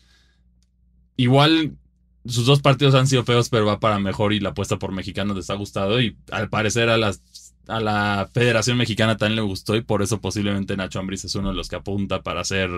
igual 1.16 1.78
sus 2.26 2.46
dos 2.46 2.62
partidos 2.62 2.96
han 2.96 3.08
sido 3.08 3.24
feos, 3.24 3.50
pero 3.50 3.66
va 3.66 3.80
para 3.80 4.00
mejor 4.00 4.34
y 4.34 4.40
la 4.40 4.50
apuesta 4.50 4.78
por 4.78 4.92
mexicanos 4.92 5.38
les 5.38 5.50
ha 5.50 5.56
gustado 5.56 6.02
y 6.02 6.18
al 6.32 6.50
parecer 6.50 6.90
a 6.90 6.98
las 6.98 7.22
a 7.68 7.80
la 7.82 8.30
Federación 8.34 8.78
Mexicana 8.78 9.18
también 9.18 9.36
le 9.36 9.42
gustó 9.42 9.76
y 9.76 9.82
por 9.82 10.02
eso 10.02 10.22
posiblemente 10.22 10.78
Nacho 10.78 11.00
Ambriz 11.00 11.26
es 11.26 11.36
uno 11.36 11.50
de 11.50 11.56
los 11.56 11.68
que 11.68 11.76
apunta 11.76 12.22
para 12.24 12.44
ser 12.44 12.70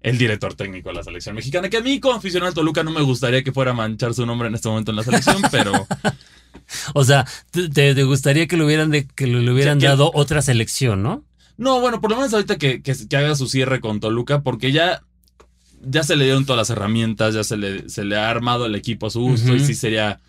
el 0.00 0.18
director 0.18 0.54
técnico 0.54 0.88
de 0.88 0.94
la 0.94 1.02
selección 1.02 1.34
mexicana, 1.34 1.68
que 1.68 1.78
a 1.78 1.82
mí 1.82 2.00
como 2.00 2.14
aficionado 2.14 2.48
al 2.48 2.54
Toluca 2.54 2.82
no 2.82 2.90
me 2.90 3.02
gustaría 3.02 3.42
que 3.42 3.52
fuera 3.52 3.72
a 3.72 3.74
manchar 3.74 4.14
su 4.14 4.24
nombre 4.24 4.48
en 4.48 4.54
este 4.54 4.68
momento 4.68 4.92
en 4.92 4.96
la 4.96 5.02
selección, 5.02 5.42
pero 5.50 5.72
O 6.94 7.04
sea, 7.04 7.26
te, 7.50 8.02
gustaría 8.04 8.46
que 8.46 8.56
le 8.56 8.64
hubieran, 8.64 8.90
de, 8.90 9.06
que 9.06 9.26
le, 9.26 9.50
hubieran 9.50 9.78
dado 9.78 10.10
otra 10.14 10.42
selección, 10.42 11.02
¿no? 11.02 11.24
No, 11.56 11.80
bueno, 11.80 12.00
por 12.00 12.10
lo 12.10 12.16
menos 12.16 12.32
ahorita 12.34 12.58
que, 12.58 12.82
que, 12.82 12.94
que 13.08 13.16
haga 13.16 13.34
su 13.34 13.48
cierre 13.48 13.80
con 13.80 13.98
Toluca, 14.00 14.42
porque 14.42 14.72
ya, 14.72 15.02
ya 15.82 16.02
se 16.02 16.16
le 16.16 16.24
dieron 16.24 16.44
todas 16.44 16.58
las 16.58 16.70
herramientas, 16.70 17.34
ya 17.34 17.44
se 17.44 17.56
le, 17.56 17.88
se 17.88 18.04
le 18.04 18.16
ha 18.16 18.28
armado 18.28 18.66
el 18.66 18.74
equipo 18.74 19.06
a 19.06 19.10
su 19.10 19.20
gusto 19.20 19.54
y 19.54 19.60
sí 19.60 19.74
sería 19.74 20.20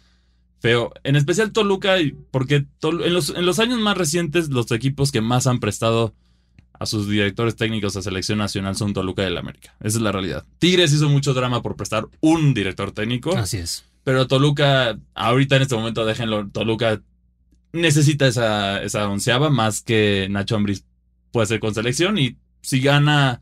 feo. 0.59 0.93
En 1.03 1.15
especial 1.15 1.51
Toluca, 1.51 1.95
porque 2.31 2.65
Tol- 2.79 3.05
en, 3.05 3.13
los, 3.13 3.29
en 3.31 3.45
los 3.45 3.59
años 3.59 3.79
más 3.79 3.97
recientes 3.97 4.49
los 4.49 4.71
equipos 4.71 5.11
que 5.11 5.21
más 5.21 5.47
han 5.47 5.59
prestado 5.59 6.13
a 6.79 6.85
sus 6.85 7.09
directores 7.09 7.55
técnicos 7.55 7.97
a 7.97 8.01
selección 8.03 8.37
nacional 8.37 8.75
son 8.75 8.93
Toluca 8.93 9.23
y 9.23 9.25
el 9.25 9.37
América. 9.37 9.75
Esa 9.79 9.97
es 9.97 10.01
la 10.03 10.11
realidad. 10.11 10.45
Tigres 10.59 10.93
hizo 10.93 11.09
mucho 11.09 11.33
drama 11.33 11.61
por 11.61 11.75
prestar 11.75 12.05
un 12.21 12.53
director 12.53 12.91
técnico. 12.91 13.35
Así 13.35 13.57
es. 13.57 13.83
Pero 14.07 14.25
Toluca, 14.25 14.97
ahorita 15.15 15.57
en 15.57 15.63
este 15.63 15.75
momento, 15.75 16.05
déjenlo, 16.05 16.47
Toluca 16.47 17.01
necesita 17.73 18.25
esa, 18.25 18.81
esa 18.81 19.09
onceava 19.09 19.49
más 19.49 19.81
que 19.81 20.27
Nacho 20.29 20.55
Ambriz 20.55 20.85
puede 21.33 21.47
ser 21.47 21.59
con 21.59 21.73
selección. 21.73 22.17
Y 22.17 22.37
si 22.61 22.79
gana 22.79 23.41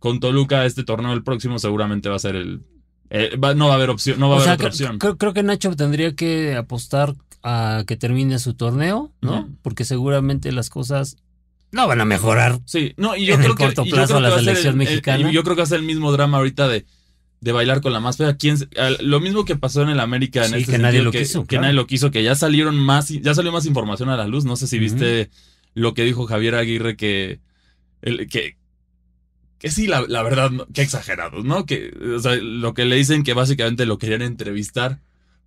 con 0.00 0.18
Toluca 0.18 0.64
este 0.64 0.82
torneo 0.82 1.12
el 1.12 1.22
próximo, 1.22 1.60
seguramente 1.60 2.08
va 2.08 2.16
a 2.16 2.18
ser 2.18 2.34
el. 2.34 2.62
eh, 3.10 3.36
va- 3.36 3.54
no 3.54 3.68
va 3.68 3.74
a 3.74 3.76
haber 3.76 3.90
opción, 3.90 4.18
no 4.18 4.28
va 4.28 4.34
a 4.34 4.38
haber 4.38 4.46
sea, 4.46 4.54
otra 4.54 4.66
opción. 4.66 4.98
creo, 4.98 5.16
creo 5.16 5.32
que 5.32 5.44
Nacho 5.44 5.76
tendría 5.76 6.16
que 6.16 6.56
apostar 6.56 7.14
a 7.44 7.84
que 7.86 7.96
termine 7.96 8.40
su 8.40 8.54
torneo, 8.54 9.12
¿no? 9.20 9.48
Porque 9.62 9.84
seguramente 9.84 10.50
las 10.50 10.70
cosas 10.70 11.18
no 11.70 11.86
van 11.86 12.00
a 12.00 12.04
mejorar. 12.04 12.58
Sí, 12.64 12.94
no, 12.96 13.14
y 13.14 13.26
yo 13.26 13.34
en 13.34 13.42
el 13.42 13.44
creo 13.46 13.56
que. 13.56 13.64
corto 13.66 13.84
yo 13.84 13.94
plazo 13.94 14.14
creo 14.16 14.24
que 14.28 14.30
la 14.30 14.38
selección 14.40 14.74
el- 14.74 14.80
el- 14.80 14.88
mexicana. 14.88 15.30
y 15.30 15.32
yo 15.34 15.44
creo 15.44 15.54
que 15.54 15.66
ser 15.66 15.78
el 15.78 15.86
mismo 15.86 16.10
drama 16.10 16.38
ahorita 16.38 16.66
de, 16.66 16.84
de 17.40 17.52
bailar 17.52 17.80
con 17.80 17.92
la 17.92 18.00
más 18.00 18.16
fea. 18.18 18.36
¿Quién 18.36 18.56
lo 19.00 19.20
mismo 19.20 19.44
que 19.44 19.56
pasó 19.56 19.82
en 19.82 19.88
el 19.88 20.00
América 20.00 20.44
en 20.44 20.52
Sí, 20.52 20.56
este 20.60 20.72
que 20.72 20.78
nadie 20.78 21.02
lo 21.02 21.10
que, 21.10 21.20
quiso, 21.20 21.42
que 21.42 21.46
claro. 21.48 21.62
nadie 21.62 21.74
lo 21.74 21.86
quiso, 21.86 22.10
que 22.10 22.22
ya 22.22 22.34
salieron 22.34 22.76
más, 22.76 23.08
ya 23.08 23.34
salió 23.34 23.50
más 23.52 23.66
información 23.66 24.08
a 24.10 24.16
la 24.16 24.26
luz. 24.26 24.44
No 24.44 24.56
sé 24.56 24.66
si 24.66 24.78
viste 24.78 25.30
lo 25.74 25.94
que 25.94 26.04
dijo 26.04 26.26
Javier 26.26 26.54
Aguirre 26.56 26.96
que. 26.96 27.40
el- 28.02 28.28
que 28.28 28.56
que 29.58 29.70
sí, 29.70 29.86
la, 29.86 30.02
la 30.08 30.22
verdad, 30.22 30.50
que 30.72 30.80
exagerados, 30.80 31.44
¿no? 31.44 31.66
Que, 31.66 31.92
o 32.16 32.18
sea, 32.18 32.34
lo 32.36 32.72
que 32.72 32.86
le 32.86 32.96
dicen 32.96 33.22
que 33.24 33.34
básicamente 33.34 33.84
lo 33.84 33.98
querían 33.98 34.22
entrevistar. 34.22 35.00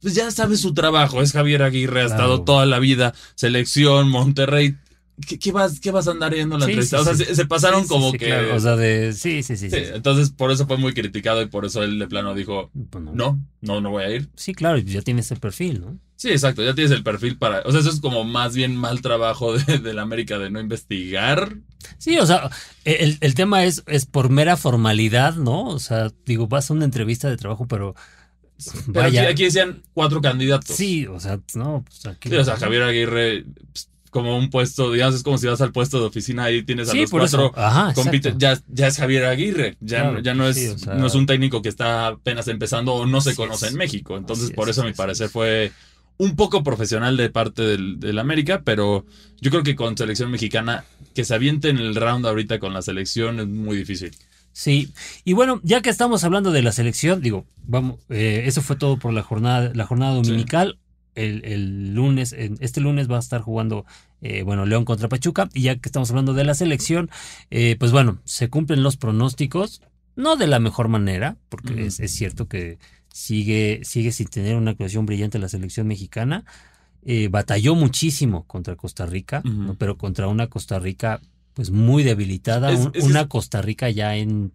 Pues 0.04 0.14
ya 0.14 0.30
sabe 0.30 0.56
su 0.58 0.74
trabajo, 0.76 1.22
es 1.24 1.32
Javier 1.32 1.64
Aguirre, 1.64 2.02
ha 2.02 2.06
Claro. 2.06 2.22
estado 2.22 2.44
toda 2.44 2.66
la 2.68 2.78
vida, 2.78 3.16
selección, 3.34 4.10
Monterrey. 4.10 4.76
¿Qué, 5.28 5.38
qué 5.38 5.52
vas, 5.52 5.80
qué 5.80 5.92
vas 5.92 6.08
a 6.08 6.12
andar 6.12 6.34
yendo 6.34 6.56
a 6.56 6.60
la 6.60 6.66
Sí, 6.66 6.72
entrevista? 6.72 6.98
sí, 6.98 7.02
o 7.02 7.06
sea, 7.06 7.16
sí. 7.16 7.26
se, 7.26 7.36
se 7.36 7.46
pasaron 7.46 7.88
como 7.88 8.12
que. 8.12 8.18
claro. 8.26 8.56
O 8.56 8.60
sea, 8.60 8.76
de. 8.76 9.14
Sí, 9.14 9.44
sí, 9.44 9.56
sí. 9.58 9.68
Entonces 9.72 10.32
por 10.32 10.52
eso 10.52 10.66
fue 10.68 10.78
muy 10.78 10.94
criticado 10.94 11.42
y 11.42 11.46
por 11.48 11.66
eso 11.66 11.84
él 11.84 12.00
de 12.00 12.08
plano 12.08 12.34
dijo, 12.34 12.72
Pues 12.90 13.04
no. 13.04 13.12
no, 13.14 13.40
no, 13.62 13.82
no 13.82 13.92
voy 13.92 14.04
a 14.04 14.10
ir. 14.10 14.30
Sí, 14.36 14.54
claro, 14.54 14.78
ya 14.80 15.02
tiene 15.02 15.22
ese 15.22 15.36
perfil, 15.36 15.82
¿no? 15.82 16.00
Sí, 16.16 16.30
exacto, 16.30 16.64
ya 16.64 16.74
tienes 16.74 16.92
el 16.94 17.04
perfil 17.04 17.38
para... 17.38 17.62
O 17.66 17.72
sea, 17.72 17.82
eso 17.82 17.90
es 17.90 18.00
como 18.00 18.24
más 18.24 18.56
bien 18.56 18.78
mal 18.78 19.02
trabajo 19.02 19.58
de, 19.58 19.80
de 19.80 19.94
la 19.94 20.04
América 20.04 20.40
de 20.40 20.50
no 20.50 20.60
investigar. 20.62 21.58
Sí, 21.98 22.18
o 22.18 22.26
sea, 22.26 22.50
el, 22.86 23.18
el 23.20 23.34
tema 23.36 23.66
es, 23.66 23.84
es 23.88 24.06
por 24.06 24.30
mera 24.30 24.56
formalidad, 24.56 25.36
¿no? 25.36 25.66
O 25.66 25.80
sea, 25.80 26.12
digo, 26.26 26.48
vas 26.48 26.70
a 26.70 26.74
una 26.74 26.86
entrevista 26.86 27.30
de 27.30 27.36
trabajo, 27.38 27.68
pero. 27.68 27.94
Pero 28.94 29.08
aquí, 29.08 29.18
Vaya. 29.18 29.30
aquí 29.30 29.44
decían 29.44 29.82
cuatro 29.94 30.22
candidatos. 30.22 30.74
Sí, 30.76 31.06
o 31.08 31.20
sea, 31.20 31.40
no, 31.56 31.84
pues 31.86 32.06
aquí. 32.06 32.30
Sí, 32.30 32.36
o 32.36 32.44
sea, 32.46 32.56
Javier 32.56 32.84
Aguirre, 32.84 33.46
pues, 33.74 33.90
como 34.14 34.38
un 34.38 34.50
puesto, 34.50 34.92
digamos, 34.94 35.16
es 35.16 35.24
como 35.24 35.38
si 35.40 35.48
vas 35.48 35.60
al 35.60 35.72
puesto 35.74 36.00
de 36.00 36.06
oficina 36.06 36.50
y 36.52 36.64
tienes 36.64 36.88
a 36.88 36.92
Sí, 36.92 37.02
los 37.02 37.10
cuatro... 37.10 37.52
Ajá, 37.56 37.94
ya, 38.38 38.58
ya 38.68 38.88
es 38.88 38.98
Javier 38.98 39.26
Aguirre, 39.26 39.76
ya, 39.82 40.02
Claro, 40.04 40.20
ya 40.20 40.34
no, 40.36 40.48
es, 40.48 40.56
sí, 40.56 40.68
o 40.68 40.78
sea- 40.78 40.94
no 40.94 41.08
es 41.08 41.16
un 41.16 41.26
técnico 41.26 41.62
que 41.64 41.70
está 41.70 42.08
apenas 42.08 42.48
empezando 42.48 42.94
o 42.94 43.06
no 43.08 43.20
se 43.22 43.36
conoce 43.36 43.66
es. 43.66 43.72
en 43.74 43.78
México. 43.78 44.16
Entonces, 44.16 44.46
Así 44.46 44.54
por 44.54 44.70
es, 44.70 44.78
eso 44.78 44.84
a 44.84 44.86
mi 44.86 44.94
parecer 44.94 45.26
es. 45.26 45.32
fue 45.32 45.72
un 46.18 46.36
poco 46.36 46.64
profesional 46.64 47.18
de 47.18 47.30
parte 47.32 47.64
del, 47.64 48.00
del 48.00 48.20
América, 48.20 48.62
pero 48.64 49.04
yo 49.42 49.50
creo 49.50 49.64
que 49.64 49.76
con 49.76 49.98
selección 49.98 50.30
mexicana, 50.30 50.86
que 51.16 51.26
se 51.26 51.34
aviente 51.34 51.70
en 51.70 51.80
el 51.80 51.96
round 51.96 52.26
ahorita 52.28 52.60
con 52.60 52.72
la 52.74 52.84
selección 52.84 53.40
es 53.40 53.48
muy 53.48 53.76
difícil. 53.78 54.12
Sí, 54.52 54.94
y 55.26 55.34
bueno, 55.34 55.60
ya 55.64 55.82
que 55.82 55.90
estamos 55.90 56.24
hablando 56.24 56.52
de 56.52 56.62
la 56.62 56.72
selección, 56.72 57.22
digo, 57.22 57.48
vamos, 57.66 58.00
eh, 58.10 58.44
eso 58.46 58.62
fue 58.62 58.76
todo 58.76 58.98
por 58.98 59.12
la 59.12 59.24
jornada, 59.24 59.72
la 59.74 59.88
jornada 59.88 60.14
dominical. 60.14 60.78
El, 61.16 61.44
el 61.46 61.94
lunes, 61.94 62.34
en- 62.34 62.58
este 62.60 62.82
lunes 62.82 63.10
va 63.10 63.18
a 63.18 63.20
estar 63.20 63.42
jugando, 63.42 63.86
eh, 64.22 64.44
bueno, 64.44 64.66
León 64.66 64.86
contra 64.86 65.10
Pachuca. 65.10 65.50
Y 65.54 65.62
ya 65.64 65.76
que 65.76 65.88
estamos 65.90 66.10
hablando 66.10 66.34
de 66.34 66.44
la 66.44 66.56
selección, 66.56 67.10
eh, 67.52 67.76
pues 67.80 67.92
bueno, 67.92 68.20
se 68.26 68.50
cumplen 68.50 68.84
los 68.84 68.98
pronósticos, 68.98 69.82
no 70.16 70.36
de 70.36 70.48
la 70.48 70.60
mejor 70.60 70.88
manera, 70.88 71.38
porque 71.50 71.86
es, 71.86 72.00
es 72.00 72.14
cierto 72.14 72.48
que 72.48 72.78
sigue, 73.12 73.82
sigue 73.84 74.12
sin 74.12 74.28
tener 74.28 74.56
una 74.56 74.72
actuación 74.72 75.06
brillante 75.06 75.40
la 75.40 75.50
selección 75.50 75.88
mexicana. 75.88 76.46
Eh, 77.06 77.28
batalló 77.30 77.76
muchísimo 77.76 78.46
contra 78.46 78.76
Costa 78.76 79.06
Rica, 79.06 79.44
pero 79.78 79.98
contra 79.98 80.28
una 80.30 80.48
Costa 80.48 80.80
Rica 80.80 81.20
pues 81.54 81.70
muy 81.70 82.02
debilitada, 82.04 82.72
Es- 82.72 82.80
un- 82.80 82.92
es- 82.96 83.04
una 83.04 83.28
Costa 83.28 83.62
Rica 83.62 83.90
ya 83.90 84.16
en, 84.16 84.52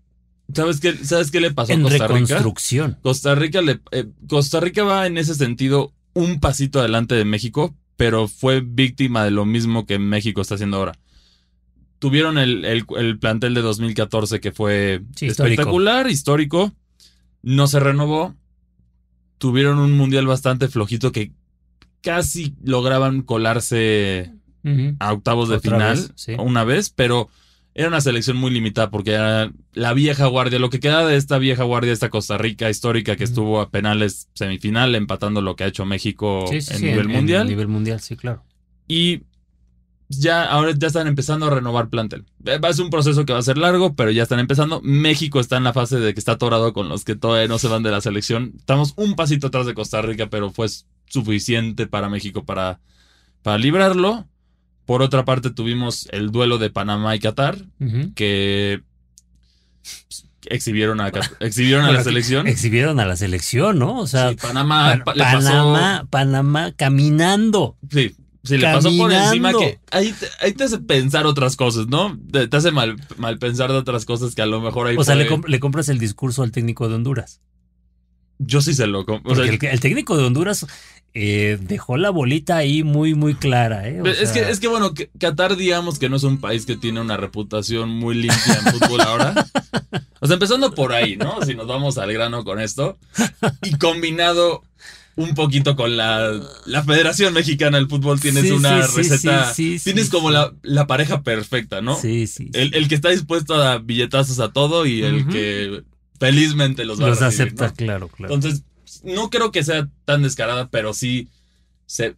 ¿Sabes 0.55 0.81
qué, 0.81 0.95
¿Sabes 1.05 1.31
qué 1.31 1.41
le 1.41 1.51
pasó 1.51 1.73
a 1.73 1.75
en 1.75 1.83
Costa 1.83 2.07
Rica? 2.09 2.15
reconstrucción. 2.15 2.97
Costa 3.03 3.35
Rica, 3.35 3.61
le, 3.61 3.81
eh, 3.93 4.07
Costa 4.27 4.61
Rica 4.61 4.83
va 4.83 5.07
en 5.07 5.19
ese 5.19 5.35
sentido 5.35 5.93
un 6.19 6.41
pasito 6.41 6.81
adelante 6.81 7.15
de 7.15 7.25
México, 7.25 7.75
pero 7.97 8.29
fue 8.29 8.61
víctima 8.61 9.25
de 9.25 9.31
lo 9.31 9.45
mismo 9.45 9.87
que 9.87 9.99
México 9.99 10.41
está 10.41 10.55
haciendo 10.57 10.77
ahora. 10.77 10.93
Tuvieron 11.99 12.39
el, 12.39 12.65
el- 12.65 12.85
el 12.97 13.19
plantel 13.19 13.55
de 13.55 13.61
2014 13.63 14.41
que 14.41 14.53
fue 14.53 15.03
Sí, 15.17 15.27
espectacular, 15.27 16.09
histórico. 16.09 16.73
No 17.43 17.67
se 17.67 17.81
renovó. 17.81 18.35
Tuvieron 19.39 19.79
un 19.79 19.93
mundial 19.97 20.27
bastante 20.27 20.69
flojito 20.69 21.13
que 21.13 21.33
casi 22.01 22.55
lograban 22.63 23.23
colarse 23.23 24.33
a 24.99 25.13
octavos 25.13 25.49
de 25.49 25.57
Otra 25.57 25.77
final 25.77 25.97
vez, 25.97 26.13
sí. 26.15 26.33
una 26.39 26.63
vez, 26.63 26.91
pero 26.91 27.29
era 27.79 27.87
una 27.87 28.01
selección 28.01 28.37
muy 28.37 28.51
limitada 28.51 28.91
porque 28.91 29.13
era 29.13 29.53
la 29.73 29.93
vieja 29.93 30.27
guardia, 30.27 30.59
lo 30.59 30.69
que 30.69 30.81
queda 30.81 31.07
de 31.07 31.15
esta 31.15 31.39
vieja 31.39 31.63
guardia, 31.63 31.93
esta 31.93 32.11
Costa 32.11 32.37
Rica 32.37 32.69
histórica 32.69 33.15
que 33.15 33.23
estuvo 33.23 33.61
a 33.61 33.71
penales 33.71 34.29
semifinal, 34.35 34.97
empatando 34.97 35.41
lo 35.43 35.55
que 35.55 35.63
ha 35.63 35.69
hecho 35.69 35.85
México 35.85 36.45
Sí, 36.51 36.61
sí, 36.61 36.73
en 36.75 36.79
sí, 36.81 36.85
nivel 36.87 37.07
mundial. 37.09 37.47
nivel 37.47 37.69
mundial, 37.69 38.01
sí, 38.01 38.17
claro. 38.17 38.43
Y 38.89 39.23
ya 40.09 40.45
ahora 40.45 40.73
ya 40.77 40.89
están 40.89 41.07
empezando 41.07 41.47
a 41.47 41.51
renovar 41.51 41.89
plantel. 41.89 42.25
Eh, 42.47 42.59
Va 42.59 42.71
a 42.71 42.73
ser 42.73 42.85
un 42.85 42.91
proceso 42.91 43.25
que 43.25 43.33
va 43.33 43.39
a 43.39 43.43
ser 43.43 43.59
largo, 43.59 43.95
pero 43.95 44.11
ya 44.11 44.25
están 44.25 44.41
empezando. 44.41 44.81
México 44.83 45.39
está 45.39 45.57
en 45.57 45.63
la 45.65 45.73
fase 45.73 46.01
de 46.01 46.15
que 46.15 46.19
está 46.19 46.33
atorado 46.33 46.73
con 46.73 46.89
los 46.89 47.05
que 47.05 47.15
todavía 47.15 47.47
no 47.47 47.61
se 47.61 47.69
van 47.69 47.85
de 47.85 47.93
la 47.93 48.01
selección. 48.01 48.55
Estamos 48.59 48.95
un 48.97 49.15
pasito 49.15 49.47
atrás 49.47 49.67
de 49.67 49.75
Costa 49.75 50.03
Rica, 50.03 50.29
pero 50.29 50.51
fue 50.51 50.67
suficiente 51.07 51.87
para 51.87 52.09
México 52.09 52.45
para, 52.45 52.81
para 53.43 53.59
librarlo. 53.59 54.27
Por 54.89 55.03
otra 55.03 55.27
parte, 55.27 55.51
tuvimos 55.51 56.09
el 56.13 56.31
duelo 56.33 56.57
de 56.57 56.71
Panamá 56.71 57.15
y 57.15 57.19
Qatar, 57.21 57.59
que 58.15 58.81
exhibieron 60.47 61.01
a, 61.03 61.11
exhibieron 61.41 61.85
a 61.85 61.93
la 61.93 62.03
selección. 62.03 62.47
Exhibieron 62.47 62.99
a 62.99 63.05
la 63.05 63.15
selección, 63.17 63.79
¿no? 63.79 63.99
O 63.99 64.07
sea, 64.07 64.31
Sí, 64.31 64.37
Panamá 64.41 65.03
Pa- 65.05 65.15
le 65.15 65.23
Panamá, 65.25 66.07
Panamá 66.09 66.73
caminando. 66.73 67.77
Sí, 67.91 68.15
sí, 68.45 68.57
le 68.57 68.63
pasó 68.73 68.89
por 68.97 69.13
encima 69.13 69.53
que 69.53 69.79
ahí 69.91 70.15
te, 70.19 70.27
ahí 70.41 70.53
te 70.53 70.65
hace 70.65 70.79
pensar 70.79 71.27
otras 71.27 71.55
cosas, 71.57 71.87
¿no? 71.89 72.19
Te, 72.33 72.49
te 72.49 72.57
hace 72.57 72.71
mal, 72.71 72.97
mal 73.19 73.39
pensar 73.39 73.71
de 73.71 73.77
otras 73.77 74.07
cosas 74.07 74.35
que 74.35 74.41
a 74.41 74.47
lo 74.47 74.63
mejor 74.63 74.87
ahí 74.87 74.97
O 74.97 75.05
sea, 75.05 75.17
le, 75.17 75.27
puede- 75.27 75.43
comp- 75.43 75.49
le 75.49 75.61
compras 75.61 75.91
el 75.91 75.99
discurso 75.99 76.43
al 76.43 76.51
técnico 76.51 76.89
de 76.89 76.95
Honduras. 76.95 77.43
Yo 78.39 78.61
sí 78.61 78.75
se 78.75 78.87
lo 78.87 79.05
com- 79.05 79.21
o 79.25 79.35
sea, 79.35 79.45
Porque 79.47 79.67
el, 79.67 79.73
el 79.75 79.81
técnico 79.81 80.17
de 80.17 80.25
Honduras 80.25 80.67
eh, 81.15 81.59
dejó 81.61 81.97
la 81.97 82.11
bolita 82.11 82.57
ahí 82.57 82.83
muy, 82.85 83.15
muy 83.15 83.35
clara. 83.35 83.89
¿eh? 83.89 84.01
Es, 84.05 84.31
sea, 84.31 84.33
que, 84.45 84.51
es 84.51 84.61
que 84.61 84.69
bueno, 84.69 84.95
que- 84.95 85.11
Qatar 85.19 85.57
digamos 85.57 85.99
que 85.99 86.09
no 86.09 86.17
es 86.17 86.23
un 86.23 86.39
país 86.39 86.65
que 86.67 86.77
tiene 86.77 87.01
una 87.01 87.17
reputación 87.17 87.89
muy 87.91 88.15
limpia 88.15 88.55
en 88.65 88.73
fútbol 88.79 89.01
ahora. 89.01 89.47
O 90.21 90.27
sea, 90.27 90.35
empezando 90.35 90.75
por 90.75 90.93
ahí, 90.93 91.17
¿no? 91.17 91.43
Si 91.45 91.55
nos 91.55 91.67
vamos 91.67 91.99
al 91.99 92.13
grano 92.13 92.45
con 92.45 92.61
esto. 92.61 92.97
Y 93.65 93.77
combinado 93.79 94.63
un 95.17 95.35
poquito 95.35 95.75
con 95.75 95.97
la, 95.97 96.31
la 96.67 96.85
Federación 96.85 97.35
Mexicana 97.35 97.79
del 97.79 97.89
Fútbol, 97.89 98.21
tienes 98.21 98.45
Sí, 98.45 98.51
una 98.53 98.87
sí, 98.87 98.97
receta. 98.97 99.53
sí, 99.53 99.79
sí, 99.81 99.85
tienes 99.85 100.11
como. 100.11 100.31
La, 100.31 100.53
la 100.63 100.87
pareja 100.87 101.23
perfecta, 101.23 101.81
¿no? 101.81 101.97
Sí, 102.01 102.29
sí. 102.29 102.51
El, 102.53 102.73
el 102.75 102.87
que 102.87 102.95
está 102.95 103.09
dispuesto 103.11 103.55
a 103.61 103.79
billetazos 103.79 104.39
a 104.39 104.53
todo 104.53 104.87
y 104.87 105.03
el 105.03 105.27
que 105.27 105.83
felizmente 106.19 106.85
los 106.85 107.01
va 107.01 107.09
Los 107.09 107.23
a 107.23 107.27
recibir, 107.27 107.47
acepta, 107.49 107.69
¿no? 107.69 107.75
claro, 107.75 108.09
claro. 108.09 108.35
Entonces, 108.35 108.63
no 109.05 109.31
creo 109.31 109.53
que 109.53 109.63
sea 109.65 109.89
tan 110.05 110.23
descarada, 110.23 110.69
pero 110.71 110.93
sí 110.95 111.29
se. 111.87 112.17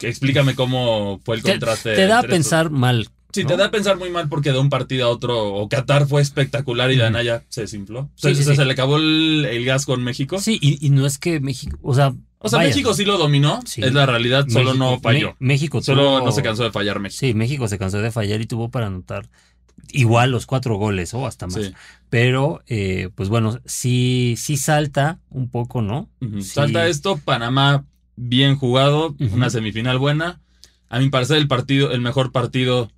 explícame 0.00 0.54
cómo 0.54 1.20
fue 1.24 1.36
el 1.36 1.42
Te- 1.42 1.50
contraste. 1.52 1.94
te 1.94 2.06
da 2.06 2.16
a 2.16 2.20
estos. 2.20 2.30
pensar 2.34 2.70
mal. 2.70 3.08
Sí, 3.32 3.42
¿no? 3.42 3.48
te 3.48 3.56
da 3.56 3.64
a 3.66 3.70
pensar 3.72 3.96
muy 3.98 4.10
mal 4.10 4.28
porque 4.28 4.52
de 4.52 4.58
un 4.58 4.70
partido 4.70 5.06
a 5.06 5.08
otro, 5.08 5.54
o 5.54 5.68
Qatar 5.68 6.06
fue 6.06 6.22
espectacular 6.22 6.90
y 6.92 6.94
Ujú. 6.94 7.02
Danaya 7.02 7.42
se 7.48 7.62
desinfló. 7.62 8.08
Sí, 8.14 8.28
se, 8.28 8.34
sí, 8.36 8.44
se- 8.44 8.56
sí. 8.56 8.64
le 8.64 8.72
acabó 8.72 8.96
el, 8.98 9.44
el 9.50 9.64
gas 9.64 9.86
con 9.86 10.04
México. 10.04 10.38
Sí, 10.40 10.58
y, 10.62 10.84
y 10.86 10.90
no 10.90 11.04
es 11.04 11.18
que 11.18 11.40
México, 11.40 11.76
o 11.82 11.94
sea, 11.94 12.14
O 12.38 12.48
sea, 12.48 12.58
vaya, 12.58 12.68
México 12.68 12.94
sí 12.94 13.04
lo 13.04 13.18
dominó, 13.18 13.58
es 13.76 13.92
la 13.92 14.06
realidad, 14.06 14.46
solo 14.48 14.74
no 14.74 15.00
falló. 15.00 15.34
México 15.40 15.82
Solo 15.82 16.18
tuvo- 16.20 16.24
no 16.26 16.30
se 16.32 16.42
cansó 16.42 16.62
de 16.62 16.70
fallar 16.70 17.00
México. 17.00 17.18
Sí, 17.18 17.34
México 17.34 17.66
se 17.66 17.76
cansó 17.76 17.98
de 18.00 18.12
fallar 18.12 18.40
y 18.40 18.46
tuvo 18.46 18.70
para 18.70 18.86
anotar 18.86 19.28
igual 19.90 20.30
los 20.30 20.46
cuatro 20.46 20.76
goles 20.76 21.14
o 21.14 21.26
hasta 21.26 21.46
más. 21.46 21.66
Sí. 21.66 21.74
Pero, 22.10 22.62
eh, 22.66 23.10
pues 23.14 23.28
bueno, 23.28 23.60
sí, 23.64 24.34
sí 24.36 24.56
salta 24.56 25.20
un 25.30 25.48
poco, 25.48 25.82
¿no? 25.82 26.08
Sí. 26.20 26.42
Salta 26.42 26.86
esto, 26.86 27.18
Panamá 27.18 27.84
bien 28.16 28.56
jugado, 28.56 29.16
una 29.32 29.50
semifinal 29.50 29.98
buena. 29.98 30.40
A 30.88 30.98
mi 30.98 31.08
parecer 31.10 31.38
el 31.38 31.48
partido, 31.48 31.90
el 31.92 32.00
mejor 32.00 32.30
partido 32.30 32.90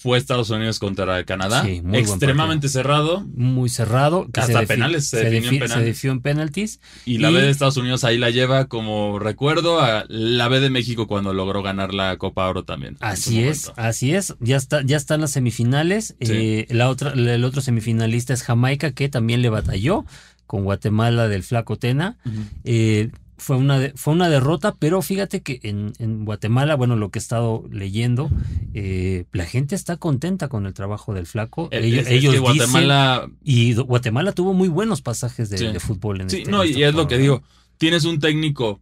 fue 0.00 0.16
Estados 0.16 0.48
Unidos 0.50 0.78
contra 0.78 1.24
Canadá. 1.24 1.64
Sí, 1.64 1.82
muy 1.82 1.98
Extremadamente 1.98 2.68
cerrado. 2.68 3.26
Muy 3.34 3.68
cerrado. 3.68 4.28
que 4.32 4.38
Hasta 4.40 4.62
penales, 4.62 5.08
se 5.08 5.16
definió 5.24 5.50
en 5.64 5.68
se 5.68 5.80
definió 5.80 6.12
en 6.12 6.20
penaltis. 6.20 6.78
Y 7.04 7.18
la 7.18 7.30
Y- 7.30 7.34
B 7.34 7.42
de 7.42 7.50
Estados 7.50 7.76
Unidos 7.76 8.04
ahí 8.04 8.16
la 8.16 8.30
lleva 8.30 8.66
como 8.68 9.18
recuerdo 9.18 9.80
a 9.80 10.04
la 10.08 10.46
B 10.46 10.60
de 10.60 10.70
México 10.70 11.08
cuando 11.08 11.34
logró 11.34 11.64
ganar 11.64 11.92
la 11.94 12.16
Copa 12.16 12.48
Oro 12.48 12.62
también. 12.62 12.96
Así 13.00 13.42
es, 13.42 13.72
así 13.74 14.14
es. 14.14 14.36
Ya 14.38 14.56
está, 14.56 14.82
ya 14.82 14.96
están 14.96 15.20
las 15.20 15.32
semifinales. 15.32 16.14
Sí. 16.20 16.32
Eh, 16.32 16.66
la 16.70 16.88
otra, 16.88 17.12
el 17.14 17.42
otro 17.44 17.60
semifinalista 17.60 18.32
es 18.32 18.44
Jamaica, 18.44 18.92
que 18.92 19.08
también 19.08 19.42
le 19.42 19.48
batalló 19.50 20.04
con 20.46 20.62
Guatemala 20.62 21.26
del 21.26 21.42
Flaco 21.42 21.76
Tena. 21.76 22.16
Ujú. 22.24 22.36
Eh, 22.62 23.10
fue 23.38 23.56
una, 23.56 23.78
de- 23.78 23.92
fue 23.94 24.12
una 24.14 24.28
derrota, 24.28 24.74
pero 24.78 25.00
fíjate 25.00 25.42
que 25.42 25.60
en, 25.62 25.92
en 25.98 26.24
Guatemala, 26.24 26.74
bueno, 26.76 26.96
lo 26.96 27.10
que 27.10 27.18
he 27.18 27.22
estado 27.22 27.64
leyendo, 27.70 28.28
eh, 28.74 29.24
la 29.32 29.46
gente 29.46 29.74
está 29.74 29.96
contenta 29.96 30.48
con 30.48 30.66
el 30.66 30.74
trabajo 30.74 31.14
del 31.14 31.26
flaco. 31.26 31.68
Ellos 31.70 32.00
es- 32.02 32.06
es 32.08 32.12
ellos 32.12 32.34
que 32.34 32.40
dicen- 32.40 32.56
Guatemala. 32.58 33.30
y 33.42 33.74
Guatemala 33.74 34.32
tuvo 34.32 34.54
muy 34.54 34.68
buenos 34.68 35.00
pasajes 35.02 35.48
de, 35.50 35.58
Sí. 35.58 35.66
de 35.68 35.80
fútbol 35.80 36.20
en 36.20 36.30
Sí, 36.30 36.38
este 36.38 36.50
no, 36.50 36.62
en 36.62 36.68
y 36.68 36.72
esta 36.72 36.88
es 36.88 36.94
lo 36.94 37.08
que 37.08 37.18
digo. 37.18 37.42
Tienes 37.78 38.04
un 38.04 38.18
técnico 38.18 38.80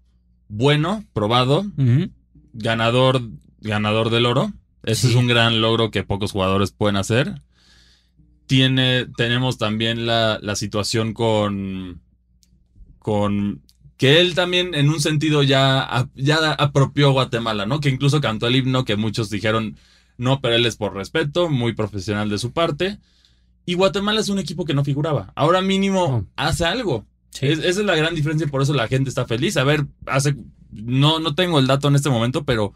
bueno, 0.49 1.05
probado, 1.13 1.65
ganador, 2.53 3.21
ganador 3.61 4.11
del 4.11 4.27
oro. 4.27 4.53
Ese 4.85 5.09
Sí. 5.09 5.13
es 5.13 5.17
un 5.19 5.27
gran 5.27 5.61
logro 5.61 5.91
que 5.91 6.03
pocos 6.05 6.33
jugadores 6.33 6.71
pueden 6.73 6.97
hacer. 6.97 7.43
Tiene, 8.47 9.07
tenemos 9.17 9.59
también 9.59 10.07
la, 10.07 10.39
la 10.41 10.55
situación 10.55 11.13
con, 11.13 12.01
con 13.01 13.63
que 13.97 14.21
él 14.21 14.35
también 14.35 14.75
en 14.75 14.89
un 14.91 15.01
sentido 15.01 15.43
ya, 15.43 16.09
ya 16.15 16.53
apropió 16.53 17.13
Guatemala, 17.13 17.67
¿no? 17.67 17.81
Que 17.81 17.89
incluso 17.89 18.21
cantó 18.21 18.47
el 18.47 18.57
himno 18.57 18.85
que 18.85 18.97
muchos 18.97 19.31
dijeron, 19.31 19.77
no, 20.19 20.41
pero 20.41 20.55
él 20.55 20.67
es 20.67 20.77
por 20.77 20.95
respeto, 20.95 21.49
muy 21.49 21.73
profesional 21.75 22.29
de 22.29 22.39
su 22.39 22.53
parte. 22.53 22.99
Y 23.65 23.75
Guatemala 23.75 24.21
es 24.21 24.29
un 24.29 24.39
equipo 24.39 24.65
que 24.65 24.75
no 24.75 24.85
figuraba. 24.85 25.33
Ahora 25.35 25.61
mínimo 25.61 26.05
Oh. 26.05 26.25
hace 26.37 26.65
algo. 26.65 27.05
Sí. 27.31 27.47
Es- 27.47 27.59
esa 27.59 27.81
es 27.81 27.87
la 27.87 27.97
gran 27.97 28.15
diferencia 28.15 28.47
y 28.47 28.51
por 28.51 28.63
eso 28.63 28.73
la 28.75 28.89
gente 28.89 29.09
está 29.09 29.27
feliz. 29.27 29.57
A 29.57 29.65
ver, 29.65 29.87
hace 30.07 30.37
no, 30.71 31.19
no 31.21 31.35
tengo 31.35 31.59
el 31.59 31.67
dato 31.67 31.89
en 31.89 31.95
este 31.97 32.11
momento, 32.11 32.45
pero 32.45 32.75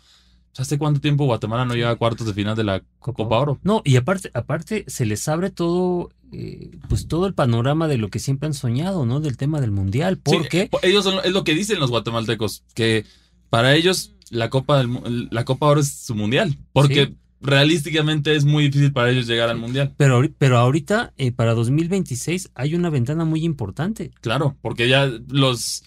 ¿hace 0.58 0.78
cuánto 0.78 1.00
tiempo 1.00 1.24
Guatemala 1.24 1.64
no 1.64 1.74
llega 1.74 1.90
a 1.90 1.96
cuartos 1.96 2.26
de 2.26 2.34
final 2.34 2.56
de 2.56 2.64
la 2.64 2.82
Copa, 2.98 3.38
Oro? 3.38 3.58
No, 3.62 3.82
y 3.84 3.96
aparte, 3.96 4.30
aparte 4.34 4.84
se 4.88 5.06
les 5.06 5.26
abre 5.28 5.50
todo, 5.50 6.10
eh, 6.32 6.70
pues 6.88 7.06
todo 7.08 7.26
el 7.26 7.34
panorama 7.34 7.88
de 7.88 7.98
lo 7.98 8.08
que 8.08 8.18
siempre 8.18 8.46
han 8.46 8.54
soñado, 8.54 9.06
¿no? 9.06 9.20
Del 9.20 9.36
tema 9.36 9.60
del 9.60 9.70
mundial, 9.70 10.16
Sí, 10.16 10.36
porque 10.36 10.68
po- 10.70 10.80
ellos 10.82 11.04
son- 11.04 11.20
es 11.24 11.32
lo 11.32 11.44
que 11.44 11.54
dicen 11.54 11.78
los 11.80 11.90
guatemaltecos, 11.90 12.64
que 12.74 13.04
para 13.48 13.74
ellos 13.74 14.14
la 14.30 14.48
Copa 14.50 14.78
del 14.78 15.28
la 15.30 15.44
Copa 15.44 15.66
Oro 15.66 15.80
es 15.80 15.92
su 15.92 16.14
mundial, 16.14 16.56
porque 16.72 17.06
Sí. 17.06 17.16
realísticamente 17.42 18.34
es 18.34 18.44
muy 18.44 18.64
difícil 18.64 18.92
para 18.92 19.10
ellos 19.10 19.26
llegar 19.26 19.48
al 19.48 19.58
mundial. 19.58 19.92
pero, 19.96 20.22
pero 20.38 20.58
ahorita 20.58 21.12
eh, 21.16 21.32
para 21.32 21.54
2026 21.54 22.50
hay 22.54 22.74
una 22.74 22.90
ventana 22.90 23.24
muy 23.24 23.44
importante. 23.44 24.10
Claro, 24.20 24.56
porque 24.62 24.88
ya 24.88 25.10
los 25.28 25.82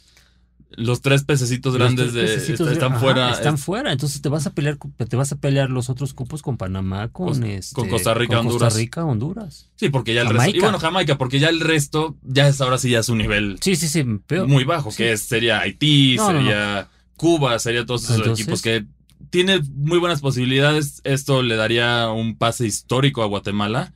los 0.75 1.01
tres 1.01 1.23
pececitos 1.23 1.75
grandes 1.77 2.13
de, 2.13 2.21
tres 2.21 2.33
pececitos 2.35 2.67
est- 2.67 2.73
están 2.73 2.91
ajá, 2.93 2.99
fuera. 3.01 3.31
están 3.31 3.55
es- 3.55 3.61
fuera, 3.63 3.91
entonces 3.91 4.21
te 4.21 4.29
vas 4.29 4.47
a 4.47 4.53
pelear, 4.53 4.77
te 5.07 5.15
vas 5.15 5.31
a 5.31 5.35
pelear 5.37 5.69
los 5.69 5.89
otros 5.89 6.13
cupos 6.13 6.41
con 6.41 6.57
Panamá, 6.57 7.09
con, 7.09 7.27
Con- 7.33 7.43
este, 7.43 7.75
con 7.75 7.89
Costa 7.89 8.13
Rica, 8.13 8.37
con 8.37 8.47
Honduras. 8.47 8.63
Costa 8.69 8.79
Rica, 8.79 9.05
Honduras. 9.05 9.69
sí, 9.75 9.89
porque 9.89 10.13
ya 10.13 10.21
el 10.21 10.29
resto. 10.29 10.55
Y 10.57 10.59
bueno, 10.59 10.79
Jamaica, 10.79 11.17
porque 11.17 11.39
ya 11.39 11.49
el 11.49 11.59
resto, 11.59 12.17
ya 12.23 12.47
es 12.47 12.59
ahora 12.61 12.77
sí 12.77 12.89
ya 12.89 12.99
es 12.99 13.09
un 13.09 13.17
nivel 13.19 13.57
Sí, 13.61 13.75
sí, 13.75 13.87
sí, 13.87 14.03
pero 14.27 14.47
muy 14.47 14.63
bajo, 14.63 14.91
sí. 14.91 14.97
que 14.97 15.11
es- 15.13 15.21
sería 15.21 15.59
Haití, 15.61 16.15
No, 16.17 16.27
no, 16.27 16.33
no. 16.33 16.39
sería 16.39 16.87
Cuba, 17.15 17.59
sería 17.59 17.85
todos 17.85 18.03
esos 18.05 18.17
Entonces- 18.17 18.41
equipos 18.43 18.61
que 18.61 18.85
tiene 19.29 19.61
muy 19.75 19.97
buenas 19.99 20.21
posibilidades. 20.21 21.01
Esto 21.03 21.41
le 21.41 21.55
daría 21.55 22.09
un 22.09 22.35
pase 22.37 22.65
histórico 22.67 23.23
a 23.23 23.27
Guatemala 23.27 23.93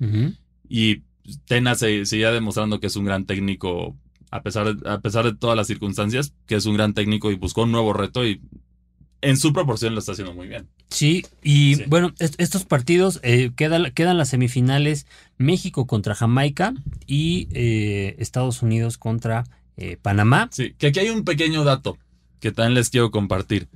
y 0.69 1.01
Tena 1.45 1.75
se 1.75 2.05
seguía 2.05 2.31
demostrando 2.31 2.79
que 2.79 2.87
es 2.87 2.95
un 2.95 3.03
gran 3.03 3.25
técnico 3.25 3.97
a 4.31 4.41
pesar, 4.41 4.75
de, 4.75 4.89
a 4.89 4.99
pesar 5.01 5.25
de 5.25 5.35
todas 5.35 5.55
las 5.55 5.67
circunstancias, 5.67 6.33
que 6.45 6.55
es 6.55 6.65
un 6.65 6.75
gran 6.75 6.93
técnico 6.93 7.31
y 7.31 7.35
buscó 7.35 7.63
un 7.63 7.71
nuevo 7.71 7.93
reto 7.93 8.25
y 8.25 8.41
en 9.21 9.37
su 9.37 9.51
proporción 9.51 9.93
lo 9.93 9.99
está 9.99 10.11
haciendo 10.11 10.33
muy 10.33 10.47
bien. 10.47 10.67
Sí, 10.89 11.25
y 11.41 11.75
Sí. 11.75 11.83
bueno, 11.87 12.13
est- 12.19 12.39
estos 12.39 12.65
partidos 12.65 13.19
eh, 13.23 13.51
quedan, 13.55 13.91
quedan 13.93 14.17
las 14.17 14.29
semifinales 14.29 15.07
México 15.37 15.87
contra 15.87 16.13
Jamaica 16.13 16.73
y 17.07 17.47
eh, 17.51 18.15
Estados 18.19 18.61
Unidos 18.61 18.97
contra 18.97 19.43
eh, 19.75 19.97
Panamá. 20.01 20.49
Sí, 20.51 20.73
que 20.77 20.87
aquí 20.87 20.99
hay 20.99 21.09
un 21.09 21.23
pequeño 21.23 21.63
dato 21.63 21.97
que 22.39 22.51
también 22.51 22.75
les 22.75 22.89
quiero 22.89 23.09
compartir. 23.11 23.67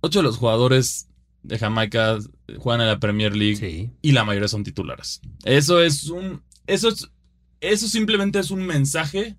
Ocho 0.00 0.18
de 0.20 0.22
los 0.24 0.36
jugadores 0.38 1.08
de 1.42 1.58
Jamaica 1.58 2.18
juegan 2.58 2.80
en 2.82 2.86
la 2.88 2.98
Premier 2.98 3.36
League 3.36 3.56
Sí. 3.56 3.90
y 4.00 4.12
la 4.12 4.24
mayoría 4.24 4.48
son 4.48 4.64
titulares. 4.64 5.20
Eso 5.44 5.82
es 5.82 6.04
un. 6.08 6.42
Eso 6.66 6.88
es. 6.88 7.08
Eso 7.62 7.88
simplemente 7.88 8.38
es 8.40 8.50
un 8.50 8.66
mensaje 8.66 9.36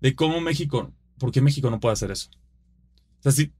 de 0.00 0.14
cómo 0.14 0.40
México. 0.40 0.92
¿Por 1.18 1.32
qué 1.32 1.40
México 1.40 1.70
no 1.70 1.80
puede 1.80 1.94
hacer 1.94 2.10
eso? 2.12 2.30
O 3.18 3.22
sea, 3.22 3.32
si 3.32 3.52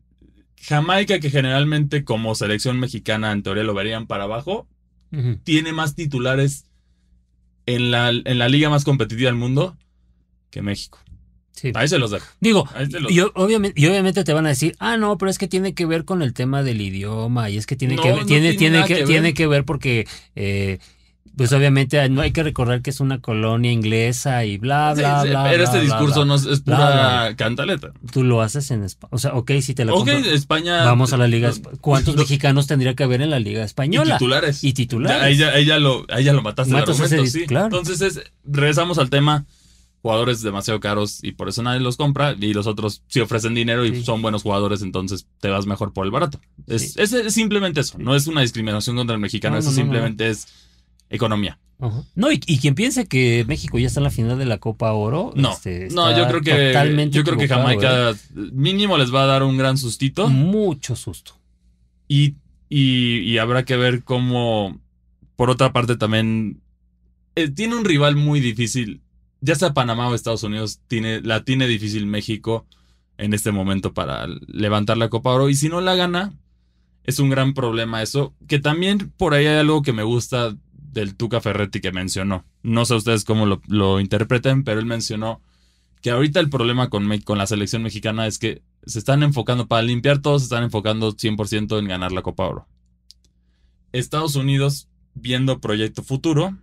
Jamaica, 0.62 1.18
que 1.18 1.30
generalmente 1.30 2.04
como 2.04 2.34
selección 2.34 2.78
mexicana 2.80 3.32
en 3.32 3.42
teoría 3.42 3.64
lo 3.64 3.74
verían 3.74 4.06
para 4.06 4.24
abajo, 4.24 4.68
tiene 5.44 5.72
más 5.72 5.94
titulares 5.94 6.66
en 7.66 7.90
la, 7.90 8.10
en 8.10 8.38
la 8.38 8.48
liga 8.48 8.70
más 8.70 8.84
competitiva 8.84 9.28
del 9.30 9.38
mundo 9.38 9.76
que 10.50 10.62
México. 10.62 10.98
Sí. 11.52 11.72
Ahí 11.74 11.88
se 11.88 11.98
los 11.98 12.10
dejo. 12.10 12.26
Digo, 12.40 12.68
los 13.00 13.10
y, 13.10 13.20
obviamente, 13.20 13.80
y 13.80 13.86
obviamente 13.86 14.24
te 14.24 14.34
van 14.34 14.44
a 14.44 14.50
decir, 14.50 14.76
ah, 14.78 14.98
no, 14.98 15.16
pero 15.16 15.30
es 15.30 15.38
que 15.38 15.48
tiene 15.48 15.72
que 15.74 15.86
ver 15.86 16.04
con 16.04 16.20
el 16.22 16.34
tema 16.34 16.62
del 16.62 16.82
idioma 16.82 17.48
y 17.48 17.56
es 17.56 17.64
que 17.66 17.76
tiene 17.76 17.96
No, 17.96 18.02
que 18.02 18.10
no 18.10 18.16
ver, 18.16 18.26
tiene, 18.26 18.54
tiene 18.54 18.58
tiene 18.58 18.76
nada 18.76 18.86
que, 18.86 18.94
que 18.94 19.00
ver. 19.00 19.08
tiene 19.08 19.34
que 19.34 19.46
ver 19.46 19.64
porque, 19.64 20.06
eh, 20.34 20.78
pues 21.36 21.52
obviamente 21.52 22.08
no 22.08 22.22
hay 22.22 22.32
que 22.32 22.42
recordar 22.42 22.80
que 22.82 22.90
es 22.90 23.00
una 23.00 23.20
colonia 23.20 23.70
inglesa 23.70 24.44
y 24.44 24.56
bla, 24.58 24.92
Sí, 24.94 25.00
bla, 25.02 25.22
sí, 25.22 25.28
bla. 25.28 25.44
pero 25.44 25.56
bla, 25.56 25.64
este 25.64 25.76
bla, 25.78 25.84
discurso 25.84 26.20
bla. 26.20 26.24
no 26.24 26.34
es, 26.36 26.44
es 26.46 26.60
pura 26.60 27.34
cantaleta. 27.36 27.92
Tú 28.12 28.24
lo 28.24 28.40
haces 28.42 28.70
en 28.70 28.82
España. 28.82 29.10
O 29.12 29.18
sea, 29.18 29.34
ok, 29.34 29.50
si 29.60 29.74
te 29.74 29.84
la 29.84 29.92
Ok, 29.92 30.08
compro. 30.10 30.30
España. 30.30 30.84
Vamos 30.84 31.12
a 31.12 31.16
la 31.18 31.26
Liga. 31.28 31.50
Espa- 31.50 31.76
¿Cuántos 31.80 32.14
no- 32.16 32.22
mexicanos 32.22 32.66
tendría 32.66 32.94
que 32.94 33.02
haber 33.04 33.20
en 33.22 33.30
la 33.30 33.38
Liga 33.38 33.60
Y 33.60 33.64
Española? 33.64 34.16
titulares. 34.18 34.64
Y 34.64 34.72
titulares. 34.72 35.18
Ya, 35.20 35.24
ahí, 35.26 35.36
ya, 35.36 35.48
ahí 35.50 35.64
ya 35.66 35.78
lo, 35.78 36.06
ya 36.06 36.32
lo 36.32 36.42
mataste 36.42 36.72
el 36.72 36.80
Matas 36.80 36.98
argumento, 37.00 37.24
dis- 37.24 37.30
sí. 37.40 37.46
claro. 37.46 37.66
Entonces, 37.66 38.00
es, 38.00 38.20
regresamos 38.44 38.98
al 38.98 39.10
tema. 39.10 39.44
Jugadores 40.02 40.40
demasiado 40.40 40.78
caros 40.78 41.18
y 41.22 41.32
por 41.32 41.48
eso 41.48 41.62
nadie 41.64 41.80
los 41.80 41.96
compra. 41.96 42.36
Y 42.38 42.52
los 42.54 42.68
otros 42.68 43.02
sí 43.08 43.20
ofrecen 43.20 43.54
dinero 43.54 43.84
y 43.84 43.92
Sí. 43.96 44.04
son 44.04 44.22
buenos 44.22 44.42
jugadores, 44.44 44.82
entonces 44.82 45.26
te 45.40 45.48
vas 45.48 45.66
mejor 45.66 45.92
por 45.92 46.04
el 46.06 46.12
barato. 46.12 46.40
Es, 46.68 46.92
Sí. 46.92 47.00
es- 47.02 47.12
es 47.12 47.34
simplemente 47.34 47.80
eso. 47.80 47.98
No 47.98 48.14
es 48.14 48.28
una 48.28 48.42
discriminación 48.42 48.94
contra 48.94 49.14
el 49.14 49.20
mexicano, 49.20 49.56
No, 49.56 49.60
eso 49.60 49.70
no, 49.70 49.74
simplemente 49.74 50.28
es 50.30 50.46
economía. 51.10 51.58
Ajá. 51.78 52.04
No, 52.14 52.32
y, 52.32 52.40
y 52.46 52.58
quien 52.58 52.74
piense 52.74 53.06
que 53.06 53.44
México 53.46 53.78
ya 53.78 53.86
está 53.86 54.00
en 54.00 54.04
la 54.04 54.10
final 54.10 54.38
de 54.38 54.46
la 54.46 54.58
Copa 54.58 54.92
Oro. 54.92 55.32
No, 55.36 55.52
este, 55.52 55.88
no, 55.92 56.16
yo 56.16 56.26
creo 56.26 56.40
que 56.40 56.68
totalmente 56.68 57.14
yo 57.16 57.22
creo 57.22 57.36
que 57.36 57.48
Jamaica 57.48 58.10
¿eh? 58.12 58.14
mínimo 58.52 58.96
les 58.96 59.14
va 59.14 59.24
a 59.24 59.26
dar 59.26 59.42
un 59.42 59.58
gran 59.58 59.76
sustito 59.76 60.28
Mucho 60.28 60.96
susto. 60.96 61.38
y, 62.08 62.34
y, 62.70 63.18
y 63.18 63.38
habrá 63.38 63.64
que 63.64 63.76
ver 63.76 64.04
cómo, 64.04 64.80
por 65.36 65.50
otra 65.50 65.72
parte 65.72 65.96
también, 65.96 66.62
eh, 67.34 67.50
tiene 67.50 67.76
un 67.76 67.84
rival 67.84 68.16
muy 68.16 68.40
difícil, 68.40 69.02
ya 69.42 69.54
sea 69.54 69.74
Panamá 69.74 70.08
o 70.08 70.14
Estados 70.14 70.42
Unidos, 70.44 70.80
tiene, 70.88 71.20
la 71.20 71.44
tiene 71.44 71.66
difícil 71.68 72.06
México 72.06 72.66
en 73.18 73.34
este 73.34 73.52
momento 73.52 73.92
para 73.92 74.26
levantar 74.48 74.96
la 74.96 75.10
Copa 75.10 75.30
Oro 75.30 75.50
y 75.50 75.54
si 75.54 75.68
no 75.68 75.82
la 75.82 75.94
gana, 75.94 76.32
es 77.04 77.18
un 77.18 77.28
gran 77.28 77.52
problema 77.54 78.02
eso, 78.02 78.34
que 78.48 78.58
también 78.58 79.12
por 79.16 79.34
ahí 79.34 79.46
hay 79.46 79.58
algo 79.58 79.82
que 79.82 79.92
me 79.92 80.02
gusta 80.02 80.56
del 81.00 81.14
Tuca 81.16 81.40
Ferretti 81.40 81.80
que 81.80 81.92
mencionó. 81.92 82.44
No 82.62 82.84
sé 82.84 82.94
ustedes 82.94 83.24
cómo 83.24 83.46
lo, 83.46 83.60
lo 83.68 84.00
interpreten, 84.00 84.64
pero 84.64 84.80
él 84.80 84.86
mencionó 84.86 85.40
que 86.02 86.10
ahorita 86.10 86.40
el 86.40 86.50
problema 86.50 86.88
con, 86.90 87.06
Me- 87.06 87.22
con 87.22 87.38
la 87.38 87.46
selección 87.46 87.82
mexicana 87.82 88.26
es 88.26 88.38
que 88.38 88.62
se 88.84 88.98
están 88.98 89.22
enfocando, 89.22 89.66
para 89.66 89.82
limpiar 89.82 90.18
todo, 90.18 90.38
se 90.38 90.44
están 90.44 90.62
enfocando 90.62 91.12
100% 91.16 91.78
en 91.78 91.88
ganar 91.88 92.12
la 92.12 92.22
Copa 92.22 92.44
Oro. 92.46 92.68
Estados 93.92 94.36
Unidos, 94.36 94.88
viendo 95.14 95.60
Proyecto 95.60 96.02
Futuro, 96.02 96.56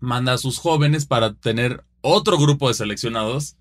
manda 0.00 0.32
a 0.34 0.38
sus 0.38 0.58
jóvenes 0.58 1.06
para 1.06 1.34
tener 1.34 1.84
otro 2.00 2.38
grupo 2.38 2.68
de 2.68 2.74
seleccionados 2.74 3.56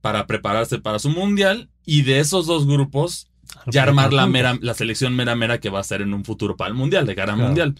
para 0.00 0.26
prepararse 0.26 0.78
para 0.78 0.98
su 0.98 1.08
mundial 1.08 1.70
y 1.86 2.02
de 2.02 2.18
esos 2.20 2.46
dos 2.46 2.66
grupos 2.66 3.30
ya 3.66 3.84
armar 3.84 4.12
la, 4.12 4.26
mera, 4.26 4.58
la 4.60 4.74
selección 4.74 5.14
mera 5.16 5.34
mera 5.36 5.60
que 5.60 5.70
va 5.70 5.80
a 5.80 5.84
ser 5.84 6.02
en 6.02 6.12
un 6.12 6.24
futuro 6.24 6.56
para 6.56 6.68
el 6.68 6.74
mundial, 6.74 7.06
de 7.06 7.14
cara 7.14 7.32
al 7.32 7.38
Claro. 7.38 7.48
mundial. 7.48 7.74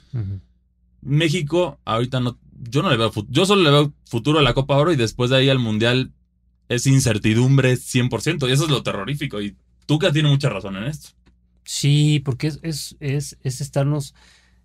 México, 1.04 1.78
ahorita 1.84 2.20
no, 2.20 2.38
yo 2.70 2.82
no 2.82 2.90
le 2.90 2.96
veo, 2.96 3.12
yo 3.28 3.46
solo 3.46 3.62
le 3.62 3.70
veo 3.70 3.92
futuro 4.06 4.38
a 4.38 4.42
la 4.42 4.54
Copa 4.54 4.76
Oro 4.76 4.92
y 4.92 4.96
después 4.96 5.30
de 5.30 5.36
ahí 5.36 5.48
al 5.50 5.58
Mundial 5.58 6.12
es 6.68 6.86
incertidumbre 6.86 7.76
100% 7.76 8.48
y 8.48 8.52
eso 8.52 8.64
es 8.64 8.70
lo 8.70 8.82
terrorífico 8.82 9.40
y 9.40 9.56
Tuca 9.86 10.12
tiene 10.12 10.28
mucha 10.30 10.48
razón 10.48 10.76
en 10.76 10.84
esto. 10.84 11.10
Sí, 11.64 12.20
porque 12.24 12.46
es, 12.48 12.58
es, 12.62 12.96
es, 13.00 13.38
es 13.42 13.60
estarnos. 13.60 14.14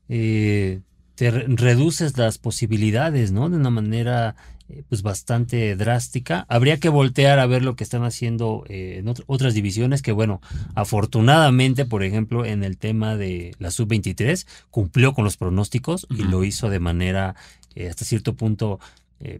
eh, 0.07 0.81
te 1.15 1.31
re- 1.31 1.45
reduces 1.49 2.17
las 2.17 2.37
posibilidades, 2.37 3.31
¿no? 3.33 3.49
De 3.49 3.57
una 3.57 3.69
manera 3.69 4.35
eh, 4.69 4.83
pues 4.87 5.01
bastante 5.01 5.75
drástica. 5.75 6.45
Habría 6.47 6.79
que 6.79 6.89
voltear 6.89 7.39
a 7.39 7.45
ver 7.47 7.63
lo 7.63 7.75
que 7.75 7.83
están 7.83 8.03
haciendo 8.03 8.63
eh, 8.69 8.97
en 8.99 9.07
ot- 9.07 9.23
otras 9.27 9.53
divisiones, 9.53 10.01
que 10.01 10.11
bueno, 10.11 10.41
afortunadamente, 10.75 11.85
por 11.85 12.03
ejemplo, 12.03 12.45
en 12.45 12.63
el 12.63 12.77
tema 12.77 13.15
de 13.15 13.55
la 13.59 13.71
sub-23, 13.71 14.45
cumplió 14.69 15.13
con 15.13 15.23
los 15.23 15.37
pronósticos 15.37 16.07
y 16.09 16.23
lo 16.23 16.43
hizo 16.43 16.69
de 16.69 16.79
manera 16.79 17.35
eh, 17.75 17.89
hasta 17.89 18.05
cierto 18.05 18.35
punto, 18.35 18.79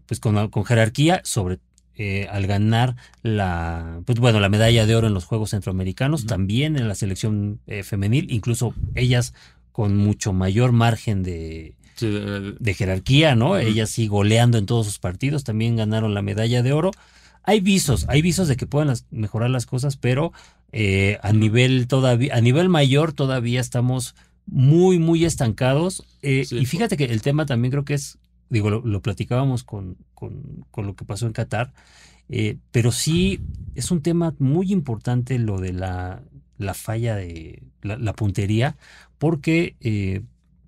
pues 0.07 0.19
con, 0.19 0.49
con 0.49 0.65
jerarquía, 0.65 1.21
sobre 1.23 1.59
eh, 1.95 2.27
al 2.32 2.47
ganar 2.47 2.95
la, 3.23 4.01
pues 4.05 4.19
bueno, 4.19 4.39
la 4.39 4.49
medalla 4.49 4.86
de 4.86 4.95
oro 4.95 5.07
en 5.07 5.13
los 5.13 5.25
Juegos 5.25 5.49
Centroamericanos, 5.51 6.25
también 6.25 6.77
en 6.77 6.88
la 6.88 6.95
selección 6.95 7.59
eh, 7.67 7.84
femenil, 7.84 8.32
incluso 8.32 8.73
ellas 8.95 9.34
con 9.71 9.95
mucho 9.97 10.34
mayor 10.34 10.71
margen 10.71 11.23
de, 11.23 11.75
de- 12.08 12.56
de 12.60 12.74
jerarquía, 12.74 13.36
¿no? 13.36 13.50
Ujú. 13.52 13.58
Ellas 13.58 13.89
sí 13.89 14.08
goleando 14.08 14.58
en 14.58 14.66
todos 14.66 14.86
sus 14.86 15.00
partidos, 15.00 15.43
también 15.43 15.76
ganaron 15.76 16.14
la 16.14 16.22
medalla 16.22 16.62
de 16.64 16.74
oro. 16.74 16.91
Hay 17.43 17.62
visos, 17.62 18.06
hay 18.10 18.22
visos 18.22 18.47
de 18.47 18.56
que 18.58 18.68
puedan 18.68 18.88
las- 18.89 19.06
mejorar 19.12 19.50
las 19.50 19.66
cosas, 19.66 19.97
pero 19.97 20.32
eh, 20.72 21.18
a 21.24 21.34
nivel 21.34 21.88
todavía, 21.88 22.36
a 22.36 22.41
nivel 22.41 22.70
mayor 22.70 23.12
todavía 23.14 23.60
estamos 23.60 24.14
muy, 24.45 25.00
muy 25.00 25.26
estancados. 25.26 26.04
Eh, 26.22 26.45
Sí. 26.45 26.58
y 26.60 26.66
fíjate 26.66 26.95
que 26.97 27.06
el 27.06 27.22
tema 27.22 27.45
también 27.47 27.72
creo 27.72 27.86
que 27.86 27.95
es, 27.95 28.20
digo, 28.50 28.70
lo, 28.70 28.82
lo 28.86 29.02
platicábamos 29.02 29.64
con, 29.64 29.97
con, 30.14 30.66
con 30.70 30.86
lo 30.86 30.95
que 30.95 31.06
pasó 31.06 31.26
en 31.26 31.34
Qatar, 31.34 31.74
eh, 32.30 32.58
pero 32.72 32.91
sí 32.91 33.39
es 33.74 33.89
un 33.89 34.02
tema 34.04 34.36
muy 34.38 34.72
importante 34.72 35.39
lo 35.39 35.60
de 35.60 35.74
la, 35.74 36.22
la 36.60 36.74
falla 36.76 37.16
de 37.16 37.64
la, 37.82 37.97
la 37.97 38.14
puntería, 38.14 38.76
porque 39.18 39.76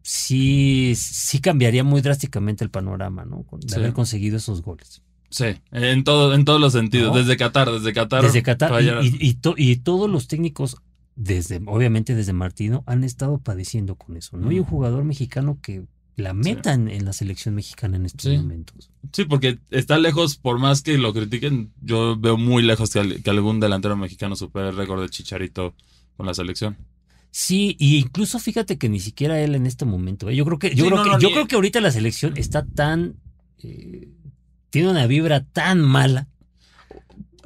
sí, 0.01 0.93
sí 0.95 1.39
cambiaría 1.39 1.83
muy 1.83 2.01
drásticamente 2.01 2.63
el 2.63 2.69
panorama, 2.69 3.25
¿no? 3.25 3.45
De 3.59 3.67
Sí. 3.69 3.75
haber 3.75 3.93
conseguido 3.93 4.37
esos 4.37 4.61
goles. 4.61 5.01
sí, 5.29 5.45
en, 5.71 6.03
todo, 6.03 6.33
en 6.33 6.43
todos 6.43 6.59
los 6.59 6.73
sentidos, 6.73 7.13
No. 7.13 7.17
desde 7.19 7.37
Qatar, 7.37 7.71
desde 7.71 7.93
Qatar. 7.93 8.21
Desde 8.23 8.43
Qatar 8.43 8.69
y- 8.71 8.73
fallar- 8.73 9.03
y, 9.05 9.17
y 9.29 9.33
to- 9.35 9.55
y 9.57 9.77
todos 9.77 10.09
los 10.09 10.27
técnicos, 10.27 10.75
desde 11.15 11.61
obviamente 11.67 12.15
desde 12.15 12.33
Martino, 12.33 12.83
han 12.85 13.05
estado 13.05 13.37
padeciendo 13.37 13.95
con 13.95 14.17
eso. 14.17 14.35
No 14.35 14.49
hay 14.49 14.57
un 14.57 14.63
Ujú. 14.63 14.71
jugador 14.71 15.05
mexicano 15.05 15.57
que 15.61 15.85
la 16.17 16.33
metan 16.33 16.89
en 16.89 17.05
la 17.05 17.13
selección 17.13 17.55
mexicana 17.55 17.95
en 17.95 18.05
estos 18.07 18.29
Sí. 18.29 18.37
momentos. 18.37 18.89
Sí, 19.13 19.23
porque 19.23 19.59
está 19.69 19.97
lejos, 19.97 20.35
por 20.35 20.59
más 20.59 20.81
que 20.81 20.97
lo 20.97 21.13
critiquen, 21.13 21.71
yo 21.81 22.17
veo 22.19 22.35
muy 22.35 22.61
lejos 22.61 22.89
que, 22.89 23.21
que 23.23 23.29
algún 23.29 23.61
delantero 23.61 23.95
mexicano 23.95 24.35
supere 24.35 24.69
el 24.69 24.75
récord 24.75 25.01
de 25.01 25.07
Chicharito 25.09 25.73
con 26.17 26.25
la 26.25 26.33
selección. 26.33 26.75
Sí, 27.33 27.77
y 27.79 27.97
incluso 27.97 28.39
fíjate 28.39 28.77
que 28.77 28.89
ni 28.89 28.99
siquiera 28.99 29.39
él 29.39 29.55
en 29.55 29.65
este 29.65 29.85
momento. 29.85 30.29
¿eh? 30.29 30.35
Yo 30.35 30.43
creo 30.45 30.59
que, 30.59 30.75
yo 30.75 30.83
Sí, 30.83 30.89
creo 30.89 30.97
no, 30.97 31.03
que, 31.03 31.09
no, 31.11 31.19
yo 31.19 31.31
creo 31.31 31.47
que 31.47 31.55
ahorita 31.55 31.79
la 31.81 31.91
selección 31.91 32.35
está 32.35 32.65
tan 32.65 33.15
eh, 33.63 34.09
tiene 34.69 34.89
una 34.89 35.07
vibra 35.07 35.43
tan 35.45 35.81
mala. 35.81 36.27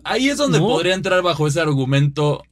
Ahí 0.03 0.29
es 0.29 0.37
donde 0.37 0.59
No. 0.59 0.67
podría 0.67 0.93
entrar 0.95 1.21
bajo 1.21 1.47
ese 1.47 1.59
argumento 1.61 2.43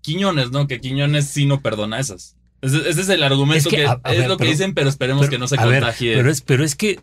Quiñones, 0.00 0.50
¿no? 0.50 0.66
Que 0.66 0.80
Quiñones 0.80 1.26
sí 1.28 1.46
no 1.46 1.60
perdona 1.62 2.00
esas. 2.00 2.36
Ese, 2.60 2.88
ese 2.88 3.00
es 3.02 3.08
el 3.08 3.22
argumento 3.22 3.68
Es 3.68 3.74
que, 3.74 3.76
que, 3.82 3.86
a- 3.86 4.00
a 4.02 4.12
es 4.12 4.18
ver, 4.20 4.28
lo 4.28 4.36
que 4.36 4.46
dicen, 4.46 4.72
pero 4.74 4.88
esperemos 4.88 5.22
Pero, 5.22 5.30
que 5.32 5.38
no 5.38 5.48
se 5.48 5.56
ver, 5.56 5.80
contagie. 5.82 6.14
pero, 6.16 6.30
es, 6.30 6.40
pero 6.40 6.64
es 6.64 6.74
que 6.76 6.98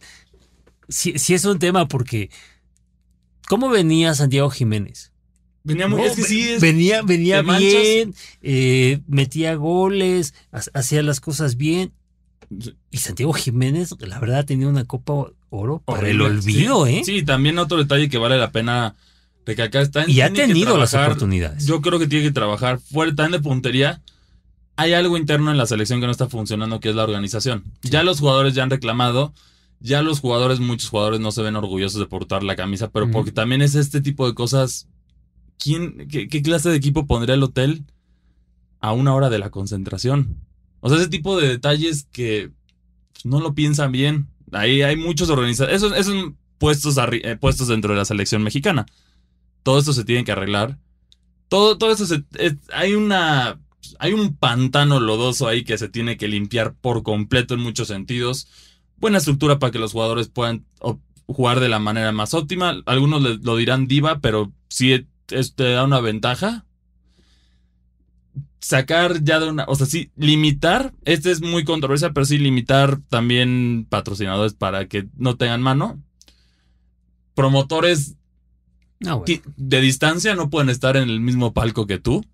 sí, 0.88 1.14
sí 1.20 1.34
es 1.34 1.46
un 1.46 1.60
tema 1.60 1.88
porque 1.88 2.30
¿cómo 3.48 3.70
venía 3.70 4.14
Santiago 4.16 4.50
Jiménez? 4.50 5.12
Venía 5.70 5.88
muy- 5.88 6.02
No, 6.02 6.06
es 6.08 6.16
que 6.16 6.24
sí 6.24 6.42
es. 6.42 6.62
venía 6.62 7.02
venía 7.02 7.42
bien, 7.42 8.14
eh, 8.42 9.00
metía 9.08 9.56
goles, 9.56 10.34
ha- 10.52 10.62
hacía 10.80 11.02
las 11.04 11.20
cosas 11.20 11.56
bien. 11.58 11.94
Y 12.90 12.98
Santiago 12.98 13.32
Jiménez, 13.34 13.92
la 14.00 14.20
verdad, 14.20 14.46
tenía 14.46 14.68
una 14.68 14.84
Copa 14.86 15.32
Oro 15.52 15.82
para 15.86 16.10
el 16.10 16.22
olvido, 16.22 16.86
sí, 16.88 16.94
¿eh? 16.98 17.02
Sí, 17.06 17.24
también 17.24 17.58
otro 17.60 17.78
detalle 17.78 18.10
que 18.10 18.18
vale 18.18 18.38
la 18.38 18.52
pena 18.52 18.96
recalcar 19.46 19.82
está 19.84 20.04
en 20.04 20.10
y 20.12 20.22
ha 20.22 20.32
tenido 20.34 20.78
las 20.78 20.94
oportunidades. 20.94 21.66
Yo 21.66 21.82
creo 21.82 21.98
que 22.00 22.08
tiene 22.08 22.26
que 22.26 22.32
trabajar 22.32 22.80
fuera 22.80 23.14
también 23.16 23.42
de 23.42 23.48
puntería. 23.48 24.02
Hay 24.76 24.94
algo 24.94 25.18
interno 25.18 25.52
en 25.52 25.58
la 25.58 25.66
selección 25.66 26.00
que 26.00 26.06
no 26.06 26.12
está 26.12 26.28
funcionando, 26.30 26.80
que 26.80 26.90
es 26.90 26.96
la 26.96 27.04
organización. 27.04 27.64
Ya 27.84 28.04
los 28.04 28.20
jugadores 28.20 28.54
ya 28.54 28.64
han 28.64 28.70
reclamado. 28.70 29.34
Ya 29.82 30.02
los 30.02 30.20
jugadores, 30.20 30.60
muchos 30.60 30.90
jugadores 30.90 31.20
no 31.22 31.32
se 31.32 31.42
ven 31.42 31.56
orgullosos 31.56 32.00
de 32.00 32.06
portar 32.06 32.44
la 32.44 32.56
camisa, 32.58 32.90
pero 32.90 33.12
porque 33.12 33.32
también 33.32 33.62
es 33.62 33.76
este 33.76 34.02
tipo 34.02 34.28
de 34.28 34.34
cosas. 34.36 34.88
¿Quién, 35.60 36.08
qué, 36.08 36.42
clase 36.42 36.70
de 36.70 36.78
equipo 36.78 37.06
pondría 37.06 37.36
el 37.36 37.44
hotel 37.44 37.84
a 38.80 38.94
una 38.94 39.14
hora 39.14 39.30
de 39.30 39.40
la 39.40 39.52
concentración? 39.52 40.38
O 40.80 40.90
sea, 40.90 40.98
ese 40.98 41.10
tipo 41.10 41.38
de 41.38 41.50
detalles 41.50 42.08
que 42.14 42.52
no 43.26 43.42
lo 43.42 43.54
piensan 43.54 43.92
bien. 43.92 44.28
Ahí 44.54 44.82
hay 44.82 44.96
muchos 44.96 45.30
organizadores. 45.30 45.76
Esos, 45.76 45.98
esos 45.98 46.32
puestos, 46.58 46.98
eh, 46.98 47.36
puestos 47.36 47.68
dentro 47.68 47.92
de 47.92 47.98
la 47.98 48.06
selección 48.06 48.42
mexicana. 48.42 48.86
Todo 49.62 49.80
esto 49.80 49.92
se 49.92 50.06
tiene 50.06 50.24
que 50.24 50.32
arreglar. 50.32 50.78
Todo, 51.50 51.78
todo 51.78 51.92
esto 51.92 52.06
se, 52.06 52.24
hay 52.74 52.94
una. 52.96 53.60
Hay 53.98 54.14
un 54.14 54.38
pantano 54.38 55.02
lodoso 55.02 55.48
ahí 55.48 55.66
que 55.66 55.78
se 55.78 55.90
tiene 55.90 56.16
que 56.16 56.30
limpiar 56.30 56.74
por 56.74 57.04
completo 57.04 57.54
en 57.54 57.60
muchos 57.60 57.90
sentidos. 57.90 58.48
Buena 58.96 59.18
estructura 59.18 59.60
para 59.60 59.72
que 59.72 59.80
los 59.80 59.92
jugadores 59.92 60.30
puedan 60.30 60.66
jugar 61.26 61.60
de 61.60 61.68
la 61.68 61.80
manera 61.80 62.14
más 62.14 62.34
óptima. 62.34 62.82
Algunos 62.86 63.22
lo 63.42 63.56
dirán 63.58 63.88
diva, 63.88 64.20
pero 64.20 64.54
sí 64.70 65.06
es- 65.32 65.56
te 65.56 65.72
da 65.72 65.84
una 65.84 66.00
ventaja. 66.00 66.66
Sacar 68.62 69.24
ya 69.24 69.40
de 69.40 69.50
una. 69.50 69.66
O 69.68 69.76
sea, 69.76 69.86
sí, 69.86 70.12
limitar. 70.18 70.94
Este 71.06 71.32
es 71.32 71.42
muy 71.42 71.64
controversial, 71.64 72.12
pero 72.14 72.26
sí 72.26 72.38
limitar 72.38 73.00
también 73.10 73.88
patrocinadores 73.90 74.54
para 74.54 74.88
que 74.88 75.08
no 75.18 75.38
tengan 75.38 75.62
mano. 75.62 76.02
Promotores 77.36 78.16
bueno. 79.00 79.24
de 79.56 79.82
distancia 79.82 80.36
no 80.36 80.50
pueden 80.50 80.70
estar 80.70 80.98
en 80.98 81.10
el 81.10 81.22
mismo 81.22 81.54
palco 81.54 81.88
que 81.88 82.00
tú. 82.00 82.26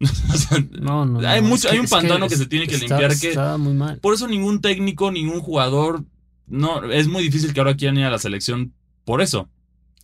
O 0.00 0.36
sea, 0.36 0.58
No, 0.80 1.04
no, 1.04 1.20
no, 1.20 1.28
hay, 1.28 1.38
es 1.40 1.44
mucho, 1.44 1.68
que- 1.68 1.74
hay 1.74 1.78
un 1.80 1.86
es 1.86 1.90
que 1.90 1.96
pantano 1.96 2.28
que, 2.28 2.36
se 2.36 2.46
tiene 2.46 2.68
que 2.68 2.76
está- 2.76 2.98
limpiar. 3.00 3.18
que 3.18 3.28
Está 3.30 3.58
muy 3.58 3.74
mal. 3.74 3.98
Por 3.98 4.14
eso 4.14 4.28
ningún 4.28 4.60
técnico, 4.60 5.10
ningún 5.10 5.40
jugador. 5.40 6.04
No, 6.46 6.84
es 6.84 7.08
muy 7.08 7.24
difícil 7.24 7.52
que 7.52 7.58
ahora 7.60 7.76
quieran 7.76 7.98
ir 7.98 8.04
a 8.04 8.10
la 8.10 8.18
selección 8.20 8.72
por 9.04 9.20
eso. 9.22 9.50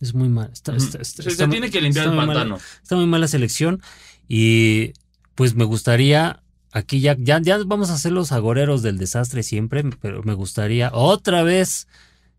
Es 0.05 0.13
muy 0.13 0.29
mal. 0.29 0.49
Está, 0.53 0.71
Ujú. 0.73 0.83
está- 0.83 1.01
está- 1.01 1.23
se 1.23 1.47
tiene 1.47 1.69
que 1.71 1.81
limpiar 1.81 2.07
el 2.07 2.15
pantano. 2.15 2.59
está 2.83 2.95
muy 2.95 3.07
mal 3.07 3.21
la 3.21 3.27
selección. 3.27 3.81
Y 4.27 4.93
pues 5.35 5.55
me 5.55 5.63
gustaría, 5.63 6.41
aquí 6.71 6.99
ya, 6.99 7.15
ya, 7.19 7.41
ya 7.41 7.57
vamos 7.65 7.89
a 7.89 7.97
ser 7.97 8.11
los 8.11 8.31
agoreros 8.31 8.81
del 8.83 8.97
desastre 8.97 9.43
siempre, 9.43 9.83
pero 10.01 10.21
me 10.23 10.33
gustaría 10.33 10.91
otra 10.93 11.43
vez 11.43 11.87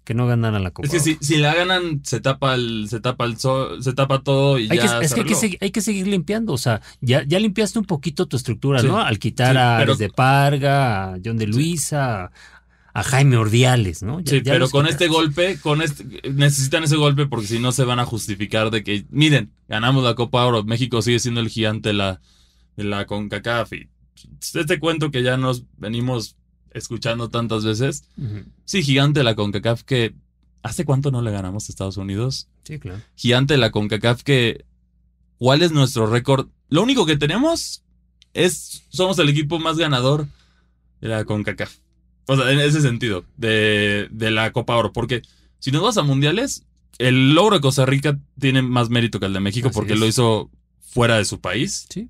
que 0.04 0.14
no 0.14 0.26
ganaran 0.28 0.62
la 0.62 0.70
Copa. 0.70 0.86
Es 0.86 0.92
que 0.92 1.00
si, 1.00 1.18
si 1.20 1.36
la 1.38 1.52
ganan, 1.54 2.00
se 2.04 2.20
tapa 2.20 2.54
el, 2.54 2.86
se 2.88 3.00
tapa 3.00 3.24
el 3.24 3.38
sol, 3.38 3.82
se 3.82 3.92
tapa 3.92 4.22
todo 4.22 4.56
y 4.58 4.68
Hay 4.70 4.78
ya. 4.78 5.00
que, 5.00 5.04
es 5.06 5.14
que 5.14 5.20
hay 5.20 5.26
que, 5.26 5.34
arregló. 5.34 5.40
segui- 5.40 5.58
hay 5.60 5.70
que 5.72 5.80
seguir 5.80 6.06
limpiando. 6.06 6.52
O 6.52 6.58
sea, 6.58 6.80
ya, 7.00 7.24
ya 7.26 7.40
limpiaste 7.40 7.80
un 7.80 7.84
poquito 7.86 8.26
tu 8.26 8.36
estructura, 8.36 8.80
Sí. 8.80 8.86
¿no? 8.86 8.98
Al 9.00 9.18
quitar 9.18 9.52
Sí, 9.56 9.58
a 9.60 9.76
pero- 9.80 9.96
de 9.96 10.08
Parga, 10.10 11.14
a 11.14 11.18
John 11.24 11.36
de 11.38 11.48
Luisa, 11.48 12.30
a 12.99 13.03
Jaime 13.03 13.36
Ordiales, 13.36 14.03
¿no? 14.03 14.20
Ya- 14.20 14.30
Sí, 14.30 14.42
ya 14.42 14.53
pero 14.53 14.70
con 14.70 14.86
este 14.86 15.07
golpe, 15.09 15.59
con 15.61 15.82
este, 15.82 16.30
necesitan 16.32 16.84
ese 16.84 16.97
golpe 16.97 17.26
porque 17.26 17.47
si 17.47 17.59
no 17.59 17.72
se 17.72 17.84
van 17.84 17.99
a 18.01 18.07
justificar 18.07 18.70
de 18.70 18.82
que, 18.82 19.05
miren, 19.11 19.53
ganamos 19.68 20.03
la 20.03 20.14
Copa 20.14 20.44
Oro, 20.47 20.64
México 20.64 21.03
sigue 21.03 21.18
siendo 21.18 21.40
el 21.40 21.49
gigante 21.49 21.90
de 21.90 21.94
la, 21.94 22.20
de 22.76 22.84
la 22.84 23.07
CONCACAF. 23.07 23.72
Y 23.74 23.88
este 24.55 24.78
cuento 24.78 25.11
que 25.11 25.22
ya 25.22 25.36
nos 25.36 25.64
venimos 25.76 26.36
escuchando 26.72 27.28
tantas 27.28 27.64
veces, 27.64 28.05
sí, 28.64 28.82
gigante 28.82 29.20
de 29.20 29.24
la 29.24 29.34
CONCACAF 29.34 29.82
que, 29.82 30.14
¿hace 30.62 30.84
cuánto 30.84 31.11
no 31.11 31.20
le 31.22 31.30
ganamos 31.30 31.68
a 31.68 31.72
Estados 31.72 31.97
Unidos? 31.99 32.49
Sí, 32.64 32.78
claro. 32.78 33.01
Gigante 33.14 33.55
de 33.55 33.59
la 33.59 33.70
CONCACAF 33.72 34.22
que, 34.22 34.64
¿cuál 35.38 35.62
es 35.62 35.70
nuestro 35.72 36.07
récord? 36.07 36.49
Lo 36.70 36.82
único 36.82 37.05
que 37.07 37.16
tenemos 37.16 37.82
es, 38.34 38.84
somos 38.88 39.18
el 39.18 39.28
equipo 39.28 39.59
más 39.59 39.76
ganador 39.76 40.26
de 41.01 41.09
la 41.09 41.24
CONCACAF. 41.24 41.76
O 42.27 42.37
sea, 42.37 42.51
en 42.51 42.59
ese 42.61 42.81
sentido, 42.81 43.24
de, 43.37 44.09
de 44.11 44.31
la 44.31 44.53
Copa 44.53 44.77
Oro. 44.77 44.93
Porque 44.93 45.22
si 45.59 45.70
nos 45.70 45.83
vas 45.83 45.97
a 45.97 46.03
mundiales, 46.03 46.64
el 46.99 47.35
logro 47.35 47.57
de 47.57 47.61
Costa 47.61 47.87
Rica 47.87 48.18
tiene 48.39 48.62
más 48.62 48.91
mérito 48.91 49.20
que 49.20 49.27
el 49.27 49.33
de 49.33 49.41
México 49.41 49.68
Así 49.68 49.74
porque 49.74 49.93
es. 49.95 49.99
lo 50.01 50.07
hizo 50.07 50.51
fuera 50.81 51.16
de 51.18 51.24
su 51.24 51.41
país. 51.41 51.87
Sí. 51.89 52.09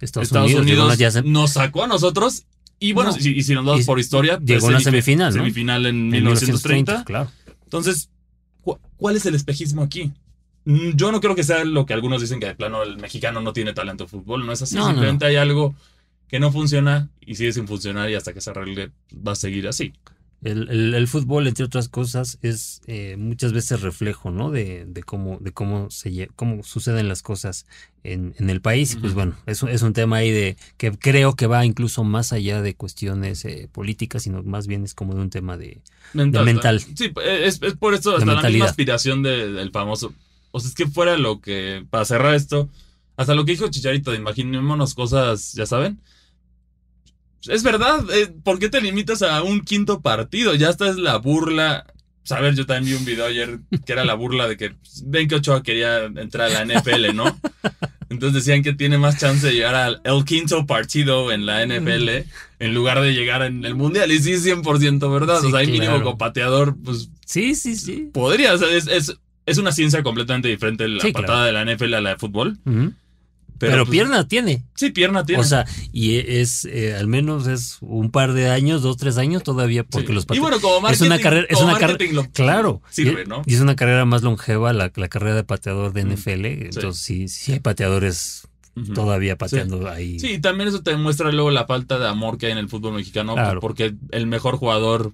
Estados, 0.00 0.28
Estados 0.28 0.52
Unidos, 0.54 0.98
nos 1.24 1.52
sacó 1.52 1.84
a 1.84 1.86
nosotros. 1.86 2.44
Y 2.78 2.92
bueno, 2.92 3.10
No. 3.12 3.16
y 3.18 3.42
si 3.42 3.54
nos 3.54 3.64
vamos 3.64 3.82
Y- 3.82 3.84
por 3.84 3.98
historia, 3.98 4.38
llegó 4.38 4.60
pues, 4.60 4.64
a 4.64 4.66
una 4.68 4.78
semifi- 4.78 4.82
semifinal, 4.84 5.32
¿no? 5.34 5.42
Semifinal 5.42 5.86
en 5.86 5.96
en 5.96 6.10
1930. 6.10 7.04
claro. 7.04 7.30
Entonces, 7.64 8.10
¿cu- 8.60 8.78
¿cuál 8.96 9.16
es 9.16 9.24
el 9.26 9.34
espejismo 9.34 9.82
aquí? 9.82 10.12
Mm, 10.66 10.90
Yo 10.94 11.10
no 11.12 11.20
creo 11.20 11.34
que 11.34 11.44
sea 11.44 11.64
lo 11.64 11.86
que 11.86 11.94
algunos 11.94 12.20
dicen 12.20 12.40
que 12.40 12.46
de 12.46 12.54
plano 12.54 12.82
el 12.82 12.96
mexicano 12.98 13.40
no 13.40 13.52
tiene 13.52 13.72
talento 13.72 14.04
de 14.04 14.10
fútbol. 14.10 14.44
No 14.44 14.52
es 14.52 14.60
así. 14.62 14.74
No, 14.74 14.86
Simplemente 14.86 15.24
hay 15.26 15.36
algo 15.36 15.74
que 16.34 16.40
no 16.40 16.50
funciona 16.50 17.10
y 17.24 17.36
sigue 17.36 17.52
sin 17.52 17.68
funcionar 17.68 18.10
y 18.10 18.16
hasta 18.16 18.32
que 18.34 18.40
se 18.40 18.50
arregle 18.50 18.90
va 19.14 19.30
a 19.32 19.36
seguir 19.36 19.68
así. 19.68 19.92
El, 20.42 20.68
el- 20.68 20.94
el 20.94 21.06
fútbol, 21.06 21.46
entre 21.46 21.64
otras 21.64 21.88
cosas, 21.88 22.38
es 22.42 22.82
eh, 22.88 23.14
muchas 23.16 23.52
veces 23.52 23.82
reflejo, 23.82 24.32
¿no? 24.32 24.50
De, 24.50 24.84
de 24.84 25.02
cómo, 25.04 25.38
de 25.40 25.52
cómo 25.52 25.90
se 25.90 26.28
cómo 26.34 26.64
suceden 26.64 27.06
las 27.06 27.22
cosas 27.22 27.66
en, 28.02 28.34
en 28.40 28.50
el 28.50 28.60
país. 28.60 28.94
Y 28.94 28.96
pues 28.96 29.14
bueno, 29.14 29.36
es, 29.46 29.62
un- 29.62 29.68
es 29.68 29.82
un 29.82 29.92
tema 29.92 30.16
ahí 30.16 30.32
de 30.32 30.56
que 30.76 30.90
creo 30.90 31.36
que 31.36 31.46
va 31.46 31.64
incluso 31.64 32.02
más 32.02 32.32
allá 32.32 32.60
de 32.62 32.74
cuestiones 32.74 33.44
eh, 33.44 33.68
políticas, 33.70 34.24
sino 34.24 34.42
más 34.42 34.66
bien 34.66 34.82
es 34.82 34.92
como 34.94 35.14
de 35.14 35.20
un 35.20 35.30
tema 35.30 35.56
de 35.56 35.82
Mental. 36.14 36.44
mental. 36.44 36.80
Sí, 36.80 37.12
es, 37.24 37.62
es 37.62 37.74
por 37.74 37.94
eso 37.94 38.16
hasta 38.16 38.26
la 38.26 38.42
misma 38.50 38.64
aspiración 38.70 39.22
de- 39.22 39.52
del 39.52 39.70
famoso. 39.70 40.12
O 40.50 40.58
sea, 40.58 40.68
es 40.68 40.74
que 40.74 40.88
fuera 40.88 41.16
lo 41.16 41.40
que, 41.40 41.86
para 41.90 42.04
cerrar 42.04 42.34
esto, 42.34 42.68
hasta 43.16 43.36
lo 43.36 43.44
que 43.44 43.52
dijo 43.52 43.68
Chicharito, 43.68 44.12
imaginémonos 44.12 44.94
cosas, 44.94 45.52
ya 45.52 45.64
saben. 45.64 46.00
Es 47.48 47.62
verdad, 47.62 48.04
eh, 48.12 48.32
¿por 48.42 48.58
qué 48.58 48.68
te 48.68 48.80
limitas 48.80 49.22
a 49.22 49.42
un 49.42 49.60
quinto 49.60 50.00
partido? 50.00 50.54
Ya 50.54 50.70
esta 50.70 50.88
es 50.88 50.96
la 50.96 51.16
burla. 51.18 51.86
A 52.30 52.40
ver, 52.40 52.54
yo 52.54 52.64
también 52.64 52.94
vi 52.94 52.98
un 52.98 53.04
video 53.04 53.26
ayer 53.26 53.58
que 53.84 53.92
era 53.92 54.04
la 54.04 54.14
burla 54.14 54.48
de 54.48 54.56
que 54.56 54.70
pues, 54.70 55.02
ven 55.06 55.28
que 55.28 55.34
Ochoa 55.34 55.62
quería 55.62 56.04
entrar 56.04 56.50
a 56.50 56.64
la 56.64 56.80
NFL, 56.80 57.14
¿no? 57.14 57.38
Entonces 58.08 58.44
decían 58.44 58.62
que 58.62 58.72
tiene 58.72 58.96
más 58.96 59.18
chance 59.18 59.46
de 59.46 59.52
llegar 59.52 59.74
al 59.74 60.00
el 60.04 60.24
quinto 60.24 60.64
partido 60.66 61.32
en 61.32 61.44
la 61.46 61.66
NFL 61.66 62.08
en 62.60 62.74
lugar 62.74 63.00
de 63.00 63.12
llegar 63.12 63.42
en 63.42 63.64
el 63.64 63.74
Mundial. 63.74 64.10
Y 64.10 64.18
sí, 64.20 64.32
es 64.32 64.46
100% 64.46 65.12
verdad. 65.12 65.40
Sí, 65.40 65.48
o 65.48 65.50
sea, 65.50 65.58
hay 65.60 65.66
mínimo 65.66 65.92
claro. 65.92 66.04
como 66.04 66.18
pateador, 66.18 66.76
pues 66.82 67.10
Sí, 67.26 67.54
sí, 67.54 67.76
sí. 67.76 68.08
podría. 68.12 68.54
O 68.54 68.58
sea, 68.58 68.68
es, 68.70 68.86
es, 68.86 69.16
es 69.46 69.58
una 69.58 69.72
ciencia 69.72 70.02
completamente 70.02 70.48
diferente 70.48 70.88
la 70.88 71.00
Sí, 71.02 71.12
patada 71.12 71.46
de 71.46 71.52
la 71.52 71.64
NFL 71.64 71.94
a 71.94 72.00
la 72.00 72.10
de 72.10 72.16
fútbol. 72.16 72.56
Ujú. 72.64 72.92
Pero, 73.58 73.72
Pero, 73.72 73.84
pues, 73.84 73.90
pierna 73.92 74.26
tiene. 74.26 74.64
Sí, 74.74 74.90
pierna 74.90 75.24
tiene. 75.24 75.40
O 75.40 75.44
sea, 75.44 75.64
y 75.92 76.16
es 76.16 76.64
eh, 76.64 76.94
al 76.94 77.06
menos 77.06 77.46
es 77.46 77.78
un 77.80 78.10
par 78.10 78.32
de 78.32 78.48
años, 78.50 78.82
dos, 78.82 78.96
tres 78.96 79.16
años 79.16 79.42
todavía, 79.44 79.84
porque 79.84 80.08
Sí. 80.08 80.12
los 80.12 80.26
Y 80.32 80.38
bueno, 80.40 80.60
como 80.60 80.76
es 80.76 80.82
marketing, 80.82 81.06
una 81.06 81.18
carrera, 81.20 81.46
es 81.48 81.60
una 81.60 81.78
carrera, 81.78 82.28
claro, 82.32 82.82
sirve, 82.90 83.22
y, 83.22 83.26
¿no? 83.28 83.42
y 83.46 83.54
es 83.54 83.60
una 83.60 83.76
carrera 83.76 84.04
más 84.04 84.22
longeva 84.22 84.72
la, 84.72 84.90
la 84.94 85.08
carrera 85.08 85.36
de 85.36 85.44
pateador 85.44 85.92
de. 85.92 86.02
NFL, 86.04 86.44
entonces 86.46 87.00
sí, 87.02 87.28
sí 87.28 87.52
hay 87.52 87.60
pateadores 87.60 88.48
todavía 88.92 89.38
pateando 89.38 89.88
ahí. 89.88 90.18
Sí, 90.18 90.32
y 90.32 90.38
también 90.40 90.68
eso 90.68 90.82
te 90.82 90.90
demuestra 90.90 91.30
luego 91.30 91.52
la 91.52 91.64
falta 91.64 91.98
de 92.00 92.08
amor 92.08 92.38
que 92.38 92.46
hay 92.46 92.52
en 92.52 92.58
el 92.58 92.68
fútbol 92.68 92.94
mexicano, 92.94 93.34
Claro. 93.34 93.60
porque 93.60 93.94
el 94.10 94.26
mejor 94.26 94.56
jugador 94.56 95.12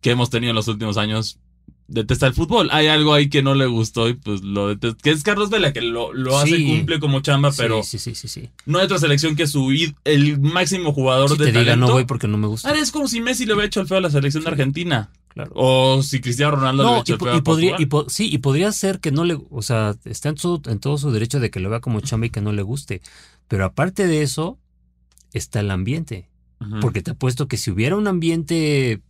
que 0.00 0.10
hemos 0.12 0.30
tenido 0.30 0.50
en 0.50 0.56
los 0.56 0.68
últimos 0.68 0.96
años 0.96 1.40
detesta 1.88 2.26
el 2.26 2.34
fútbol. 2.34 2.68
Hay 2.72 2.86
algo 2.86 3.12
ahí 3.14 3.28
que 3.28 3.42
no 3.42 3.54
le 3.54 3.66
gustó 3.66 4.08
y 4.08 4.14
pues 4.14 4.42
lo 4.42 4.68
detesta. 4.68 4.98
Que 5.02 5.10
es 5.10 5.22
Carlos 5.22 5.50
Vela, 5.50 5.72
que 5.72 5.80
lo, 5.82 6.12
lo 6.12 6.38
hace, 6.38 6.56
Sí. 6.56 6.66
cumple 6.66 7.00
como 7.00 7.20
chamba, 7.20 7.50
pero 7.56 7.82
sí, 7.82 7.98
sí, 7.98 8.14
sí, 8.14 8.28
sí. 8.28 8.48
no 8.66 8.78
hay 8.78 8.84
otra 8.86 8.98
selección 8.98 9.36
que 9.36 9.46
su 9.46 9.70
el 10.04 10.40
máximo 10.40 10.92
jugador 10.92 11.30
Si 11.30 11.36
de 11.38 11.52
te 11.52 11.58
diga 11.58 11.76
no 11.76 11.90
voy 11.92 12.04
porque 12.04 12.28
no 12.28 12.38
me 12.38 12.46
gusta. 12.46 12.70
Ah, 12.70 12.74
es 12.78 12.90
como 12.92 13.08
si 13.08 13.20
Messi 13.20 13.46
le 13.46 13.54
hubiera 13.54 13.66
hecho 13.66 13.80
el 13.80 13.86
feo 13.88 13.98
a 13.98 14.00
la 14.00 14.10
selección 14.10 14.44
de 14.44 14.50
Argentina. 14.50 15.10
Claro. 15.28 15.50
O 15.54 16.02
si 16.02 16.20
Cristiano 16.20 16.56
Ronaldo 16.56 16.82
le 16.82 16.88
hubiera 16.88 17.00
hecho 17.00 17.12
y, 17.12 17.14
el 17.14 17.18
feo 17.20 17.34
y 17.34 17.38
a 17.38 17.42
podría, 17.42 17.76
y 17.78 17.86
po- 17.86 18.06
sí, 18.10 18.28
y 18.30 18.38
podría 18.38 18.70
ser 18.72 19.00
que 19.00 19.12
no 19.12 19.24
le, 19.24 19.38
o 19.50 19.62
sea, 19.62 19.94
está 20.04 20.28
en, 20.28 20.36
su- 20.36 20.60
en 20.66 20.78
todo 20.78 20.98
su 20.98 21.10
derecho 21.10 21.40
de 21.40 21.50
que 21.50 21.58
lo 21.60 21.70
vea 21.70 21.80
como 21.80 22.00
chamba 22.00 22.26
y 22.26 22.30
que 22.30 22.40
no 22.42 22.52
le 22.52 22.60
guste. 22.62 23.00
Pero 23.48 23.64
aparte 23.64 24.06
de 24.06 24.22
eso, 24.22 24.58
está 25.32 25.60
el 25.60 25.70
ambiente. 25.70 26.28
Porque 26.80 27.02
te 27.02 27.10
apuesto 27.10 27.48
que 27.48 27.56
si 27.56 27.70
hubiera 27.72 27.96
un 27.96 28.06
ambiente, 28.06 29.00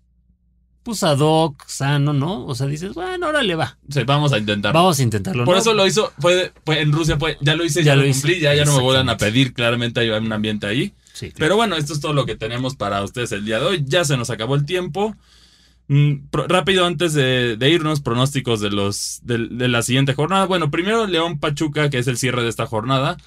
pues 0.83 1.03
ad 1.03 1.19
hoc, 1.21 1.65
sano, 1.67 2.13
¿no? 2.13 2.45
O 2.47 2.55
sea, 2.55 2.67
dices, 2.67 2.95
bueno, 2.95 3.27
ahora 3.27 3.43
le 3.43 3.55
va. 3.55 3.79
Sí, 3.89 4.03
vamos 4.05 4.33
a 4.33 4.39
intentar. 4.39 4.73
Vamos 4.75 4.99
a 4.99 5.03
intentarlo. 5.03 5.45
Por 5.45 5.55
¿no? 5.55 5.61
eso 5.61 5.75
lo 5.75 5.87
hizo, 5.87 6.13
fue, 6.19 6.53
fue 6.65 6.81
en 6.81 6.93
Rusia, 6.93 7.17
fue, 7.19 7.39
ya 7.41 7.55
lo 7.55 7.65
hice, 7.65 7.85
ya, 7.85 7.95
Ya 7.95 8.03
lo 8.03 8.11
cumplí, 8.11 8.41
ya, 8.41 8.55
ya 8.55 8.65
no 8.65 8.77
me 8.77 8.83
vuelvan 8.83 9.09
a 9.09 9.17
pedir, 9.17 9.53
claramente 9.55 10.01
hay 10.01 10.11
un 10.11 10.33
ambiente 10.33 10.67
ahí. 10.67 10.93
Sí, 11.13 11.27
claro. 11.27 11.37
Pero 11.39 11.57
bueno, 11.57 11.77
esto 11.77 11.93
es 11.93 12.01
todo 12.01 12.13
lo 12.15 12.27
que 12.27 12.37
tenemos 12.37 12.75
para 12.75 13.03
ustedes 13.03 13.33
el 13.33 13.45
día 13.45 13.59
de 13.61 13.67
hoy. 13.67 13.85
Ya 13.87 14.05
se 14.05 14.17
nos 14.17 14.31
acabó 14.31 14.55
el 14.55 14.65
tiempo. 14.65 15.15
Mm, 15.89 16.29
pro- 16.31 16.47
rápido, 16.49 16.87
antes 16.87 17.13
de, 17.13 17.57
de 17.57 17.71
irnos, 17.71 18.01
pronósticos 18.01 18.61
de 18.61 18.71
los 18.71 19.21
de, 19.25 19.49
de 19.51 19.69
la 19.69 19.83
siguiente 19.83 20.15
jornada. 20.15 20.47
Bueno, 20.47 20.71
primero 20.71 21.07
León 21.07 21.39
Pachuca, 21.39 21.91
que 21.91 21.99
es 21.99 22.07
el 22.07 22.17
cierre 22.17 22.43
de 22.43 22.49
esta 22.49 22.67
jornada. 22.67 23.19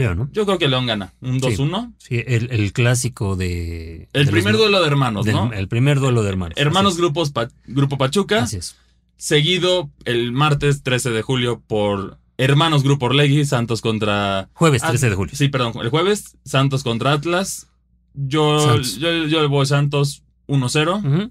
Leo, 0.00 0.14
¿no? 0.14 0.28
Yo 0.32 0.44
creo 0.46 0.58
que 0.58 0.66
León 0.68 0.86
gana. 0.86 1.12
Un 1.20 1.40
Sí. 1.40 1.46
2-1. 1.56 1.92
Sí, 1.98 2.22
el, 2.26 2.48
el 2.50 2.72
clásico 2.72 3.36
de. 3.36 4.08
El 4.12 4.26
de 4.26 4.32
primer 4.32 4.52
los- 4.54 4.62
duelo 4.62 4.80
de 4.80 4.86
hermanos, 4.88 5.26
¿no? 5.26 5.52
El 5.52 5.68
primer 5.68 6.00
duelo 6.00 6.22
de 6.22 6.28
hermanos. 6.30 6.54
Hermanos 6.58 6.96
grupos 6.96 7.30
Pa- 7.30 7.48
Grupo. 7.66 7.96
Pachuca. 7.98 8.42
Así 8.42 8.56
es. 8.56 8.76
Seguido 9.16 9.90
el 10.06 10.32
martes 10.32 10.82
13 10.82 11.10
de 11.10 11.22
julio 11.22 11.62
por 11.66 12.18
Hermanos 12.38 12.82
Grupo 12.82 13.06
Orlegui, 13.06 13.44
Santos 13.44 13.82
contra 13.82 14.48
Jueves 14.54 14.82
Ah, 14.82 14.88
13 14.88 15.10
de 15.10 15.14
julio. 15.16 15.34
Sí, 15.36 15.48
perdón, 15.48 15.74
el 15.82 15.90
jueves, 15.90 16.38
Santos 16.44 16.82
contra 16.82 17.12
Atlas. 17.12 17.66
Yo, 18.14 18.80
yo, 18.80 19.26
yo 19.26 19.40
le 19.42 19.46
voy 19.46 19.66
Santos 19.66 20.22
1-0. 20.48 20.96
Ujú. 21.04 21.30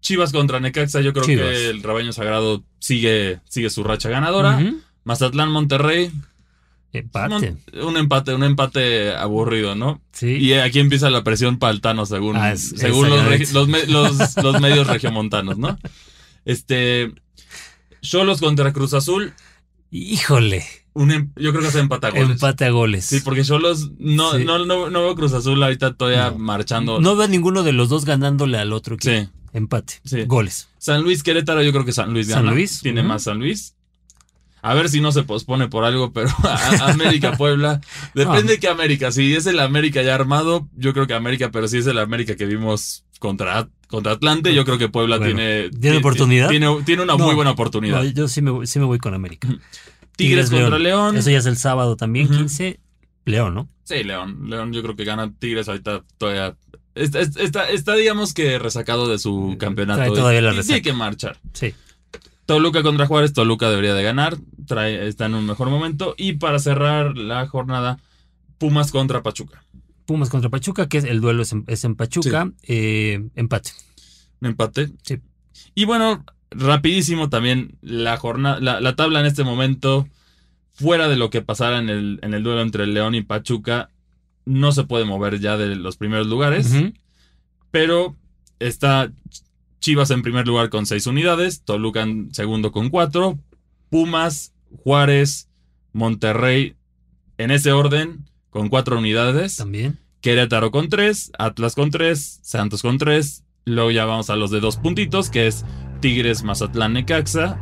Chivas 0.00 0.30
contra 0.32 0.60
Necaxa, 0.60 1.00
yo 1.00 1.12
creo 1.12 1.24
Chivas. 1.24 1.46
que 1.48 1.70
el 1.70 1.82
rebaño 1.82 2.12
sagrado 2.12 2.62
sigue, 2.78 3.40
sigue 3.48 3.68
su 3.70 3.82
racha 3.82 4.08
ganadora. 4.08 4.58
Ujú. 4.58 4.80
Mazatlán 5.04 5.50
Monterrey, 5.50 6.12
Empate. 6.92 7.28
Mon- 7.74 7.84
un 7.86 7.96
empate, 7.98 8.34
un 8.34 8.42
empate 8.44 9.14
aburrido, 9.14 9.74
¿no? 9.74 10.00
Sí. 10.12 10.36
Y 10.36 10.54
aquí 10.54 10.78
empieza 10.80 11.10
la 11.10 11.22
presión 11.22 11.58
paltano 11.58 12.06
según, 12.06 12.36
Ah, 12.36 12.52
es- 12.52 12.70
según 12.76 13.10
los, 13.10 13.52
los, 13.52 13.68
me- 13.68 13.86
los- 13.86 14.36
los 14.42 14.60
medios 14.60 14.86
regiomontanos, 14.86 15.58
¿no? 15.58 15.78
Este 16.44 17.12
Cholos 18.00 18.40
contra 18.40 18.72
Cruz 18.72 18.94
Azul, 18.94 19.32
Híjole. 19.90 20.64
un 20.94 21.10
em- 21.10 21.30
yo 21.36 21.50
creo 21.52 21.62
que 21.64 21.70
se 21.70 21.80
empata 21.80 22.08
a 22.08 22.10
goles. 22.10 22.30
Empate 22.30 22.64
a 22.64 22.70
goles. 22.70 23.04
Sí, 23.04 23.20
porque 23.20 23.42
Cholos 23.44 23.90
no, 23.98 24.32
Sí. 24.36 24.44
no, 24.44 24.64
no, 24.64 24.88
no 24.90 25.00
veo 25.02 25.14
Cruz 25.14 25.32
Azul 25.32 25.62
ahorita 25.62 25.94
todavía 25.94 26.30
No. 26.30 26.38
marchando. 26.38 27.00
No 27.00 27.16
veo 27.16 27.26
a 27.26 27.28
ninguno 27.28 27.62
de 27.62 27.72
los 27.72 27.88
dos 27.88 28.04
ganándole 28.04 28.58
al 28.58 28.72
otro 28.72 28.94
equipo. 28.94 29.14
Sí. 29.14 29.28
Empate. 29.52 29.94
Sí. 30.04 30.24
Goles. 30.26 30.68
San 30.78 31.02
Luis 31.02 31.22
Querétaro, 31.22 31.62
yo 31.62 31.72
creo 31.72 31.84
que 31.84 31.92
San 31.92 32.12
Luis 32.12 32.28
San 32.28 32.44
gana. 32.44 32.54
Luis, 32.54 32.80
Tiene 32.80 33.02
más 33.02 33.24
San 33.24 33.38
Luis. 33.38 33.74
A 34.62 34.74
ver 34.74 34.88
si 34.88 35.00
no 35.00 35.12
se 35.12 35.22
pospone 35.22 35.68
por 35.68 35.84
algo, 35.84 36.12
pero 36.12 36.28
a- 36.42 36.54
a- 36.86 36.90
América 36.92 37.36
Puebla. 37.36 37.80
Depende 38.14 38.54
de 38.54 38.58
qué 38.58 38.68
América. 38.68 39.12
Si 39.12 39.34
es 39.34 39.46
el 39.46 39.60
América 39.60 40.02
ya 40.02 40.14
armado, 40.14 40.68
yo 40.76 40.92
creo 40.92 41.06
que 41.06 41.14
América, 41.14 41.50
pero 41.52 41.68
si 41.68 41.78
es 41.78 41.86
el 41.86 41.98
América 41.98 42.34
que 42.36 42.46
vimos 42.46 43.04
contra, 43.18 43.68
contra 43.88 44.12
Atlante, 44.12 44.54
yo 44.54 44.64
creo 44.64 44.78
que 44.78 44.88
Puebla 44.88 45.18
Bueno, 45.18 45.34
tiene. 45.36 45.70
¿tiene 45.70 45.96
ti- 45.96 46.00
oportunidad? 46.00 46.48
Tiene, 46.48 46.82
tiene 46.84 47.02
una 47.02 47.16
No. 47.16 47.24
muy 47.26 47.34
buena 47.34 47.50
oportunidad. 47.52 48.02
No, 48.02 48.10
yo 48.10 48.28
sí 48.28 48.42
me, 48.42 48.50
voy- 48.50 48.66
sí 48.66 48.78
me 48.78 48.84
voy 48.84 48.98
con 48.98 49.14
América. 49.14 49.48
Tigres, 50.16 50.50
contra 50.50 50.78
León. 50.78 51.16
Eso 51.16 51.30
ya 51.30 51.38
es 51.38 51.46
el 51.46 51.56
sábado 51.56 51.96
también, 51.96 52.26
Ujú. 52.26 52.38
15. 52.38 52.80
León, 53.24 53.54
¿no? 53.54 53.68
Sí, 53.84 54.02
León. 54.04 54.48
León 54.50 54.72
yo 54.72 54.82
creo 54.82 54.96
que 54.96 55.04
gana 55.04 55.32
Tigres 55.38 55.68
ahorita 55.68 56.02
todavía. 56.16 56.56
Está, 56.94 57.20
está, 57.20 57.70
está, 57.70 57.94
digamos 57.94 58.34
que 58.34 58.58
resacado 58.58 59.06
de 59.08 59.18
su 59.20 59.56
campeonato. 59.60 60.00
Trae 60.00 60.10
todavía 60.10 60.40
la 60.42 60.54
Y 60.66 60.72
hay 60.72 60.82
que 60.82 60.92
marchar. 60.92 61.38
Sí. 61.52 61.72
Toluca 62.48 62.82
contra 62.82 63.06
Juárez, 63.06 63.34
Toluca 63.34 63.68
debería 63.68 63.92
de 63.92 64.02
ganar, 64.02 64.38
trae, 64.66 65.06
está 65.06 65.26
en 65.26 65.34
un 65.34 65.44
mejor 65.44 65.68
momento. 65.68 66.14
Y 66.16 66.32
para 66.32 66.58
cerrar 66.58 67.14
la 67.18 67.46
jornada, 67.46 67.98
Pumas 68.56 68.90
contra 68.90 69.22
Pachuca. 69.22 69.62
Pumas 70.06 70.30
contra 70.30 70.48
Pachuca, 70.48 70.88
que 70.88 70.96
es, 70.96 71.04
el 71.04 71.20
duelo 71.20 71.42
es 71.42 71.52
en, 71.52 71.64
es 71.66 71.84
en 71.84 71.94
Pachuca. 71.94 72.50
Eh, 72.62 73.28
empate. 73.34 73.72
Empate. 74.40 74.88
Sí. 75.02 75.20
Y 75.74 75.84
bueno, 75.84 76.24
rapidísimo 76.50 77.28
también 77.28 77.76
la 77.82 78.16
jornada, 78.16 78.58
la, 78.60 78.80
la 78.80 78.96
tabla 78.96 79.20
en 79.20 79.26
este 79.26 79.44
momento, 79.44 80.08
fuera 80.72 81.06
de 81.06 81.16
lo 81.16 81.28
que 81.28 81.42
pasara 81.42 81.78
en 81.78 81.90
el, 81.90 82.18
en 82.22 82.32
el 82.32 82.42
duelo 82.42 82.62
entre 82.62 82.86
León 82.86 83.14
y 83.14 83.20
Pachuca, 83.20 83.90
no 84.46 84.72
se 84.72 84.84
puede 84.84 85.04
mover 85.04 85.38
ya 85.38 85.58
de 85.58 85.76
los 85.76 85.98
primeros 85.98 86.26
lugares. 86.26 86.74
Pero 87.70 88.16
está 88.58 89.12
Chivas 89.80 90.10
en 90.10 90.22
primer 90.22 90.46
lugar 90.46 90.70
con 90.70 90.86
seis 90.86 91.06
unidades, 91.06 91.62
Toluca 91.62 92.02
en 92.02 92.34
segundo 92.34 92.72
con 92.72 92.90
cuatro, 92.90 93.38
Pumas, 93.90 94.52
Juárez, 94.82 95.48
Monterrey, 95.92 96.76
en 97.38 97.50
ese 97.50 97.72
orden, 97.72 98.28
con 98.50 98.68
cuatro 98.68 98.98
unidades. 98.98 99.56
También. 99.56 99.98
Querétaro 100.20 100.70
con 100.70 100.88
tres, 100.88 101.30
Atlas 101.38 101.74
con 101.74 101.90
tres, 101.90 102.40
Santos 102.42 102.82
con 102.82 102.98
tres. 102.98 103.44
Luego 103.64 103.90
ya 103.90 104.04
vamos 104.04 104.30
a 104.30 104.36
los 104.36 104.50
de 104.50 104.60
dos 104.60 104.76
puntitos, 104.76 105.30
que 105.30 105.46
es 105.46 105.64
Tigres, 106.00 106.42
Mazatlán, 106.42 106.94
Necaxa. 106.94 107.58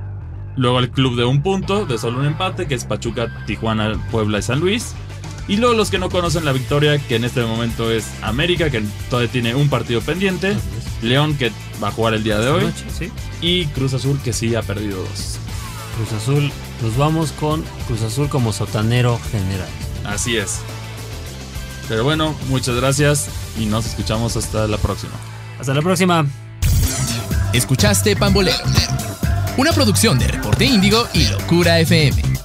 Luego 0.56 0.78
el 0.78 0.90
club 0.90 1.16
de 1.16 1.24
un 1.24 1.42
punto, 1.42 1.84
de 1.84 1.98
solo 1.98 2.20
un 2.20 2.26
empate, 2.26 2.66
que 2.66 2.74
es 2.74 2.86
Pachuca, 2.86 3.44
Tijuana, 3.46 4.08
Puebla 4.10 4.38
y 4.38 4.42
San 4.42 4.60
Luis. 4.60 4.94
Y 5.48 5.56
luego 5.56 5.74
los 5.74 5.90
que 5.90 5.98
no 5.98 6.10
conocen 6.10 6.44
la 6.44 6.52
victoria, 6.52 6.98
que 6.98 7.16
en 7.16 7.24
este 7.24 7.42
momento 7.42 7.90
es 7.90 8.06
América, 8.22 8.70
que 8.70 8.82
todavía 9.08 9.30
tiene 9.30 9.54
un 9.54 9.68
partido 9.68 10.00
pendiente. 10.00 10.56
León, 11.02 11.36
que 11.36 11.52
va 11.82 11.88
a 11.88 11.92
jugar 11.92 12.14
el 12.14 12.24
día 12.24 12.38
de 12.38 12.50
hoy. 12.50 12.64
Noche, 12.64 12.84
sí. 12.96 13.10
Y 13.40 13.66
Cruz 13.66 13.94
Azul, 13.94 14.18
que 14.22 14.32
sí 14.32 14.54
ha 14.54 14.62
perdido 14.62 14.98
dos. 14.98 15.38
Cruz 15.96 16.12
Azul, 16.20 16.52
nos 16.82 16.96
vamos 16.96 17.32
con 17.32 17.64
Cruz 17.86 18.02
Azul 18.02 18.28
como 18.28 18.52
sotanero 18.52 19.20
general. 19.30 19.68
Así 20.04 20.36
es. 20.36 20.60
Pero 21.88 22.02
bueno, 22.02 22.34
muchas 22.48 22.74
gracias 22.76 23.28
y 23.58 23.66
nos 23.66 23.86
escuchamos 23.86 24.36
hasta 24.36 24.66
la 24.66 24.78
próxima. 24.78 25.12
Hasta 25.60 25.72
la 25.72 25.82
próxima. 25.82 26.26
Escuchaste 27.52 28.16
Pambolero, 28.16 28.58
una 29.56 29.72
producción 29.72 30.18
de 30.18 30.28
Reporte 30.28 30.64
Índigo 30.64 31.06
y 31.14 31.28
Locura 31.28 31.78
FM. 31.80 32.35